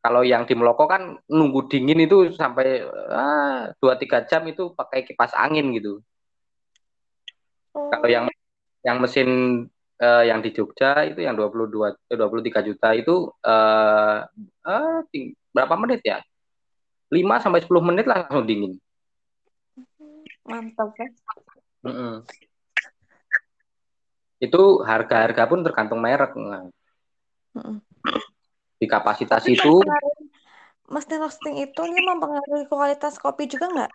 Kalau 0.00 0.24
yang 0.24 0.48
di 0.48 0.56
Meloko 0.56 0.88
kan 0.88 1.20
nunggu 1.28 1.68
dingin 1.68 2.00
itu 2.00 2.32
sampai 2.32 2.80
ah, 3.12 3.68
dua 3.76 4.00
tiga 4.00 4.24
jam 4.24 4.48
itu 4.48 4.72
pakai 4.72 5.04
kipas 5.04 5.36
angin 5.36 5.68
gitu. 5.76 6.00
Oh. 7.76 7.92
Kalau 7.92 8.08
yang 8.08 8.24
yang 8.80 8.96
mesin 9.04 9.28
uh, 10.00 10.24
yang 10.24 10.40
di 10.40 10.56
Jogja 10.56 11.04
itu 11.04 11.20
yang 11.20 11.36
22 11.36 12.08
eh, 12.08 12.16
23 12.16 12.68
juta 12.72 12.88
itu 12.96 13.28
uh, 13.44 14.24
uh, 14.64 14.98
berapa 15.52 15.74
menit 15.76 16.00
ya? 16.06 16.18
5 17.12 17.44
sampai 17.44 17.60
10 17.60 17.88
menit 17.92 18.04
lah 18.08 18.24
langsung 18.24 18.48
dingin. 18.48 18.80
Mantap 20.48 20.88
kan? 20.96 21.10
Mm 21.84 21.92
-mm. 21.92 22.14
Itu 24.38 24.86
harga-harga 24.86 25.44
pun 25.50 25.60
tergantung 25.66 26.00
merek. 26.02 26.32
Nah. 26.38 26.70
Mm 27.58 27.62
-mm 27.62 27.78
di 28.78 28.86
kapasitas 28.86 29.42
Tapi 29.42 29.58
itu 29.58 29.74
mesin 30.88 31.20
roasting 31.20 31.60
itu 31.60 31.82
ini 31.84 32.00
mempengaruhi 32.00 32.64
kualitas 32.70 33.20
kopi 33.20 33.44
juga 33.50 33.68
nggak? 33.68 33.92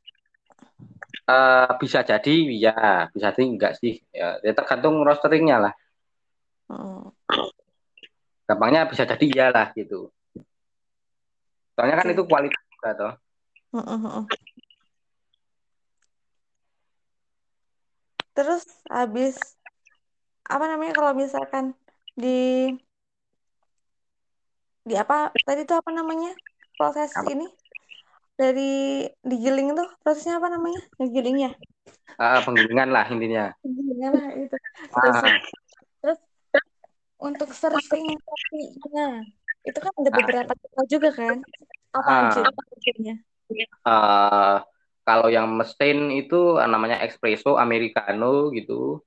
Uh, 1.23 1.71
bisa 1.79 2.03
jadi 2.03 2.35
ya 2.51 3.07
bisa 3.15 3.31
jadi 3.31 3.43
enggak 3.47 3.73
sih 3.79 4.03
ya, 4.11 4.43
ya 4.43 4.51
tergantung 4.51 4.99
roasteringnya 5.07 5.57
lah 5.69 5.73
hmm. 6.67 7.15
gampangnya 8.43 8.91
bisa 8.91 9.07
jadi 9.07 9.23
iyalah 9.23 9.71
gitu 9.71 10.11
soalnya 11.79 11.95
kan 12.03 12.11
itu 12.11 12.23
kualitas 12.27 12.59
juga 12.75 12.89
toh 12.91 13.13
hmm. 13.71 14.27
terus 18.35 18.67
habis 18.91 19.39
apa 20.43 20.65
namanya 20.67 20.93
kalau 20.95 21.11
misalkan 21.15 21.71
di 22.13 22.69
di 24.83 24.95
apa 24.99 25.31
tadi 25.47 25.63
itu 25.63 25.71
apa 25.71 25.95
namanya 25.95 26.35
proses 26.75 27.15
apa? 27.15 27.31
ini 27.31 27.47
dari 28.35 29.07
digiling 29.23 29.71
itu 29.71 29.85
prosesnya 30.03 30.41
apa 30.41 30.51
namanya 30.51 30.81
digiling 30.99 31.47
ya 31.47 31.51
uh, 32.19 32.43
penggilingan 32.43 32.89
lah 32.91 33.07
intinya 33.07 33.55
penggilingan 33.63 34.11
lah 34.11 34.29
itu 34.35 34.55
terus, 34.91 35.17
uh. 35.23 35.37
terus 36.03 36.19
untuk 37.21 37.49
serving 37.55 38.19
kopinya 38.19 39.23
itu 39.63 39.79
kan 39.79 39.93
ada 39.95 40.11
beberapa 40.11 40.51
uh. 40.51 40.87
juga 40.91 41.09
kan 41.15 41.39
apa 41.95 42.11
uh. 42.11 42.43
aja 42.43 42.91
aja 42.99 43.15
uh, 43.87 44.57
kalau 45.07 45.27
yang 45.31 45.47
mesin 45.55 46.11
itu 46.11 46.59
namanya 46.59 46.99
espresso 47.05 47.55
americano 47.55 48.51
gitu 48.51 48.99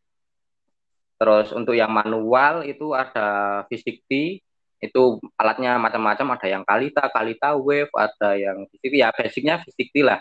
terus 1.17 1.49
untuk 1.53 1.73
yang 1.73 1.93
manual 1.93 2.64
itu 2.64 2.93
ada 2.93 3.62
V60 3.69 4.41
itu 4.77 5.03
alatnya 5.41 5.81
macam-macam. 5.81 6.37
Ada 6.37 6.47
yang 6.53 6.62
kalita 6.69 7.09
kalita 7.09 7.57
wave 7.57 7.93
ada 7.97 8.37
yang 8.37 8.69
fisik 8.69 8.93
ya 8.93 9.09
basicnya 9.12 9.61
fisik 9.64 9.91
lah. 10.05 10.21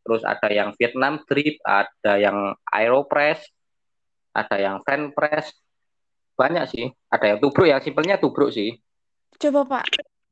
Terus 0.00 0.24
ada 0.24 0.48
yang 0.48 0.72
Vietnam 0.80 1.20
drip 1.28 1.60
ada 1.64 2.16
yang 2.16 2.56
aeropress 2.72 3.44
ada 4.34 4.56
yang 4.58 4.76
fan 4.86 5.10
press. 5.10 5.50
Banyak 6.38 6.64
sih. 6.70 6.88
Ada 7.12 7.36
yang 7.36 7.38
tubruk 7.42 7.68
yang 7.68 7.82
simpelnya 7.82 8.16
tubruk 8.16 8.54
sih. 8.54 8.78
Coba 9.36 9.66
pak. 9.66 9.84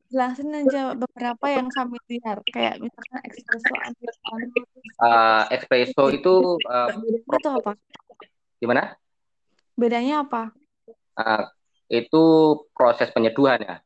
Jelasin 0.08 0.48
aja 0.56 0.96
beberapa 0.96 1.46
yang 1.52 1.68
familiar 1.68 2.40
kayak 2.48 2.80
misalkan 2.80 3.20
espresso 3.28 3.68
americano 3.76 4.46
Uh, 4.98 5.46
espresso 5.54 6.10
itu 6.10 6.58
uh, 6.66 6.90
itu 7.06 7.48
apa? 7.52 7.76
Gimana? 8.58 8.96
Bedanya 9.78 10.26
apa 10.26 10.50
Uh, 11.18 11.50
itu 11.90 12.24
proses 12.70 13.10
penyeduhan 13.10 13.58
ya. 13.58 13.76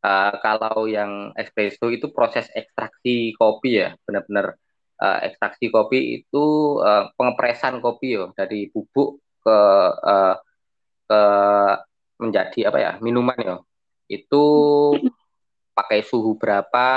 Uh, 0.00 0.32
kalau 0.40 0.88
yang 0.88 1.28
espresso 1.36 1.92
itu 1.92 2.08
proses 2.08 2.48
ekstraksi 2.56 3.36
kopi 3.36 3.84
ya, 3.84 3.92
benar-benar 4.08 4.56
uh, 4.96 5.18
ekstraksi 5.28 5.68
kopi 5.68 6.24
itu 6.24 6.44
uh, 6.80 7.12
pengepresan 7.20 7.84
kopi 7.84 8.16
ya 8.16 8.32
dari 8.32 8.72
bubuk 8.72 9.20
ke 9.44 9.58
uh, 9.92 10.40
ke 11.04 11.22
menjadi 12.16 12.72
apa 12.72 12.78
ya 12.80 12.92
minuman 13.04 13.36
ya. 13.36 13.56
Itu 14.08 14.44
pakai 15.76 16.00
suhu 16.00 16.40
berapa? 16.40 16.88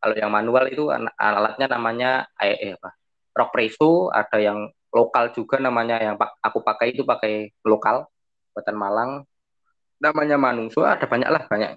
Kalau 0.00 0.14
yang 0.16 0.32
manual 0.32 0.64
itu 0.72 0.88
alatnya 1.20 1.66
namanya 1.68 2.24
eh, 2.40 2.72
apa? 2.72 2.96
Rock 3.36 3.50
presso, 3.52 4.08
ada 4.08 4.40
yang 4.40 4.72
lokal 4.92 5.30
juga 5.36 5.60
namanya 5.60 6.00
yang 6.00 6.16
aku 6.40 6.64
pakai 6.64 6.96
itu 6.96 7.04
pakai 7.04 7.52
lokal 7.64 8.08
buatan 8.56 8.76
Malang. 8.76 9.10
Namanya 9.98 10.38
Manungso 10.38 10.86
ada 10.86 11.04
banyak 11.04 11.28
lah 11.28 11.42
banyak. 11.50 11.74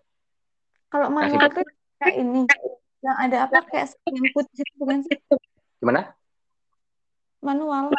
Kalau 0.91 1.07
manual 1.09 1.47
itu 1.49 1.61
kayak 1.97 2.15
ini 2.19 2.41
yang 3.01 3.17
ada 3.17 3.37
apa 3.49 3.65
kayak 3.65 3.97
yang 4.05 4.29
putih 4.35 4.61
itu 4.61 4.73
bukan 4.77 4.97
sih? 5.07 5.17
Gimana? 5.81 6.13
Manual. 7.41 7.89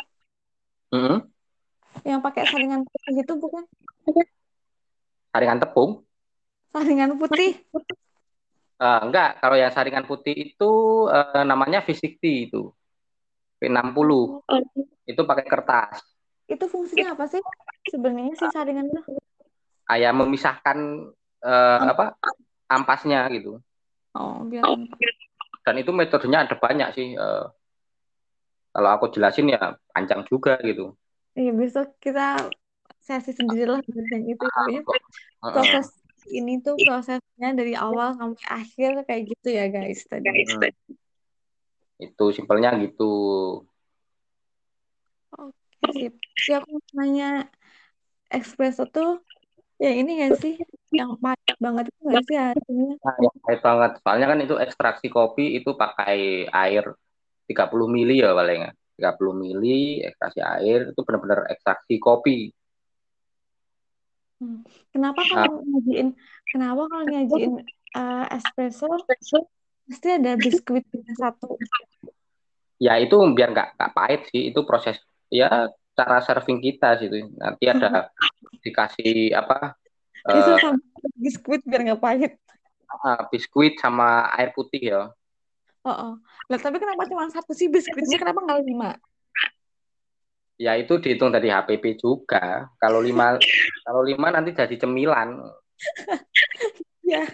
Mm 0.92 1.00
-hmm. 1.00 1.18
yang 2.04 2.20
pakai 2.20 2.44
saringan 2.46 2.84
putih 2.84 3.12
itu 3.24 3.32
bukan? 3.36 3.64
Saringan 5.32 5.58
tepung. 5.58 6.04
Saringan 6.70 7.16
putih? 7.18 7.64
Uh, 8.78 9.00
enggak. 9.08 9.40
Kalau 9.40 9.56
yang 9.56 9.72
saringan 9.72 10.04
putih 10.04 10.52
itu 10.52 10.70
uh, 11.08 11.42
namanya 11.42 11.82
V60 11.82 12.22
itu 12.22 12.62
P60 13.62 14.10
oh. 14.10 14.42
itu 15.06 15.22
pakai 15.22 15.46
kertas 15.46 16.02
itu 16.50 16.66
fungsinya 16.66 17.14
apa 17.14 17.30
sih 17.30 17.42
sebenarnya 17.86 18.34
si 18.34 18.46
saringan 18.50 18.90
itu 18.90 19.22
kayak 19.86 20.12
memisahkan 20.16 20.78
uh, 21.44 21.78
apa 21.92 22.16
ampasnya 22.70 23.28
gitu. 23.34 23.60
Oh, 24.16 24.44
biar 24.48 24.64
Dan 25.62 25.74
itu 25.78 25.90
metodenya 25.92 26.48
ada 26.48 26.56
banyak 26.56 26.88
sih. 26.96 27.06
Uh, 27.14 27.46
kalau 28.72 28.88
aku 28.96 29.12
jelasin 29.12 29.52
ya 29.52 29.76
panjang 29.92 30.24
juga 30.24 30.56
gitu. 30.64 30.96
Iya, 31.36 31.52
besok 31.52 31.92
kita 32.00 32.48
sesi 33.04 33.36
sendiri 33.36 33.68
lah 33.68 33.80
yang 33.84 34.24
itu. 34.24 34.40
Pokoknya 34.40 34.82
proses 35.44 35.92
ini 36.32 36.62
tuh 36.64 36.78
prosesnya 36.80 37.50
dari 37.52 37.76
awal 37.76 38.16
sampai 38.16 38.46
akhir 38.48 38.90
kayak 39.04 39.22
gitu 39.36 39.48
ya 39.52 39.68
guys 39.68 40.08
tadi. 40.08 40.24
Hmm. 40.24 40.72
Itu 41.98 42.32
simpelnya 42.32 42.76
gitu. 42.80 43.12
Oke, 45.32 45.88
sip. 45.92 46.14
Si 46.38 46.50
aku 46.52 46.78
nanya 46.96 47.48
espresso 48.32 48.88
tuh 48.88 49.20
yang 49.82 50.06
ini 50.06 50.10
gak 50.22 50.38
sih 50.38 50.54
yang 50.94 51.18
pahit 51.18 51.58
banget 51.58 51.90
itu 51.90 52.00
gak 52.06 52.24
sih 52.30 52.36
hasilnya 52.38 52.94
nah, 53.02 53.16
yang 53.18 53.36
pahit 53.42 53.60
banget 53.60 53.92
soalnya 53.98 54.26
kan 54.30 54.38
itu 54.38 54.54
ekstraksi 54.54 55.06
kopi 55.10 55.58
itu 55.58 55.74
pakai 55.74 56.46
air 56.46 56.94
30 57.50 57.90
mili 57.90 58.22
ya 58.22 58.30
paling 58.30 58.70
30 58.94 59.34
mili 59.34 60.06
ekstraksi 60.06 60.38
air 60.38 60.94
itu 60.94 61.00
benar-benar 61.02 61.50
ekstraksi 61.50 61.98
kopi 61.98 62.54
hmm. 64.38 64.62
kenapa 64.94 65.20
kalau 65.26 65.58
nah. 65.58 65.66
nyajiin 65.66 66.08
kenapa 66.46 66.82
kalau 66.86 67.04
nyajiin 67.10 67.52
uh, 67.98 68.24
espresso 68.30 68.86
pasti 69.92 70.08
ada 70.08 70.32
biskuit 70.40 70.88
satu. 71.20 71.60
Ya 72.80 72.96
itu 72.96 73.20
biar 73.36 73.52
nggak 73.52 73.68
nggak 73.76 73.92
pahit 73.92 74.20
sih. 74.32 74.48
Itu 74.48 74.64
proses 74.64 74.96
ya 75.28 75.68
cara 75.92 76.24
serving 76.24 76.64
kita 76.64 76.96
sih 76.96 77.12
nanti 77.36 77.68
ada 77.68 78.08
dikasih 78.64 79.36
apa 79.36 79.76
itu 80.22 80.38
uh, 80.38 80.56
sama 80.56 80.78
biskuit 81.20 81.60
biar 81.68 81.82
nggak 81.84 82.00
pahit. 82.00 82.32
uh, 83.04 83.20
biskuit 83.28 83.76
sama 83.76 84.32
air 84.38 84.54
putih 84.54 84.80
ya. 84.80 85.02
Oh, 85.82 85.90
oh. 85.90 86.12
Lah, 86.46 86.58
tapi 86.62 86.78
kenapa 86.78 87.10
cuma 87.10 87.26
satu 87.26 87.50
sih 87.50 87.66
biskuitnya? 87.66 88.22
Kenapa 88.22 88.38
nggak 88.38 88.62
lima? 88.62 88.90
Ya 90.62 90.78
itu 90.78 90.94
dihitung 91.02 91.34
dari 91.34 91.50
HPP 91.50 91.98
juga. 91.98 92.70
Kalau 92.78 93.02
lima 93.02 93.34
kalau 93.82 94.06
lima 94.06 94.30
nanti 94.30 94.54
jadi 94.54 94.78
cemilan. 94.78 95.42
Ya 97.02 97.28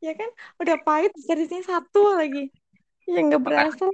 ya 0.00 0.12
kan 0.12 0.30
udah 0.60 0.76
pahit 0.84 1.12
dari 1.24 1.44
sini 1.48 1.62
satu 1.64 2.16
lagi 2.16 2.52
yang 3.08 3.30
nggak 3.32 3.42
berasa 3.42 3.84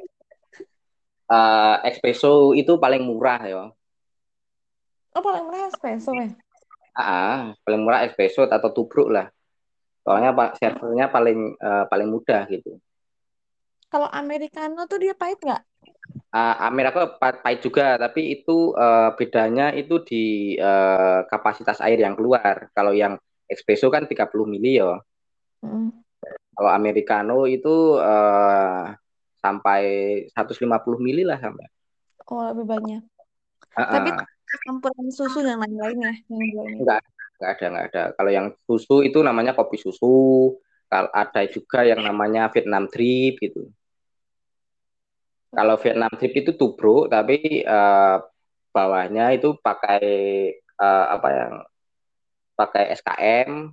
uh, 1.30 1.76
espresso 1.86 2.56
itu 2.56 2.74
paling 2.80 3.04
murah 3.06 3.40
ya 3.44 3.64
Oh 5.12 5.20
paling 5.20 5.44
murah 5.44 5.68
espresso 5.68 6.10
ya? 6.16 6.28
Ah, 6.96 7.52
paling 7.64 7.80
murah 7.84 8.00
espresso 8.08 8.48
atau 8.48 8.72
tubruk 8.72 9.12
lah. 9.12 9.28
Soalnya 10.02 10.32
pak 10.34 10.58
servernya 10.58 11.06
paling 11.12 11.56
uh, 11.60 11.84
paling 11.86 12.08
mudah 12.08 12.48
gitu. 12.48 12.80
Kalau 13.92 14.08
americano 14.08 14.88
tuh 14.88 15.04
dia 15.04 15.12
pahit 15.12 15.36
nggak? 15.40 15.62
Uh, 16.32 16.56
americano 16.64 17.12
pahit 17.20 17.60
juga, 17.60 18.00
tapi 18.00 18.40
itu 18.40 18.72
uh, 18.72 19.12
bedanya 19.20 19.68
itu 19.76 20.00
di 20.00 20.56
uh, 20.56 21.28
kapasitas 21.28 21.84
air 21.84 22.00
yang 22.00 22.16
keluar. 22.16 22.72
Kalau 22.72 22.96
yang 22.96 23.20
espresso 23.44 23.92
kan 23.92 24.08
30 24.08 24.32
mili 24.48 24.80
ya. 24.80 24.96
Kalau 26.52 26.70
americano 26.70 27.48
itu 27.48 27.96
uh, 27.96 28.92
sampai 29.40 29.82
150 30.30 30.62
mili 31.02 31.26
lah 31.26 31.40
sampai. 31.40 31.66
Oh 32.30 32.44
lebih 32.52 32.66
banyak. 32.68 33.02
Uh 33.74 33.80
-uh. 33.82 33.92
Tapi 33.98 34.10
campuran 34.68 35.08
susu 35.08 35.40
dan 35.40 35.58
lain-lain 35.64 35.98
ya 35.98 36.12
yang? 36.28 36.76
Enggak, 36.84 37.00
enggak 37.40 37.50
ada, 37.56 37.64
enggak 37.66 37.86
ada. 37.88 38.02
Kalau 38.14 38.30
yang 38.30 38.46
susu 38.68 38.96
itu 39.02 39.18
namanya 39.24 39.56
kopi 39.56 39.80
susu. 39.80 40.54
Kalau 40.92 41.08
ada 41.08 41.42
juga 41.48 41.88
yang 41.88 42.04
namanya 42.04 42.52
Vietnam 42.52 42.84
Drip 42.84 43.40
gitu. 43.40 43.72
Kalau 45.52 45.80
Vietnam 45.80 46.12
Drip 46.20 46.32
itu 46.36 46.52
tubruk, 46.52 47.08
tapi 47.08 47.64
uh, 47.64 48.20
bawahnya 48.72 49.32
itu 49.36 49.56
pakai 49.60 50.04
uh, 50.76 51.06
apa 51.16 51.28
yang 51.32 51.52
pakai 52.56 52.84
SKM 53.00 53.72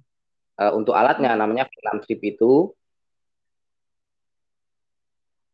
uh, 0.59 0.71
untuk 0.75 0.93
alatnya 0.93 1.33
namanya 1.39 1.65
Vietnam 1.71 2.03
Drip 2.03 2.21
itu. 2.21 2.75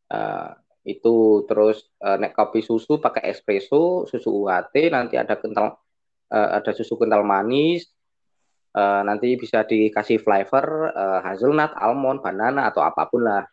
Uh, 0.05 0.53
itu 0.85 1.41
terus 1.49 1.81
uh, 2.05 2.13
nek 2.21 2.37
kopi 2.37 2.61
susu 2.61 3.01
pakai 3.01 3.33
espresso 3.33 4.05
susu 4.05 4.29
UHT 4.29 4.93
nanti 4.93 5.17
ada 5.17 5.33
kental 5.33 5.81
uh, 6.29 6.49
ada 6.61 6.71
susu 6.77 6.93
kental 6.93 7.25
manis 7.25 7.89
uh, 8.77 9.01
nanti 9.01 9.33
bisa 9.33 9.65
dikasih 9.65 10.21
flavor 10.21 10.93
uh, 10.93 11.19
hazelnut 11.25 11.73
almond 11.73 12.21
banana 12.21 12.69
atau 12.69 12.85
apa 12.85 13.09
pun 13.09 13.25
lah 13.25 13.49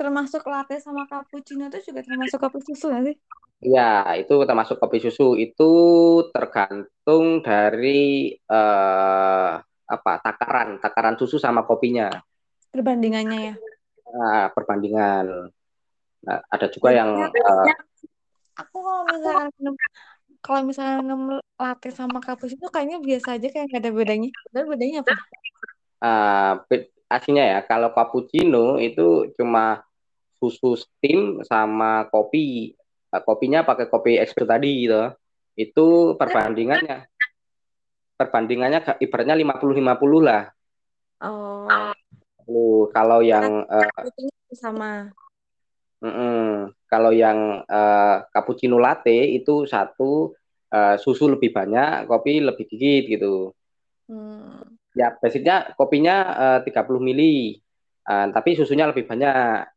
termasuk 0.00 0.48
latte 0.48 0.80
sama 0.80 1.04
cappuccino 1.04 1.68
itu 1.68 1.92
juga 1.92 2.00
termasuk 2.00 2.40
kopi 2.40 2.58
susu 2.64 2.88
sih 3.04 3.16
Ya, 3.58 4.06
itu 4.14 4.38
termasuk 4.46 4.78
kopi 4.78 5.02
susu 5.02 5.34
itu 5.34 5.72
tergantung 6.30 7.42
dari 7.42 8.30
uh, 8.46 9.58
apa 9.88 10.20
takaran, 10.20 10.76
takaran 10.78 11.16
susu 11.16 11.40
sama 11.40 11.64
kopinya. 11.64 12.12
Perbandingannya 12.68 13.38
ya. 13.40 13.54
Nah, 14.12 14.52
perbandingan. 14.52 15.48
Nah, 16.28 16.38
ada 16.52 16.66
juga 16.68 16.92
yang 16.92 17.08
uh, 17.32 17.66
aku 18.58 18.76
kalau 18.82 19.06
misalnya 19.08 19.48
minum 19.56 19.74
kalau 20.38 20.60
misalnya 20.66 20.96
minum 21.00 21.22
latte 21.56 21.88
sama 21.94 22.18
cappuccino 22.20 22.68
kayaknya 22.68 22.98
biasa 23.00 23.40
aja 23.40 23.48
kayak 23.48 23.66
nggak 23.72 23.82
ada 23.82 23.90
bedanya. 23.90 24.30
Tapi 24.52 24.66
bedanya 24.68 24.96
apa? 25.02 25.14
Uh, 25.98 26.52
aslinya 27.08 27.44
ya 27.56 27.58
kalau 27.64 27.90
cappuccino 27.96 28.76
itu 28.76 29.32
cuma 29.40 29.82
susu 30.36 30.76
steam 30.76 31.40
sama 31.48 32.06
kopi. 32.12 32.76
Kopinya 33.08 33.64
pakai 33.64 33.88
kopi 33.88 34.20
ekspres 34.20 34.44
tadi 34.44 34.84
gitu. 34.84 35.16
Itu 35.56 36.14
perbandingannya. 36.20 37.08
Perbandingannya 38.18 38.98
ibaratnya 38.98 39.38
50-50 39.38 40.26
lah. 40.26 40.50
Oh. 41.18 41.66
kalau 42.94 43.20
yang 43.22 43.66
uh, 43.66 43.90
sama 44.54 45.10
Mm-mm. 45.98 46.70
Kalau 46.86 47.10
yang 47.10 47.66
uh, 47.66 48.16
cappuccino 48.30 48.78
latte 48.78 49.34
itu 49.34 49.66
satu 49.66 50.30
uh, 50.70 50.94
susu 50.94 51.26
lebih 51.26 51.50
banyak, 51.50 52.06
kopi 52.06 52.38
lebih 52.38 52.64
dikit 52.70 53.04
gitu. 53.18 53.34
Hmm. 54.08 54.78
Ya, 54.94 55.14
basicnya 55.18 55.74
kopinya 55.74 56.16
uh, 56.56 56.58
30 56.64 57.02
mili, 57.02 57.58
uh, 58.06 58.30
tapi 58.30 58.54
susunya 58.54 58.86
lebih 58.88 59.04
banyak. 59.10 59.68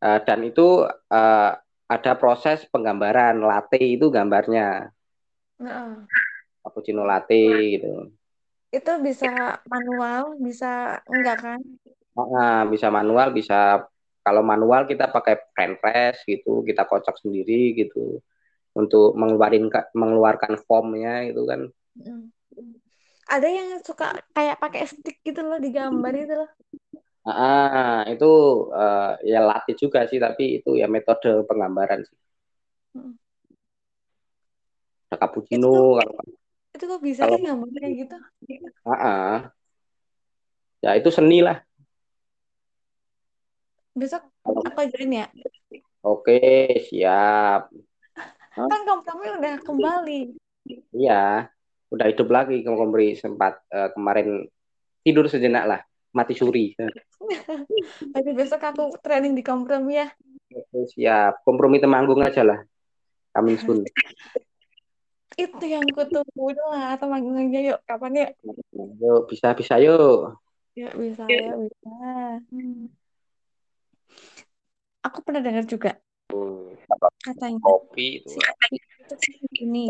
Uh, 0.00 0.20
dan 0.24 0.40
itu 0.44 0.84
uh, 0.88 1.50
ada 1.90 2.12
proses 2.16 2.64
penggambaran 2.68 3.40
latte 3.40 3.80
itu 3.80 4.12
gambarnya. 4.12 4.92
Uh. 5.60 6.08
Cappuccino 6.60 7.04
latte 7.04 7.76
gitu. 7.76 8.08
itu 8.70 8.92
bisa 9.02 9.58
manual, 9.66 10.38
bisa 10.38 11.02
enggak 11.10 11.42
kan? 11.42 11.60
Nah, 12.14 12.62
bisa 12.70 12.86
manual, 12.86 13.34
bisa 13.34 13.82
kalau 14.22 14.46
manual 14.46 14.86
kita 14.86 15.10
pakai 15.10 15.42
pen 15.56 15.74
press 15.82 16.22
gitu, 16.22 16.62
kita 16.62 16.86
kocok 16.86 17.18
sendiri 17.18 17.74
gitu 17.74 18.22
untuk 18.78 19.18
mengeluarkan 19.18 19.90
mengeluarkan 19.90 20.54
formnya 20.62 21.26
itu 21.26 21.42
kan. 21.50 21.66
Ada 23.26 23.48
yang 23.50 23.68
suka 23.82 24.22
kayak 24.34 24.62
pakai 24.62 24.86
stick 24.86 25.18
gitu 25.26 25.42
loh 25.42 25.58
digambar 25.58 26.14
itu 26.14 26.34
loh. 26.34 26.50
Ah, 27.26 28.06
itu 28.08 28.30
uh, 28.72 29.18
ya 29.26 29.44
latih 29.44 29.76
juga 29.76 30.06
sih, 30.06 30.22
tapi 30.22 30.62
itu 30.62 30.78
ya 30.78 30.86
metode 30.86 31.44
penggambaran 31.46 32.06
sih. 32.06 32.18
Hmm. 35.10 35.18
Cappuccino 35.18 35.74
itu, 35.74 35.98
kalau 35.98 36.14
itu 36.70 36.84
kok 36.86 37.02
bisa 37.02 37.22
kalau, 37.26 37.36
sih 37.36 37.44
gambar 37.50 37.68
kayak 37.74 37.94
gitu? 38.06 38.16
Ah, 38.86 38.94
uh, 38.94 39.34
ya 40.80 40.90
itu 40.94 41.10
seni 41.10 41.42
lah. 41.42 41.58
Besok 43.98 44.22
aku 44.46 44.78
ajarin 44.78 45.26
ya. 45.26 45.26
Oke, 46.00 46.40
siap. 46.86 47.74
kan 48.54 48.80
kompromi 48.86 49.26
udah 49.34 49.54
kembali. 49.66 50.20
Iya, 50.94 51.50
udah 51.90 52.06
hidup 52.06 52.28
lagi 52.30 52.62
kompromi 52.62 53.18
sempat 53.18 53.60
uh, 53.74 53.90
kemarin 53.90 54.46
tidur 55.02 55.26
sejenak 55.26 55.64
lah, 55.66 55.80
mati 56.14 56.38
suri. 56.38 56.78
Tapi 58.14 58.30
besok 58.30 58.62
aku 58.62 58.94
training 59.02 59.34
di 59.34 59.42
kompromi 59.42 59.98
ya. 59.98 60.08
Oke, 60.54 60.86
siap. 60.90 61.42
Kompromi 61.42 61.82
temanggung 61.82 62.22
aja 62.22 62.46
lah. 62.46 62.62
Kami 63.34 63.58
sun. 63.58 63.82
Itu 65.40 65.64
yang 65.64 65.86
kutunggu 65.96 66.46
lah, 66.68 67.00
temanggung 67.00 67.36
aja 67.40 67.58
yuk. 67.72 67.78
Kapan 67.88 68.12
ya? 68.12 68.28
Yuk, 68.76 69.30
bisa 69.30 69.56
bisa 69.56 69.80
yuk. 69.80 70.36
Ya 70.76 70.92
bisa 70.94 71.26
ya 71.26 71.56
bisa. 71.56 71.92
Hmm 72.52 72.92
aku 75.00 75.18
pernah 75.24 75.40
dengar 75.40 75.64
juga 75.64 75.96
hmm, 76.32 76.76
katanya 77.24 77.60
kopi 77.60 78.20
itu 78.20 79.14
si 79.20 79.32
ini 79.64 79.88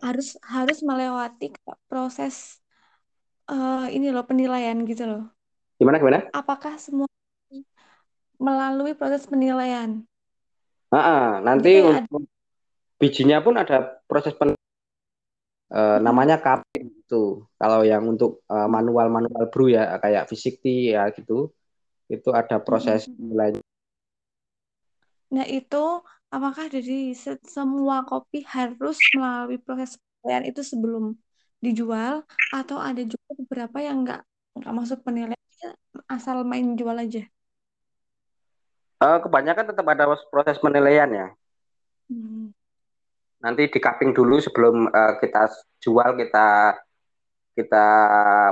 harus 0.00 0.38
harus 0.46 0.78
melewati 0.80 1.52
proses 1.90 2.62
uh, 3.50 3.86
ini 3.90 4.14
loh 4.14 4.22
penilaian 4.22 4.78
gitu 4.86 5.04
loh. 5.06 5.24
Gimana 5.78 5.98
gimana? 5.98 6.18
Apakah 6.30 6.78
semua 6.78 7.06
melalui 8.38 8.94
proses 8.94 9.26
penilaian? 9.26 10.06
Ah, 10.94 11.42
nanti 11.42 11.82
untuk 11.82 11.98
ada... 11.98 12.37
bijinya 12.98 13.38
pun 13.40 13.54
ada 13.56 14.02
proses 14.10 14.34
pen 14.34 14.58
uh, 15.72 15.98
namanya 16.02 16.42
kaping 16.42 16.92
itu. 16.92 17.46
Kalau 17.56 17.80
yang 17.86 18.04
untuk 18.04 18.42
uh, 18.50 18.66
manual 18.66 19.08
manual 19.08 19.48
brew 19.48 19.72
ya 19.72 19.96
kayak 20.02 20.28
fisik 20.28 20.60
ya 20.66 21.08
gitu, 21.14 21.54
itu 22.10 22.28
ada 22.34 22.58
proses 22.60 23.06
hmm. 23.06 23.14
penilaian. 23.16 23.62
Nah, 25.28 25.44
itu 25.44 25.84
apakah 26.32 26.72
dari 26.72 27.12
semua 27.44 28.04
kopi 28.04 28.44
harus 28.44 28.96
melalui 29.12 29.60
proses 29.60 29.96
penilaian 30.20 30.44
itu 30.48 30.60
sebelum 30.64 31.16
dijual 31.58 32.22
atau 32.54 32.78
ada 32.78 33.02
juga 33.02 33.30
beberapa 33.34 33.78
yang 33.82 34.06
nggak 34.06 34.22
nggak 34.62 34.74
masuk 34.74 34.98
penilaian 35.02 35.36
asal 36.06 36.46
main 36.46 36.74
jual 36.78 36.94
aja? 36.94 37.26
Uh, 38.98 39.18
kebanyakan 39.22 39.70
tetap 39.70 39.86
ada 39.86 40.04
proses 40.30 40.58
penilaian 40.58 41.10
ya. 41.10 41.26
Hmm. 42.08 42.37
Nanti 43.38 43.70
di 43.70 43.78
cupping 43.78 44.10
dulu 44.10 44.42
sebelum 44.42 44.90
uh, 44.90 45.14
kita 45.22 45.46
jual 45.78 46.18
kita 46.18 46.74
kita 47.58 47.86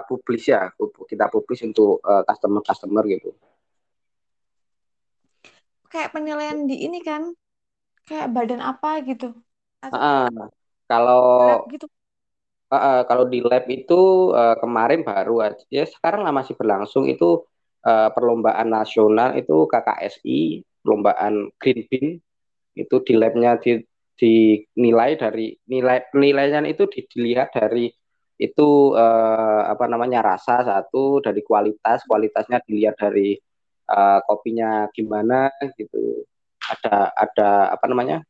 publis 0.06 0.50
ya, 0.50 0.70
kita 1.06 1.30
publis 1.30 1.62
untuk 1.62 2.02
uh, 2.02 2.22
customer 2.26 2.62
customer 2.62 3.02
gitu. 3.06 3.30
Kayak 5.90 6.10
penilaian 6.14 6.66
di 6.66 6.86
ini 6.86 6.98
kan 7.02 7.30
kayak 8.06 8.30
badan 8.30 8.62
apa 8.62 9.02
gitu. 9.06 9.34
Atau 9.82 9.98
uh, 9.98 10.30
kalau 10.86 11.66
gitu. 11.70 11.86
Uh, 12.66 12.74
uh, 12.74 12.98
kalau 13.06 13.30
di 13.30 13.38
lab 13.46 13.62
itu 13.70 14.34
uh, 14.34 14.58
kemarin 14.58 15.06
baru 15.06 15.38
aja 15.38 15.62
ya 15.70 15.86
sekarang 15.86 16.26
lah 16.26 16.34
masih 16.34 16.58
berlangsung 16.58 17.06
itu 17.06 17.46
uh, 17.86 18.10
perlombaan 18.10 18.66
nasional 18.66 19.38
itu 19.38 19.70
KKSI 19.70 20.66
perlombaan 20.82 21.54
Green 21.62 21.86
Bean. 21.86 22.06
Itu 22.74 23.06
di 23.06 23.14
labnya 23.14 23.54
di 23.58 23.78
dinilai 24.16 25.20
dari 25.20 25.52
nilai 25.68 26.08
penilaian 26.08 26.64
itu 26.64 26.88
dilihat 26.88 27.52
dari 27.52 27.92
itu 28.36 28.92
uh, 28.92 29.62
apa 29.68 29.88
namanya 29.88 30.20
rasa 30.20 30.60
satu 30.60 31.24
dari 31.24 31.40
kualitas 31.40 32.04
kualitasnya 32.04 32.60
dilihat 32.64 32.96
dari 33.00 33.36
uh, 33.88 34.20
kopinya 34.24 34.88
gimana 34.92 35.52
gitu. 35.76 36.24
Ada 36.60 37.12
ada 37.16 37.50
apa 37.72 37.86
namanya 37.88 38.24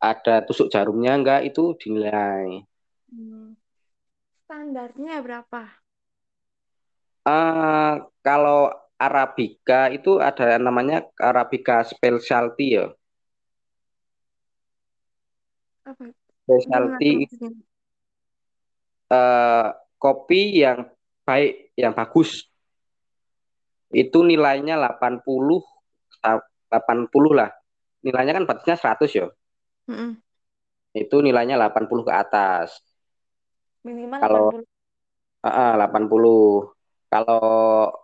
ada 0.00 0.44
tusuk 0.44 0.72
jarumnya 0.72 1.16
enggak 1.16 1.44
itu 1.48 1.76
dinilai. 1.76 2.64
Hmm. 3.08 3.56
standarnya 4.44 5.20
berapa? 5.24 5.64
Uh, 7.24 8.08
kalau 8.24 8.72
Arabica 8.96 9.92
itu 9.92 10.16
ada 10.20 10.56
namanya 10.56 11.04
Arabica 11.20 11.84
specialty 11.84 12.80
ya 12.80 12.88
apa 15.88 16.04
specialty 16.44 17.24
uh, 19.08 19.72
kopi 19.96 20.60
yang 20.60 20.88
baik 21.24 21.72
yang 21.76 21.96
bagus 21.96 22.48
itu 23.92 24.20
nilainya 24.20 24.76
80 24.76 25.64
80 26.68 27.32
lah. 27.32 27.50
Nilainya 28.04 28.32
kan 28.36 28.44
batasnya 28.44 28.76
100 28.76 29.08
ya. 29.16 29.26
Mm 29.88 29.96
-mm. 29.96 30.10
Itu 30.92 31.24
nilainya 31.24 31.56
80 31.56 32.04
ke 32.04 32.12
atas. 32.12 32.84
Minimal 33.84 34.20
Kalau 34.20 34.46
80. 34.52 34.68
Uh, 35.48 36.68
80. 36.68 37.08
Kalau 37.08 37.48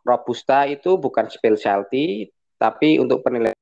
robusta 0.01 0.64
itu 0.64 0.97
bukan 0.97 1.28
specialty 1.28 2.32
tapi 2.57 2.97
untuk 2.97 3.20
penilaian 3.20 3.53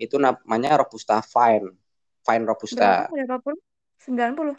itu 0.00 0.16
namanya 0.16 0.80
robusta 0.80 1.20
fine. 1.20 1.68
Fine 2.24 2.44
robusta. 2.48 3.12
Berapa? 3.12 3.44
Berapa 3.44 3.50
90. 4.00 4.56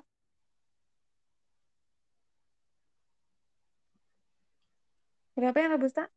Berapa 5.35 5.57
yang 5.59 5.71
robusta? 5.75 6.07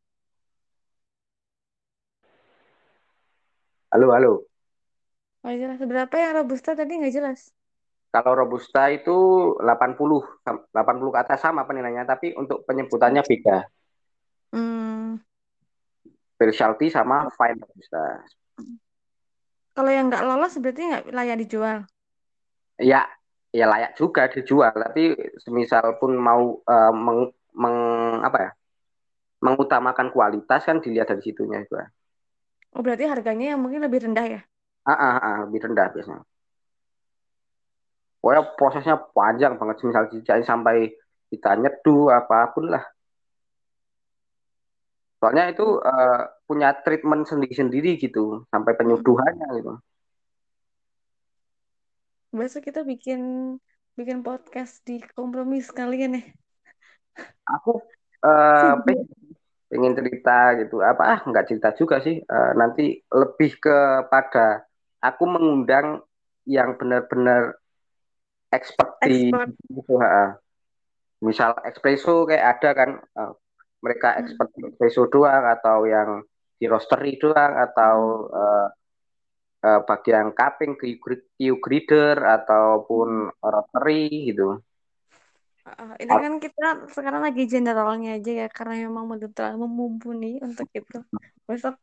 Halo, 3.88 4.12
halo. 4.12 4.32
Oh, 5.40 5.53
jelas. 5.57 5.80
Berapa 5.80 6.14
yang 6.20 6.44
robusta 6.44 6.76
tadi 6.76 7.01
nggak 7.01 7.14
jelas? 7.16 7.49
Kalau 8.12 8.32
robusta 8.36 8.92
itu 8.92 9.16
80, 9.61 10.20
80 10.44 11.12
ke 11.12 11.18
atas 11.20 11.40
sama 11.40 11.64
penilaiannya, 11.64 12.05
tapi 12.05 12.36
untuk 12.36 12.64
penyebutannya 12.68 13.24
beda. 13.24 13.64
Hmm. 14.53 15.20
Specialty 16.36 16.92
sama 16.92 17.28
fine 17.32 17.57
robusta. 17.61 18.24
Kalau 19.79 19.95
yang 19.95 20.11
nggak 20.11 20.26
lolos 20.26 20.59
berarti 20.59 20.83
nggak 20.91 21.05
layak 21.14 21.39
dijual? 21.39 21.79
Ya, 22.83 23.07
ya 23.55 23.70
layak 23.70 23.95
juga 23.95 24.26
dijual, 24.26 24.74
tapi 24.74 25.14
semisal 25.39 25.95
pun 26.03 26.18
mau 26.18 26.59
uh, 26.66 26.91
meng, 26.91 27.31
meng 27.55 27.79
apa 28.26 28.39
ya, 28.43 28.51
mengutamakan 29.39 30.11
kualitas 30.11 30.66
kan 30.66 30.83
dilihat 30.83 31.14
dari 31.14 31.22
situnya 31.22 31.62
juga. 31.62 31.95
Oh 32.74 32.83
berarti 32.83 33.07
harganya 33.07 33.55
yang 33.55 33.62
mungkin 33.62 33.87
lebih 33.87 34.03
rendah 34.03 34.26
ya? 34.26 34.41
Ah, 34.83 34.99
ah, 34.99 35.14
ah 35.22 35.37
lebih 35.47 35.70
rendah 35.70 35.95
biasanya. 35.95 36.26
Pokoknya 38.18 38.43
prosesnya 38.59 38.97
panjang 39.14 39.62
banget, 39.62 39.79
misal 39.87 40.11
dijahit 40.11 40.43
sampai 40.43 40.91
kita 41.31 41.55
nyeduh 41.55 42.11
apa 42.11 42.51
pun 42.51 42.66
lah. 42.66 42.83
Soalnya 45.18 45.50
itu 45.50 45.66
uh, 45.82 46.22
punya 46.46 46.70
treatment 46.82 47.26
sendiri-sendiri 47.26 47.98
gitu, 47.98 48.46
sampai 48.54 48.72
penyuduhannya 48.78 49.48
gitu. 49.58 49.72
Besok 52.30 52.70
kita 52.70 52.86
bikin 52.86 53.20
bikin 53.98 54.22
podcast 54.22 54.78
di 54.86 55.02
kompromi 55.18 55.58
sekalian 55.58 56.22
ya. 56.22 56.22
Aku 57.50 57.82
uh, 58.28 58.78
pengen 59.68 59.92
cerita 59.98 60.56
gitu 60.64 60.80
apa 60.80 61.02
ah 61.04 61.20
nggak 61.20 61.46
cerita 61.50 61.68
juga 61.76 62.00
sih 62.00 62.24
uh, 62.24 62.52
nanti 62.56 63.04
lebih 63.12 63.60
kepada 63.60 64.64
aku 65.04 65.24
mengundang 65.28 66.00
yang 66.48 66.80
benar-benar 66.80 67.60
expert 68.48 68.96
di 69.04 69.28
itu 69.28 69.94
ha. 70.00 70.40
misal 71.20 71.52
espresso 71.68 72.24
kayak 72.24 72.44
ada 72.56 72.70
kan 72.72 72.90
uh, 73.12 73.36
mereka 73.79 74.14
hmm. 74.14 74.20
expert 74.24 74.51
espresso 74.59 75.07
doang 75.11 75.45
atau 75.47 75.87
yang 75.87 76.22
di 76.59 76.66
roastery 76.66 77.14
doang 77.22 77.53
atau 77.55 77.97
uh, 78.31 78.68
uh, 79.62 79.81
bagian 79.87 80.35
cupping, 80.35 80.74
Q 80.74 81.43
grader 81.62 82.18
ataupun 82.18 83.31
roastery 83.39 84.35
gitu 84.35 84.59
Uh, 85.76 85.93
ini 86.01 86.09
kan 86.09 86.35
kita 86.41 86.66
sekarang 86.97 87.20
lagi 87.29 87.45
generalnya 87.45 88.16
aja 88.16 88.33
ya 88.33 88.49
karena 88.49 88.89
memang 88.89 89.05
belum 89.05 89.37
terlalu 89.37 89.68
mumpuni 89.68 90.41
untuk 90.41 90.64
itu. 90.72 91.05
Besok 91.45 91.76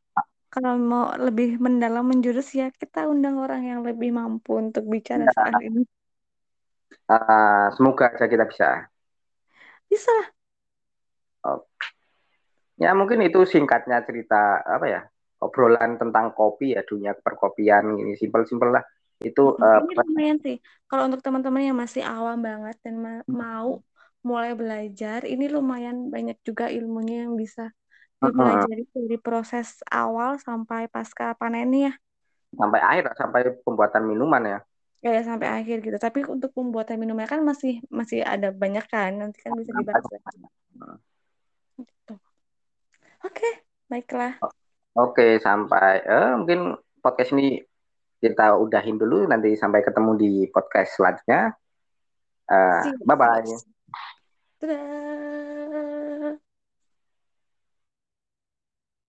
kalau 0.50 0.80
mau 0.80 1.14
lebih 1.20 1.62
mendalam 1.62 2.08
menjurus 2.08 2.56
ya 2.56 2.72
kita 2.74 3.06
undang 3.06 3.38
orang 3.38 3.62
yang 3.68 3.80
lebih 3.86 4.10
mampu 4.10 4.58
untuk 4.58 4.88
bicara 4.90 5.28
Ya, 5.28 5.34
soal 5.36 5.62
ini. 5.62 5.82
uh, 7.12 7.70
semoga 7.76 8.10
aja 8.10 8.26
kita 8.26 8.46
bisa. 8.50 8.90
Bisa 9.86 10.10
lah. 10.10 10.35
Ya 12.76 12.92
mungkin 12.92 13.24
itu 13.24 13.48
singkatnya 13.48 14.04
cerita 14.04 14.60
apa 14.60 14.86
ya 14.86 15.02
obrolan 15.40 15.96
tentang 15.96 16.36
kopi 16.36 16.76
ya 16.76 16.84
dunia 16.84 17.16
perkopian 17.16 17.96
ini. 17.96 18.20
Simpel-simpel 18.20 18.76
lah. 18.76 18.84
Itu 19.24 19.56
uh, 19.56 19.80
lumayan 19.86 20.44
sih. 20.44 20.60
Kalau 20.92 21.08
untuk 21.08 21.24
teman-teman 21.24 21.72
yang 21.72 21.78
masih 21.80 22.04
awam 22.04 22.44
banget 22.44 22.76
dan 22.84 23.00
ma 23.00 23.14
mau 23.30 23.80
mulai 24.26 24.58
belajar 24.58 25.24
ini 25.24 25.48
lumayan 25.48 26.10
banyak 26.10 26.36
juga 26.42 26.68
ilmunya 26.68 27.30
yang 27.30 27.38
bisa 27.38 27.70
dipelajari 28.18 28.84
uh 28.84 28.88
-huh. 28.90 29.00
dari 29.06 29.18
proses 29.22 29.80
awal 29.88 30.42
sampai 30.42 30.92
pasca 30.92 31.32
panennya. 31.40 31.96
Ya 32.52 32.60
sampai 32.60 32.82
akhir 32.84 33.04
sampai 33.16 33.42
pembuatan 33.64 34.04
minuman 34.04 34.44
ya. 34.44 34.60
Ya 35.00 35.22
sampai 35.24 35.48
akhir 35.48 35.80
gitu. 35.80 35.96
Tapi 35.96 36.28
untuk 36.28 36.52
pembuatan 36.52 37.00
minuman 37.00 37.24
kan 37.24 37.40
masih 37.40 37.80
masih 37.88 38.20
ada 38.26 38.52
banyak 38.52 38.84
kan 38.90 39.16
nanti 39.16 39.40
kan 39.40 39.56
bisa 39.56 39.72
dibahas 39.78 40.04
gitu. 41.80 42.16
oke 43.24 43.50
baiklah. 43.92 44.40
Oke 44.96 45.44
sampai 45.44 46.00
eh, 46.08 46.32
mungkin 46.40 46.80
podcast 47.04 47.36
ini 47.36 47.60
kita 48.24 48.56
udahin 48.56 48.96
dulu. 48.96 49.28
Nanti 49.28 49.54
sampai 49.60 49.84
ketemu 49.84 50.12
di 50.16 50.32
podcast 50.50 50.96
selanjutnya. 50.96 51.52
Uh, 52.46 52.94
bye 53.04 53.18
bye 53.18 53.42
Dadah. 54.62 55.54